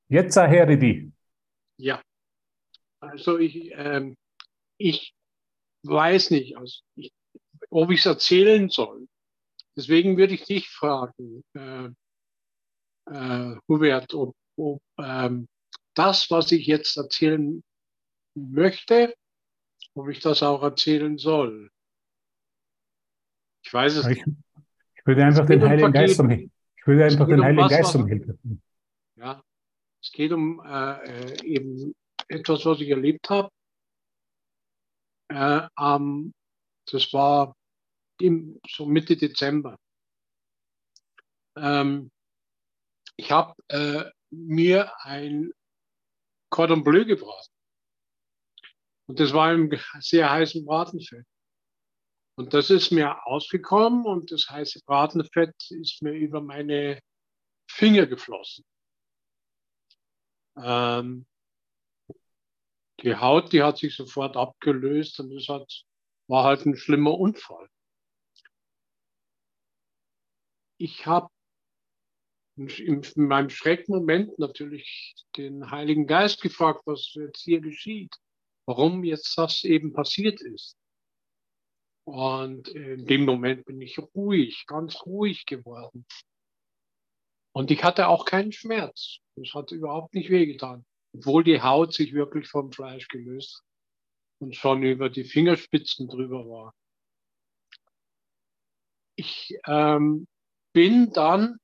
Jetzt 0.09 0.36
höre 0.36 0.76
die. 0.76 1.12
Ja. 1.76 2.03
Also 3.01 3.38
ich, 3.38 3.70
ähm, 3.74 4.16
ich 4.76 5.14
weiß 5.84 6.30
nicht, 6.32 6.57
also 6.57 6.80
ich, 6.96 7.12
ob 7.70 7.90
ich 7.90 8.01
es 8.01 8.07
erzählen 8.07 8.68
soll. 8.68 9.07
Deswegen 9.76 10.16
würde 10.16 10.34
ich 10.34 10.44
dich 10.44 10.68
fragen, 10.68 11.44
äh, 11.55 11.90
äh, 13.07 13.57
Hubert, 13.68 14.12
ob, 14.14 14.34
ob 14.57 14.82
ähm, 14.99 15.49
das, 15.94 16.30
was 16.30 16.51
ich 16.51 16.66
jetzt 16.66 16.96
erzählen 16.96 17.62
möchte, 18.34 19.14
ob 19.99 20.09
ich 20.09 20.20
das 20.20 20.42
auch 20.42 20.62
erzählen 20.62 21.18
soll. 21.18 21.70
Ich 23.62 23.72
weiß 23.72 23.96
es 23.96 24.07
ich, 24.07 24.24
nicht. 24.24 24.38
Ich 24.96 25.07
würde 25.07 25.24
einfach 25.24 25.46
den 25.46 25.62
Heiligen 25.62 25.92
Geist 25.92 26.20
um 26.20 26.30
Ich 26.30 26.86
würde 26.86 27.05
einfach 27.05 27.26
den 27.26 27.42
Heiligen 27.42 27.68
Geist 27.68 27.94
um 27.94 28.07
Hilfe 28.07 28.38
Ja, 29.16 29.42
es 30.03 30.12
geht 30.12 30.32
um 30.32 30.61
äh, 30.64 31.34
äh, 31.34 31.44
eben 31.44 31.94
etwas, 32.28 32.64
was 32.64 32.80
ich 32.80 32.88
erlebt 32.88 33.28
habe. 33.30 33.51
Äh, 35.28 35.66
ähm, 35.78 36.32
das 36.90 37.12
war 37.12 37.55
im, 38.20 38.59
so 38.66 38.86
Mitte 38.86 39.16
Dezember. 39.16 39.78
Ähm, 41.57 42.11
ich 43.16 43.30
habe 43.30 43.55
äh, 43.68 44.05
mir 44.30 44.92
ein 45.03 45.53
Cordon 46.51 46.82
Bleu 46.82 47.05
gebraten. 47.05 47.57
Und 49.09 49.20
das 49.20 49.32
war 49.32 49.52
im 49.54 49.70
sehr 50.00 50.30
heißen 50.30 50.66
Bratenfett. 50.66 51.24
Und 52.36 52.52
das 52.54 52.70
ist 52.70 52.92
mir 52.92 53.26
ausgekommen 53.26 54.04
und 54.04 54.30
das 54.30 54.48
heiße 54.48 54.80
Bratenfett 54.84 55.54
ist 55.70 56.02
mir 56.02 56.12
über 56.12 56.40
meine 56.40 57.00
Finger 57.68 58.06
geflossen. 58.06 58.64
Ähm, 60.56 61.26
die 63.02 63.16
Haut, 63.16 63.52
die 63.52 63.62
hat 63.62 63.78
sich 63.78 63.96
sofort 63.96 64.36
abgelöst 64.36 65.18
und 65.20 65.34
das 65.34 65.48
hat, 65.48 65.84
war 66.28 66.44
halt 66.44 66.66
ein 66.66 66.76
schlimmer 66.76 67.18
Unfall. 67.18 67.68
Ich 70.76 71.06
habe 71.06 71.30
in 72.56 73.02
meinem 73.16 73.50
Schreckmoment 73.50 74.38
natürlich 74.38 75.14
den 75.36 75.70
Heiligen 75.70 76.06
Geist 76.06 76.42
gefragt, 76.42 76.82
was 76.84 77.14
jetzt 77.14 77.40
hier 77.40 77.61
geschieht 77.61 78.14
warum 78.68 79.02
jetzt 79.02 79.38
das 79.38 79.64
eben 79.64 79.94
passiert 79.94 80.42
ist. 80.42 80.76
Und 82.04 82.68
in 82.68 83.06
dem 83.06 83.24
Moment 83.24 83.64
bin 83.64 83.80
ich 83.80 83.98
ruhig, 84.14 84.66
ganz 84.66 85.06
ruhig 85.06 85.46
geworden. 85.46 86.04
Und 87.52 87.70
ich 87.70 87.82
hatte 87.82 88.08
auch 88.08 88.26
keinen 88.26 88.52
Schmerz. 88.52 89.20
Es 89.36 89.54
hat 89.54 89.72
überhaupt 89.72 90.12
nicht 90.12 90.28
wehgetan, 90.28 90.84
obwohl 91.14 91.44
die 91.44 91.62
Haut 91.62 91.94
sich 91.94 92.12
wirklich 92.12 92.46
vom 92.48 92.70
Fleisch 92.70 93.08
gelöst 93.08 93.62
und 94.38 94.54
schon 94.54 94.82
über 94.82 95.08
die 95.08 95.24
Fingerspitzen 95.24 96.06
drüber 96.06 96.46
war. 96.46 96.74
Ich 99.16 99.58
ähm, 99.66 100.28
bin 100.74 101.10
dann 101.14 101.56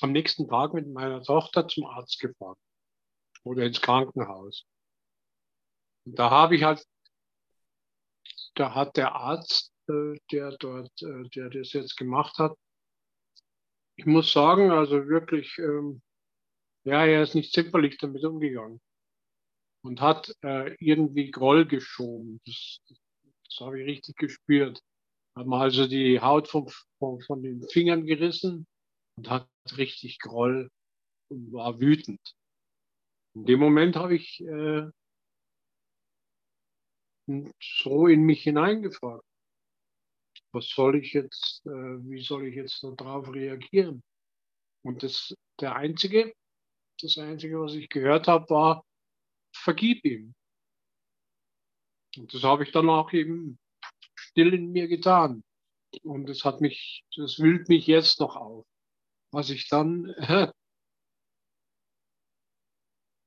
am 0.00 0.12
nächsten 0.12 0.48
Tag 0.48 0.72
mit 0.72 0.88
meiner 0.88 1.22
Tochter 1.22 1.68
zum 1.68 1.84
Arzt 1.84 2.18
gefahren 2.18 2.56
oder 3.44 3.66
ins 3.66 3.82
Krankenhaus. 3.82 4.64
Da 6.14 6.30
habe 6.30 6.56
ich 6.56 6.62
halt, 6.62 6.84
da 8.54 8.74
hat 8.74 8.96
der 8.96 9.14
Arzt, 9.14 9.72
äh, 9.88 10.18
der 10.32 10.56
dort, 10.58 10.90
äh, 11.02 11.28
der 11.34 11.50
das 11.50 11.72
jetzt 11.72 11.96
gemacht 11.96 12.38
hat, 12.38 12.56
ich 13.96 14.06
muss 14.06 14.32
sagen, 14.32 14.70
also 14.70 15.08
wirklich, 15.08 15.58
ähm, 15.58 16.02
ja, 16.84 17.04
er 17.04 17.22
ist 17.22 17.34
nicht 17.34 17.52
zimperlich 17.52 17.98
damit 17.98 18.24
umgegangen 18.24 18.80
und 19.82 20.00
hat 20.00 20.34
äh, 20.42 20.74
irgendwie 20.78 21.30
Groll 21.30 21.66
geschoben. 21.66 22.40
Das, 22.46 22.80
das 22.86 23.60
habe 23.60 23.80
ich 23.80 23.86
richtig 23.86 24.16
gespürt. 24.16 24.80
Hat 25.34 25.46
man 25.46 25.60
also 25.60 25.86
die 25.86 26.20
Haut 26.20 26.48
vom, 26.48 26.68
von, 26.98 27.20
von 27.22 27.42
den 27.42 27.62
Fingern 27.68 28.06
gerissen 28.06 28.66
und 29.16 29.28
hat 29.28 29.48
richtig 29.76 30.18
Groll 30.20 30.70
und 31.28 31.52
war 31.52 31.80
wütend. 31.80 32.20
In 33.34 33.44
dem 33.46 33.60
Moment 33.60 33.96
habe 33.96 34.14
ich 34.14 34.40
äh, 34.40 34.86
so 37.60 38.06
in 38.06 38.22
mich 38.22 38.42
hineingefragt. 38.42 39.24
Was 40.52 40.68
soll 40.70 40.96
ich 40.96 41.12
jetzt, 41.12 41.66
äh, 41.66 41.70
wie 41.70 42.22
soll 42.22 42.46
ich 42.46 42.54
jetzt 42.54 42.82
darauf 42.82 43.32
reagieren? 43.32 44.02
Und 44.82 45.02
das, 45.02 45.34
der 45.60 45.76
einzige, 45.76 46.32
das 47.00 47.18
einzige, 47.18 47.60
was 47.60 47.74
ich 47.74 47.88
gehört 47.88 48.28
habe, 48.28 48.48
war, 48.48 48.84
vergib 49.54 50.04
ihm. 50.04 50.34
Und 52.16 52.32
das 52.32 52.42
habe 52.42 52.64
ich 52.64 52.72
dann 52.72 52.88
auch 52.88 53.12
eben 53.12 53.58
still 54.14 54.54
in 54.54 54.72
mir 54.72 54.88
getan. 54.88 55.44
Und 56.02 56.26
das 56.26 56.44
hat 56.44 56.60
mich, 56.60 57.04
das 57.16 57.38
wühlt 57.38 57.68
mich 57.68 57.86
jetzt 57.86 58.20
noch 58.20 58.36
auf. 58.36 58.66
Was 59.32 59.50
ich 59.50 59.68
dann 59.68 60.06
äh, 60.06 60.48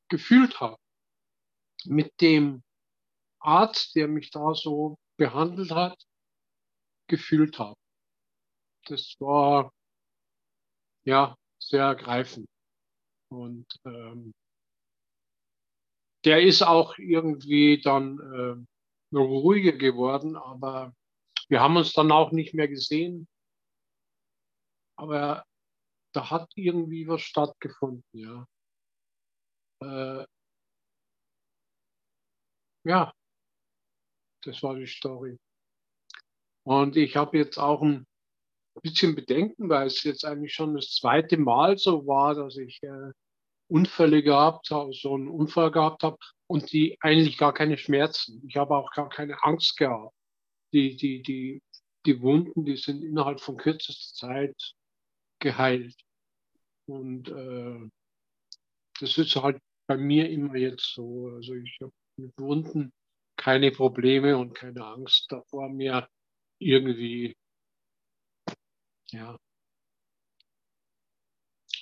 gefühlt 0.09 0.59
habe. 0.59 0.77
Mit 1.85 2.11
dem 2.21 2.63
Arzt, 3.41 3.95
der 3.95 4.07
mich 4.07 4.31
da 4.31 4.53
so 4.53 4.97
behandelt 5.17 5.71
hat, 5.71 6.01
gefühlt 7.07 7.59
habe. 7.59 7.79
Das 8.85 9.15
war 9.19 9.71
ja 11.03 11.35
sehr 11.59 11.83
ergreifend. 11.83 12.47
Und 13.29 13.67
ähm, 13.85 14.33
der 16.25 16.41
ist 16.43 16.61
auch 16.61 16.97
irgendwie 16.97 17.81
dann 17.81 18.67
äh, 19.13 19.17
ruhiger 19.17 19.73
geworden, 19.73 20.35
aber 20.35 20.93
wir 21.49 21.61
haben 21.61 21.77
uns 21.77 21.93
dann 21.93 22.11
auch 22.11 22.31
nicht 22.31 22.53
mehr 22.53 22.67
gesehen. 22.67 23.27
Aber 24.97 25.45
da 26.13 26.29
hat 26.29 26.51
irgendwie 26.55 27.07
was 27.07 27.21
stattgefunden, 27.21 28.05
ja. 28.13 28.45
Äh, 29.81 30.25
ja, 32.83 33.13
das 34.43 34.61
war 34.63 34.75
die 34.75 34.87
Story. 34.87 35.37
Und 36.63 36.95
ich 36.95 37.15
habe 37.15 37.37
jetzt 37.37 37.57
auch 37.57 37.81
ein 37.81 38.05
bisschen 38.81 39.15
Bedenken, 39.15 39.69
weil 39.69 39.87
es 39.87 40.03
jetzt 40.03 40.25
eigentlich 40.25 40.53
schon 40.53 40.75
das 40.75 40.95
zweite 40.95 41.37
Mal 41.37 41.77
so 41.77 42.05
war, 42.05 42.35
dass 42.35 42.57
ich 42.57 42.81
äh, 42.83 43.11
Unfälle 43.67 44.21
gehabt 44.21 44.69
habe, 44.69 44.93
so 44.93 45.15
einen 45.15 45.27
Unfall 45.27 45.71
gehabt 45.71 46.03
habe 46.03 46.17
und 46.47 46.71
die 46.71 46.97
eigentlich 47.01 47.37
gar 47.37 47.53
keine 47.53 47.77
Schmerzen. 47.77 48.43
Ich 48.47 48.57
habe 48.57 48.75
auch 48.75 48.91
gar 48.91 49.09
keine 49.09 49.41
Angst 49.43 49.77
gehabt. 49.77 50.13
Die, 50.73 50.95
die, 50.95 51.21
die, 51.21 51.61
die 52.05 52.21
Wunden, 52.21 52.65
die 52.65 52.77
sind 52.77 53.03
innerhalb 53.03 53.39
von 53.39 53.57
kürzester 53.57 54.27
Zeit 54.27 54.73
geheilt. 55.39 55.95
Und 56.85 57.29
äh, 57.29 57.89
das 58.99 59.17
ist 59.17 59.35
halt 59.35 59.61
bei 59.87 59.97
mir 59.97 60.29
immer 60.29 60.55
jetzt 60.55 60.93
so. 60.93 61.29
Also 61.35 61.55
ich 61.55 61.77
habe 61.81 61.93
mit 62.17 62.37
Wunden 62.37 62.91
keine 63.37 63.71
Probleme 63.71 64.37
und 64.37 64.53
keine 64.53 64.85
Angst 64.85 65.31
davor, 65.31 65.69
mir 65.69 66.07
irgendwie 66.59 67.35
ja, 69.11 69.37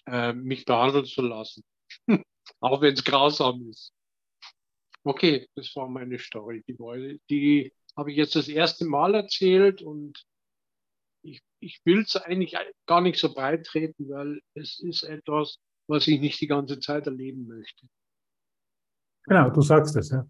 äh, 0.07 0.33
mich 0.33 0.65
behandeln 0.65 1.05
zu 1.05 1.21
lassen. 1.21 1.63
Auch 2.59 2.81
wenn 2.81 2.93
es 2.93 3.03
grausam 3.03 3.69
ist. 3.69 3.93
Okay, 5.03 5.47
das 5.55 5.75
war 5.75 5.87
meine 5.87 6.19
Story. 6.19 6.63
Die, 6.67 7.21
die 7.29 7.73
habe 7.95 8.11
ich 8.11 8.17
jetzt 8.17 8.35
das 8.35 8.47
erste 8.47 8.85
Mal 8.85 9.15
erzählt 9.15 9.81
und 9.81 10.25
ich, 11.21 11.41
ich 11.59 11.81
will 11.85 12.01
es 12.01 12.15
eigentlich 12.15 12.55
gar 12.85 13.01
nicht 13.01 13.19
so 13.19 13.33
breit 13.33 13.65
treten, 13.65 14.09
weil 14.09 14.41
es 14.55 14.79
ist 14.79 15.03
etwas, 15.03 15.59
was 15.87 16.07
ich 16.07 16.19
nicht 16.19 16.39
die 16.41 16.47
ganze 16.47 16.79
Zeit 16.79 17.07
erleben 17.07 17.47
möchte. 17.47 17.87
Genau, 19.23 19.49
du 19.49 19.61
sagst 19.61 19.95
es, 19.95 20.09
ja. 20.09 20.25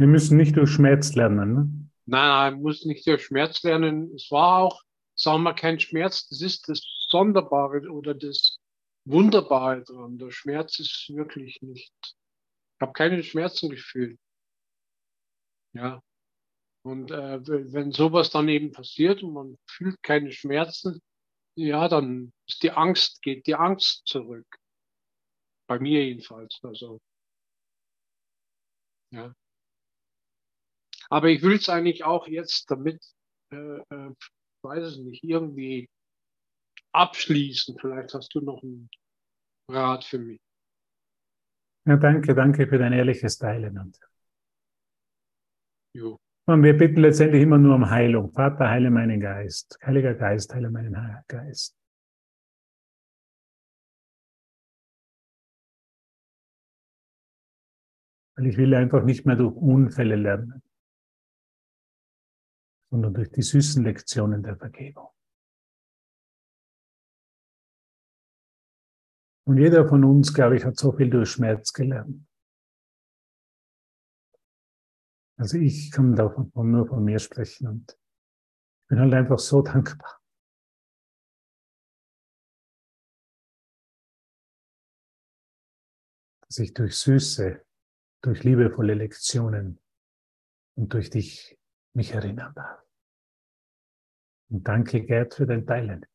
Wir 0.00 0.06
müssen 0.06 0.38
nicht 0.38 0.56
durch 0.56 0.70
Schmerz 0.70 1.14
lernen. 1.14 1.52
Ne? 1.52 1.90
Nein, 2.06 2.28
nein, 2.28 2.54
ich 2.54 2.60
muss 2.62 2.84
nicht 2.86 3.06
durch 3.06 3.22
Schmerz 3.22 3.62
lernen. 3.62 4.14
Es 4.14 4.30
war 4.30 4.62
auch, 4.62 4.82
sagen 5.14 5.42
wir, 5.42 5.52
kein 5.52 5.78
Schmerz. 5.78 6.26
Das 6.28 6.40
ist 6.40 6.70
das 6.70 6.80
Sonderbare 7.10 7.86
oder 7.90 8.14
das 8.14 8.58
Wunderbare 9.04 9.82
dran. 9.84 10.16
Der 10.16 10.30
Schmerz 10.30 10.78
ist 10.78 11.10
wirklich 11.14 11.60
nicht. 11.60 11.92
Ich 12.02 12.80
habe 12.80 12.94
keine 12.94 13.22
Schmerzen 13.22 13.68
gefühlt. 13.68 14.18
Ja. 15.74 16.02
Und 16.82 17.10
äh, 17.10 17.46
wenn 17.70 17.92
sowas 17.92 18.30
dann 18.30 18.48
eben 18.48 18.72
passiert 18.72 19.22
und 19.22 19.34
man 19.34 19.58
fühlt 19.66 20.02
keine 20.02 20.32
Schmerzen, 20.32 21.02
ja, 21.56 21.88
dann 21.88 22.32
ist 22.48 22.62
die 22.62 22.70
Angst, 22.70 23.20
geht 23.20 23.46
die 23.46 23.54
Angst 23.54 24.06
zurück. 24.06 24.46
Bei 25.66 25.78
mir 25.78 26.06
jedenfalls. 26.06 26.58
Also, 26.62 27.02
ja. 29.10 29.34
Aber 31.12 31.28
ich 31.28 31.42
will 31.42 31.56
es 31.56 31.68
eigentlich 31.68 32.04
auch 32.04 32.28
jetzt 32.28 32.70
damit, 32.70 33.04
äh, 33.52 33.56
äh, 33.56 34.14
weiß 34.62 34.84
es 34.84 34.98
nicht, 34.98 35.24
irgendwie 35.24 35.90
abschließen. 36.92 37.76
Vielleicht 37.80 38.14
hast 38.14 38.34
du 38.34 38.40
noch 38.40 38.62
einen 38.62 38.88
Rat 39.68 40.04
für 40.04 40.18
mich. 40.18 40.40
Ja, 41.86 41.96
danke, 41.96 42.34
danke 42.34 42.68
für 42.68 42.78
dein 42.78 42.92
ehrliches 42.92 43.38
Teilen. 43.38 43.76
Und 43.78 43.98
jo. 45.96 46.16
Und 46.46 46.62
wir 46.62 46.76
bitten 46.76 47.00
letztendlich 47.00 47.42
immer 47.42 47.58
nur 47.58 47.74
um 47.74 47.90
Heilung. 47.90 48.32
Vater, 48.32 48.68
heile 48.68 48.90
meinen 48.90 49.20
Geist. 49.20 49.78
Heiliger 49.84 50.14
Geist, 50.14 50.54
heile 50.54 50.70
meinen 50.70 50.96
Geist. 51.26 51.76
Weil 58.36 58.46
ich 58.46 58.56
will 58.56 58.74
einfach 58.74 59.04
nicht 59.04 59.26
mehr 59.26 59.36
durch 59.36 59.54
Unfälle 59.54 60.16
lernen, 60.16 60.62
sondern 62.90 63.14
durch 63.14 63.30
die 63.30 63.42
süßen 63.42 63.84
Lektionen 63.84 64.42
der 64.42 64.56
Vergebung. 64.56 65.08
Und 69.46 69.58
jeder 69.58 69.88
von 69.88 70.04
uns, 70.04 70.34
glaube 70.34 70.56
ich, 70.56 70.64
hat 70.64 70.76
so 70.76 70.92
viel 70.92 71.10
durch 71.10 71.30
Schmerz 71.30 71.72
gelernt. 71.72 72.26
Also 75.38 75.56
ich 75.56 75.90
kann 75.90 76.14
davon 76.14 76.50
nur 76.70 76.86
von 76.86 77.02
mir 77.02 77.18
sprechen 77.18 77.66
und 77.66 77.98
bin 78.88 79.00
halt 79.00 79.14
einfach 79.14 79.38
so 79.38 79.62
dankbar. 79.62 80.20
Dass 86.42 86.58
ich 86.58 86.74
durch 86.74 86.96
süße, 86.96 87.64
durch 88.22 88.44
liebevolle 88.44 88.94
Lektionen 88.94 89.80
und 90.76 90.92
durch 90.92 91.08
dich 91.08 91.59
mich 91.94 92.12
erinnern 92.12 92.54
darf. 92.54 92.84
Und 94.50 94.66
danke, 94.66 95.04
Gerd, 95.04 95.34
für 95.34 95.46
dein 95.46 95.66
Teilen. 95.66 96.06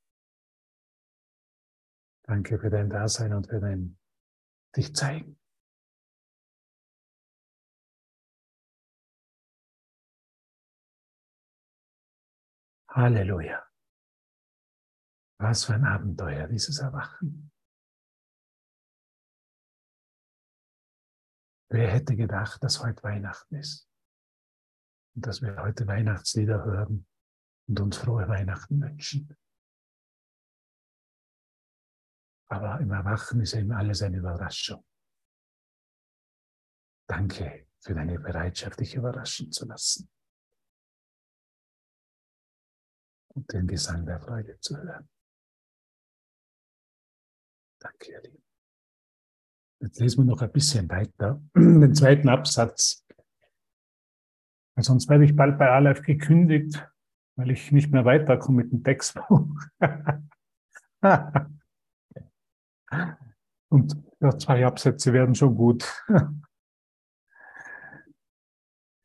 Danke 2.23 2.59
für 2.59 2.69
dein 2.69 2.89
Dasein 2.89 3.33
und 3.33 3.47
für 3.47 3.59
dein 3.59 3.97
dich 4.75 4.93
zeigen. 4.95 5.39
Halleluja. 12.89 13.61
Was 15.37 15.65
für 15.65 15.73
ein 15.73 15.83
Abenteuer, 15.83 16.47
dieses 16.47 16.79
Erwachen. 16.79 17.51
Wer 21.69 21.91
hätte 21.91 22.15
gedacht, 22.15 22.63
dass 22.63 22.81
heute 22.81 23.03
Weihnachten 23.03 23.55
ist? 23.55 23.84
Und 25.15 25.25
dass 25.25 25.41
wir 25.41 25.55
heute 25.57 25.87
Weihnachtslieder 25.87 26.63
hören 26.63 27.07
und 27.67 27.79
uns 27.79 27.97
frohe 27.97 28.27
Weihnachten 28.27 28.81
wünschen. 28.81 29.35
Aber 32.47 32.79
im 32.79 32.91
Erwachen 32.91 33.41
ist 33.41 33.53
eben 33.53 33.71
alles 33.71 34.01
eine 34.01 34.17
Überraschung. 34.17 34.85
Danke 37.07 37.67
für 37.79 37.93
deine 37.93 38.19
Bereitschaft, 38.19 38.79
dich 38.79 38.95
überraschen 38.95 39.51
zu 39.51 39.65
lassen. 39.65 40.09
und 43.35 43.51
den 43.51 43.67
Gesang 43.67 44.05
der 44.05 44.19
Freude 44.19 44.59
zu 44.59 44.77
hören. 44.77 45.09
Danke, 47.79 48.11
ihr 48.11 48.21
Lieben. 48.21 48.43
Jetzt 49.81 49.99
lesen 49.99 50.19
wir 50.19 50.25
noch 50.25 50.41
ein 50.41 50.51
bisschen 50.51 50.89
weiter, 50.89 51.41
den 51.55 51.93
zweiten 51.93 52.29
Absatz. 52.29 53.04
Sonst 54.77 55.09
werde 55.09 55.25
ich 55.25 55.35
bald 55.35 55.57
bei 55.57 55.69
Aleph 55.69 56.01
gekündigt, 56.01 56.87
weil 57.37 57.51
ich 57.51 57.71
nicht 57.71 57.91
mehr 57.91 58.05
weiterkomme 58.05 58.63
mit 58.63 58.71
dem 58.71 58.83
Textbuch. 58.83 59.47
Und 63.69 63.95
ja, 64.19 64.37
zwei 64.37 64.65
Absätze 64.65 65.13
werden 65.13 65.35
schon 65.35 65.55
gut. 65.55 66.03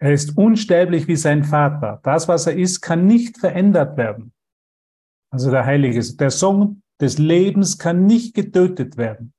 Er 0.02 0.12
ist 0.12 0.36
unsterblich 0.36 1.08
wie 1.08 1.16
sein 1.16 1.44
Vater. 1.44 2.00
Das, 2.02 2.26
was 2.26 2.46
er 2.46 2.56
ist, 2.56 2.80
kann 2.80 3.06
nicht 3.06 3.38
verändert 3.38 3.98
werden. 3.98 4.32
Also 5.30 5.50
der 5.50 5.66
Heilige, 5.66 6.00
der 6.16 6.30
Sohn 6.30 6.82
des 7.00 7.18
Lebens 7.18 7.78
kann 7.78 8.06
nicht 8.06 8.34
getötet 8.34 8.96
werden. 8.96 9.34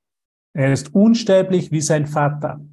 Er 0.54 0.72
ist 0.72 0.94
unsterblich 0.94 1.72
wie 1.72 1.82
sein 1.82 2.06
Vater. 2.06 2.64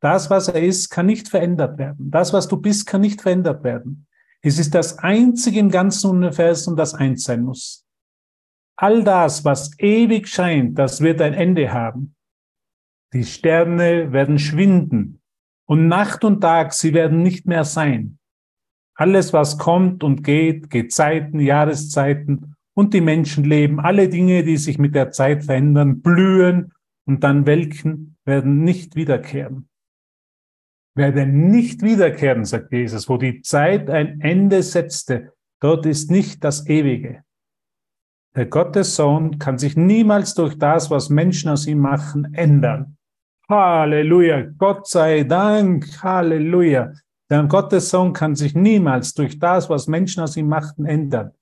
Das, 0.00 0.30
was 0.30 0.48
er 0.48 0.62
ist, 0.62 0.90
kann 0.90 1.06
nicht 1.06 1.28
verändert 1.28 1.78
werden. 1.78 2.10
Das, 2.10 2.32
was 2.32 2.48
du 2.48 2.58
bist, 2.58 2.86
kann 2.86 3.00
nicht 3.00 3.22
verändert 3.22 3.64
werden. 3.64 4.06
Es 4.42 4.58
ist 4.58 4.74
das 4.74 4.98
einzige 4.98 5.58
im 5.58 5.70
ganzen 5.70 6.10
Universum, 6.10 6.76
das 6.76 6.94
eins 6.94 7.24
sein 7.24 7.42
muss. 7.42 7.84
All 8.76 9.02
das, 9.02 9.44
was 9.44 9.70
ewig 9.78 10.28
scheint, 10.28 10.78
das 10.78 11.00
wird 11.00 11.20
ein 11.22 11.32
Ende 11.32 11.72
haben. 11.72 12.14
Die 13.14 13.24
Sterne 13.24 14.12
werden 14.12 14.38
schwinden 14.38 15.20
und 15.66 15.88
Nacht 15.88 16.24
und 16.24 16.42
Tag, 16.42 16.74
sie 16.74 16.92
werden 16.92 17.22
nicht 17.22 17.46
mehr 17.46 17.64
sein. 17.64 18.18
Alles, 18.94 19.32
was 19.32 19.58
kommt 19.58 20.04
und 20.04 20.22
geht, 20.22 20.70
Gezeiten, 20.70 21.40
Jahreszeiten 21.40 22.54
und 22.74 22.92
die 22.92 23.00
Menschen 23.00 23.44
leben, 23.44 23.80
alle 23.80 24.08
Dinge, 24.08 24.44
die 24.44 24.58
sich 24.58 24.78
mit 24.78 24.94
der 24.94 25.10
Zeit 25.10 25.44
verändern, 25.44 26.02
blühen 26.02 26.72
und 27.06 27.24
dann 27.24 27.46
welken, 27.46 28.16
werden 28.24 28.62
nicht 28.64 28.96
wiederkehren. 28.96 29.68
Werden 30.96 31.50
nicht 31.50 31.82
wiederkehren, 31.82 32.44
sagt 32.44 32.72
Jesus, 32.72 33.08
wo 33.08 33.18
die 33.18 33.42
Zeit 33.42 33.90
ein 33.90 34.20
Ende 34.20 34.62
setzte, 34.62 35.32
dort 35.60 35.86
ist 35.86 36.10
nicht 36.10 36.42
das 36.42 36.66
Ewige. 36.66 37.22
Der 38.34 38.46
Gottessohn 38.46 39.38
kann 39.38 39.58
sich 39.58 39.76
niemals 39.76 40.34
durch 40.34 40.58
das, 40.58 40.90
was 40.90 41.10
Menschen 41.10 41.50
aus 41.50 41.66
ihm 41.66 41.78
machen, 41.78 42.34
ändern. 42.34 42.96
Halleluja, 43.48 44.46
Gott 44.58 44.88
sei 44.88 45.22
Dank, 45.22 46.02
Halleluja. 46.02 46.92
Der 47.28 47.42
Gottes 47.44 47.90
Sohn 47.90 48.12
kann 48.12 48.34
sich 48.34 48.54
niemals 48.54 49.14
durch 49.14 49.38
das, 49.38 49.68
was 49.68 49.88
Menschen 49.88 50.22
aus 50.22 50.36
ihm 50.36 50.48
machten, 50.48 50.84
ändern. 50.84 51.32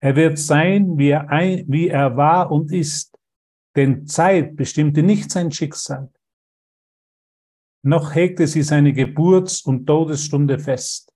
Er 0.00 0.16
wird 0.16 0.38
sein, 0.38 0.98
wie 0.98 1.10
er, 1.10 1.30
ein, 1.30 1.64
wie 1.66 1.88
er 1.88 2.16
war 2.16 2.50
und 2.50 2.72
ist. 2.72 3.16
Denn 3.76 4.06
Zeit 4.06 4.56
bestimmte 4.56 5.02
nicht 5.02 5.30
sein 5.30 5.50
Schicksal. 5.50 6.10
Noch 7.82 8.14
hegte 8.14 8.46
sie 8.46 8.62
seine 8.62 8.92
Geburts- 8.92 9.62
und 9.62 9.86
Todesstunde 9.86 10.58
fest. 10.58 11.12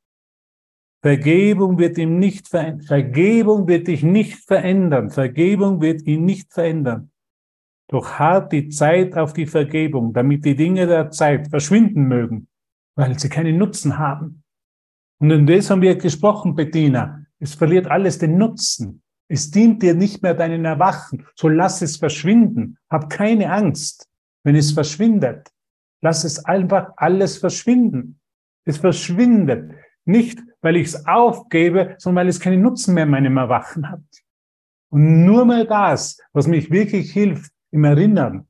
Vergebung 1.03 1.79
wird 1.79 1.99
ihm 1.99 2.19
nicht 2.19 2.49
verändern. 2.49 2.87
Vergebung 2.87 3.69
wird 3.69 3.89
dich 3.89 4.03
nicht 4.03 4.47
verändern. 4.47 5.11
Vergebung 5.11 5.83
wird 5.83 6.03
ihn 6.07 6.25
nicht 6.25 6.53
verändern. 6.53 7.11
Doch 7.89 8.19
hart 8.19 8.53
die 8.53 8.71
Zeit 8.71 9.15
auf 9.15 9.35
die 9.35 9.45
Vergebung, 9.45 10.15
damit 10.15 10.47
die 10.47 10.57
Dinge 10.57 10.87
der 10.87 11.11
Zeit 11.11 11.49
verschwinden 11.49 12.05
mögen, 12.05 12.49
weil 12.97 13.19
sie 13.19 13.29
keinen 13.29 13.59
Nutzen 13.59 13.99
haben. 13.99 14.43
Und 15.21 15.31
in 15.31 15.47
das 15.47 15.69
haben 15.69 15.83
wir 15.83 15.97
gesprochen, 15.97 16.55
Bettina. 16.55 17.27
Es 17.39 17.55
verliert 17.55 17.87
alles 17.87 18.19
den 18.19 18.39
Nutzen. 18.39 19.03
Es 19.29 19.51
dient 19.51 19.83
dir 19.83 19.95
nicht 19.95 20.23
mehr 20.23 20.35
deinen 20.35 20.65
Erwachen. 20.65 21.27
So 21.35 21.49
lass 21.49 21.83
es 21.83 21.99
verschwinden. 21.99 22.79
Hab 22.89 23.11
keine 23.11 23.53
Angst, 23.53 24.09
wenn 24.43 24.57
es 24.57 24.73
verschwindet. 24.73 25.51
Lass 26.05 26.23
es 26.23 26.45
einfach 26.45 26.93
alles 26.99 27.39
verschwinden. 27.39 28.21
Es 28.67 28.77
verschwindet. 28.77 29.73
Nicht, 30.05 30.39
weil 30.61 30.77
ich 30.77 30.89
es 30.89 31.07
aufgebe, 31.07 31.95
sondern 31.97 32.25
weil 32.25 32.29
es 32.29 32.41
keinen 32.41 32.61
Nutzen 32.61 32.93
mehr 32.93 33.05
in 33.05 33.11
meinem 33.11 33.39
Erwachen 33.39 33.91
hat. 33.91 34.05
Und 34.91 35.25
nur 35.25 35.47
mal 35.47 35.67
das, 35.67 36.21
was 36.35 36.47
mich 36.47 36.71
wirklich 36.71 37.11
hilft, 37.11 37.51
im 37.71 37.85
Erinnern. 37.85 38.47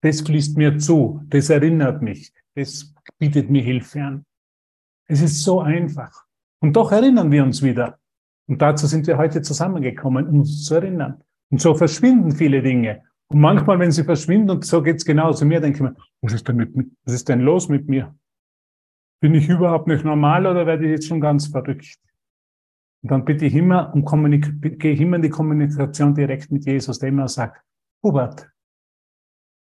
Das 0.00 0.22
fließt 0.22 0.56
mir 0.56 0.78
zu, 0.78 1.20
das 1.26 1.50
erinnert 1.50 2.00
mich, 2.00 2.32
das 2.54 2.94
bietet 3.18 3.50
mir 3.50 3.62
Hilfe 3.62 4.02
an. 4.02 4.24
Es 5.08 5.20
ist 5.20 5.42
so 5.42 5.60
einfach. 5.60 6.24
Und 6.60 6.74
doch 6.76 6.92
erinnern 6.92 7.30
wir 7.30 7.44
uns 7.44 7.62
wieder. 7.62 7.98
Und 8.48 8.62
dazu 8.62 8.86
sind 8.86 9.06
wir 9.06 9.18
heute 9.18 9.42
zusammengekommen, 9.42 10.26
um 10.28 10.40
uns 10.40 10.64
zu 10.64 10.76
erinnern. 10.76 11.22
Und 11.50 11.60
so 11.60 11.74
verschwinden 11.74 12.32
viele 12.32 12.62
Dinge. 12.62 13.02
Und 13.28 13.40
manchmal, 13.40 13.78
wenn 13.78 13.90
sie 13.90 14.04
verschwinden, 14.04 14.50
und 14.50 14.64
so 14.64 14.82
geht's 14.82 15.04
genauso 15.04 15.44
mir, 15.44 15.60
denke 15.60 15.78
ich 15.78 15.82
mir, 15.82 15.96
was 16.20 16.32
ist 16.32 16.46
denn 16.46 16.56
mit? 16.56 16.74
Was 17.04 17.14
ist 17.14 17.28
denn 17.28 17.40
los 17.40 17.68
mit 17.68 17.88
mir? 17.88 18.16
Bin 19.20 19.34
ich 19.34 19.48
überhaupt 19.48 19.88
nicht 19.88 20.04
normal 20.04 20.46
oder 20.46 20.66
werde 20.66 20.84
ich 20.84 20.90
jetzt 20.90 21.08
schon 21.08 21.20
ganz 21.20 21.48
verrückt? 21.48 21.98
Und 23.02 23.10
dann 23.10 23.24
bitte 23.24 23.46
ich 23.46 23.54
immer 23.54 23.92
um 23.94 24.04
gehe 24.04 24.92
ich 24.92 25.00
immer 25.00 25.16
in 25.16 25.22
die 25.22 25.30
Kommunikation 25.30 26.14
direkt 26.14 26.50
mit 26.50 26.66
Jesus, 26.66 26.98
der 26.98 27.08
immer 27.08 27.28
sagt, 27.28 27.62
Hubert, 28.02 28.48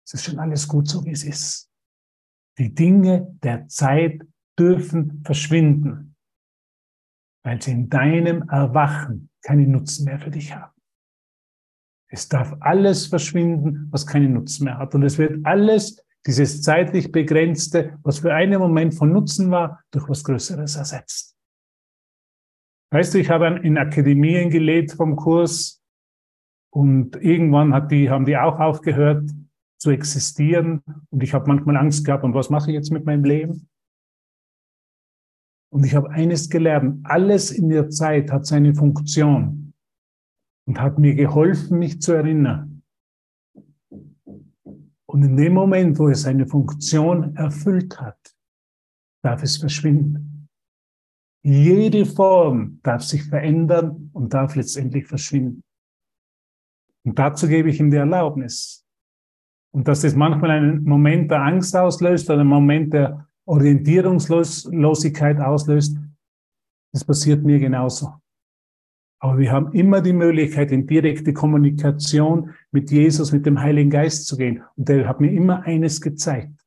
es 0.06 0.14
ist 0.14 0.24
schon 0.24 0.38
alles 0.38 0.66
gut 0.66 0.88
so, 0.88 1.04
wie 1.04 1.10
es 1.10 1.24
ist. 1.24 1.70
Die 2.58 2.74
Dinge 2.74 3.36
der 3.42 3.68
Zeit 3.68 4.22
dürfen 4.58 5.22
verschwinden, 5.24 6.16
weil 7.44 7.60
sie 7.62 7.72
in 7.72 7.88
deinem 7.88 8.48
Erwachen 8.48 9.30
keinen 9.42 9.70
Nutzen 9.70 10.04
mehr 10.04 10.18
für 10.18 10.30
dich 10.30 10.54
haben. 10.54 10.71
Es 12.12 12.28
darf 12.28 12.54
alles 12.60 13.06
verschwinden, 13.06 13.88
was 13.90 14.06
keinen 14.06 14.34
Nutzen 14.34 14.64
mehr 14.64 14.76
hat. 14.76 14.94
Und 14.94 15.02
es 15.02 15.16
wird 15.16 15.46
alles, 15.46 16.04
dieses 16.26 16.60
zeitlich 16.60 17.10
begrenzte, 17.10 17.98
was 18.02 18.18
für 18.18 18.34
einen 18.34 18.60
Moment 18.60 18.94
von 18.94 19.10
Nutzen 19.10 19.50
war, 19.50 19.82
durch 19.90 20.10
was 20.10 20.22
Größeres 20.22 20.76
ersetzt. 20.76 21.34
Weißt 22.92 23.14
du, 23.14 23.18
ich 23.18 23.30
habe 23.30 23.58
in 23.62 23.78
Akademien 23.78 24.50
gelebt 24.50 24.92
vom 24.92 25.16
Kurs 25.16 25.82
und 26.70 27.16
irgendwann 27.16 27.72
hat 27.72 27.90
die, 27.90 28.10
haben 28.10 28.26
die 28.26 28.36
auch 28.36 28.60
aufgehört 28.60 29.30
zu 29.78 29.90
existieren. 29.90 30.82
Und 31.08 31.22
ich 31.22 31.32
habe 31.32 31.48
manchmal 31.48 31.78
Angst 31.78 32.04
gehabt, 32.04 32.24
und 32.24 32.34
was 32.34 32.50
mache 32.50 32.70
ich 32.70 32.74
jetzt 32.74 32.92
mit 32.92 33.06
meinem 33.06 33.24
Leben? 33.24 33.70
Und 35.72 35.86
ich 35.86 35.94
habe 35.94 36.10
eines 36.10 36.50
gelernt, 36.50 37.00
alles 37.04 37.50
in 37.50 37.70
der 37.70 37.88
Zeit 37.88 38.30
hat 38.30 38.44
seine 38.44 38.74
Funktion 38.74 39.61
und 40.66 40.80
hat 40.80 40.98
mir 40.98 41.14
geholfen, 41.14 41.78
mich 41.78 42.00
zu 42.00 42.12
erinnern. 42.12 42.82
Und 45.06 45.22
in 45.22 45.36
dem 45.36 45.52
Moment, 45.52 45.98
wo 45.98 46.08
es 46.08 46.22
seine 46.22 46.46
Funktion 46.46 47.36
erfüllt 47.36 48.00
hat, 48.00 48.34
darf 49.22 49.42
es 49.42 49.58
verschwinden. 49.58 50.48
Jede 51.44 52.06
Form 52.06 52.80
darf 52.82 53.02
sich 53.02 53.24
verändern 53.24 54.10
und 54.12 54.32
darf 54.32 54.54
letztendlich 54.54 55.06
verschwinden. 55.06 55.62
Und 57.04 57.18
dazu 57.18 57.48
gebe 57.48 57.68
ich 57.68 57.80
ihm 57.80 57.90
die 57.90 57.96
Erlaubnis. 57.96 58.86
Und 59.74 59.88
dass 59.88 60.04
es 60.04 60.14
manchmal 60.14 60.50
einen 60.50 60.84
Moment 60.84 61.30
der 61.30 61.42
Angst 61.42 61.74
auslöst 61.76 62.30
oder 62.30 62.40
einen 62.40 62.48
Moment 62.48 62.92
der 62.92 63.28
Orientierungslosigkeit 63.44 65.40
auslöst, 65.40 65.98
das 66.92 67.04
passiert 67.04 67.42
mir 67.42 67.58
genauso. 67.58 68.21
Aber 69.22 69.38
wir 69.38 69.52
haben 69.52 69.72
immer 69.72 70.00
die 70.00 70.12
Möglichkeit, 70.12 70.72
in 70.72 70.88
direkte 70.88 71.32
Kommunikation 71.32 72.54
mit 72.72 72.90
Jesus, 72.90 73.30
mit 73.30 73.46
dem 73.46 73.60
Heiligen 73.60 73.88
Geist 73.88 74.26
zu 74.26 74.36
gehen. 74.36 74.64
Und 74.74 74.88
der 74.88 75.06
hat 75.06 75.20
mir 75.20 75.30
immer 75.30 75.62
eines 75.62 76.00
gezeigt. 76.00 76.60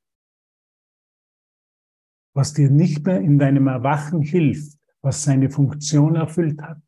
Was 2.33 2.53
dir 2.53 2.69
nicht 2.69 3.05
mehr 3.05 3.19
in 3.19 3.39
deinem 3.39 3.67
Erwachen 3.67 4.21
hilft, 4.21 4.79
was 5.01 5.23
seine 5.23 5.49
Funktion 5.49 6.15
erfüllt 6.15 6.61
hat, 6.61 6.81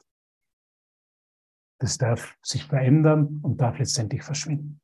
das 1.81 1.97
darf 1.97 2.37
sich 2.41 2.63
verändern 2.63 3.41
und 3.43 3.59
darf 3.59 3.77
letztendlich 3.77 4.23
verschwinden. 4.23 4.79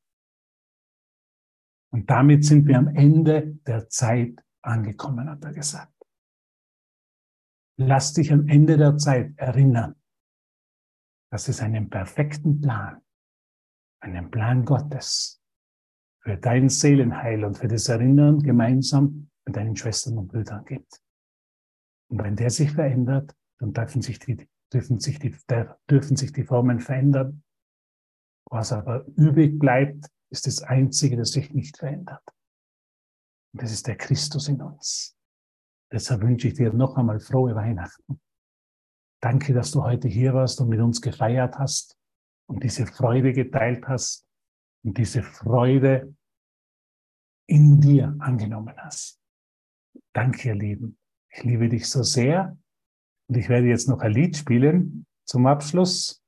Und 1.94 2.10
damit 2.10 2.44
sind 2.44 2.68
wir 2.68 2.78
am 2.78 2.90
Ende 2.90 3.58
der 3.66 3.88
Zeit 3.88 4.44
angekommen, 4.62 5.30
hat 5.30 5.46
er 5.46 5.54
gesagt. 5.54 5.94
Lass 7.78 8.12
dich 8.12 8.34
am 8.34 8.50
Ende 8.50 8.76
der 8.78 8.98
Zeit 8.98 9.32
erinnern, 9.38 9.96
dass 11.34 11.48
es 11.48 11.62
einen 11.62 11.90
perfekten 11.90 12.62
Plan, 12.62 13.02
einen 14.02 14.30
Plan 14.30 14.64
Gottes 14.66 15.42
für 16.22 16.38
dein 16.38 16.70
Seelenheil 16.70 17.44
und 17.44 17.58
für 17.58 17.68
das 17.68 17.90
Erinnern 17.90 18.38
gemeinsam 18.38 19.32
mit 19.44 19.56
deinen 19.56 19.76
Schwestern 19.76 20.20
und 20.20 20.28
Brüdern 20.28 20.64
gibt. 20.64 21.02
Und 22.12 22.24
wenn 22.24 22.36
der 22.36 22.52
sich 22.52 22.72
verändert, 22.72 23.36
dann 23.58 23.74
dürfen 23.74 24.04
sich 24.04 24.20
die 24.20 24.48
dürfen 24.72 25.00
sich 25.00 25.18
die, 25.18 25.36
dürfen 25.90 26.16
sich 26.18 26.34
die 26.34 26.44
Formen 26.44 26.80
verändern. 26.80 27.44
Was 28.52 28.72
aber 28.72 29.04
übrig 29.16 29.58
bleibt, 29.58 30.06
ist 30.30 30.46
das 30.46 30.62
Einzige, 30.62 31.18
das 31.18 31.32
sich 31.32 31.52
nicht 31.52 31.80
verändert. 31.80 32.24
Und 33.54 33.64
das 33.64 33.72
ist 33.72 33.88
der 33.88 33.98
Christus 33.98 34.50
in 34.50 34.62
uns. 34.62 35.18
Deshalb 35.92 36.22
wünsche 36.22 36.50
ich 36.50 36.54
dir 36.54 36.72
noch 36.74 36.96
einmal 36.96 37.20
frohe 37.20 37.56
Weihnachten. 37.56 38.22
Danke, 39.24 39.54
dass 39.54 39.72
du 39.72 39.82
heute 39.84 40.10
hier 40.10 40.34
warst 40.34 40.60
und 40.60 40.68
mit 40.68 40.82
uns 40.82 41.02
gefeiert 41.02 41.58
hast 41.58 41.98
und 42.46 42.62
diese 42.62 42.86
Freude 42.86 43.32
geteilt 43.32 43.88
hast. 43.88 44.28
und 44.84 44.98
diese 44.98 45.24
Freude 45.24 46.14
in 47.48 47.80
dir 47.80 48.18
angenommen 48.20 48.76
hast. 48.78 49.22
Danke, 50.12 50.50
ihr 50.50 50.56
Lieben. 50.56 50.98
Ich 51.30 51.44
liebe 51.44 51.70
dich 51.70 51.90
so 51.90 52.04
sehr. 52.04 52.58
Und 53.30 53.38
ich 53.38 53.48
werde 53.48 53.68
jetzt 53.68 53.88
noch 53.88 54.02
ein 54.02 54.12
Lied 54.12 54.36
spielen 54.36 55.06
zum 55.26 55.48
Abschluss. 55.48 56.23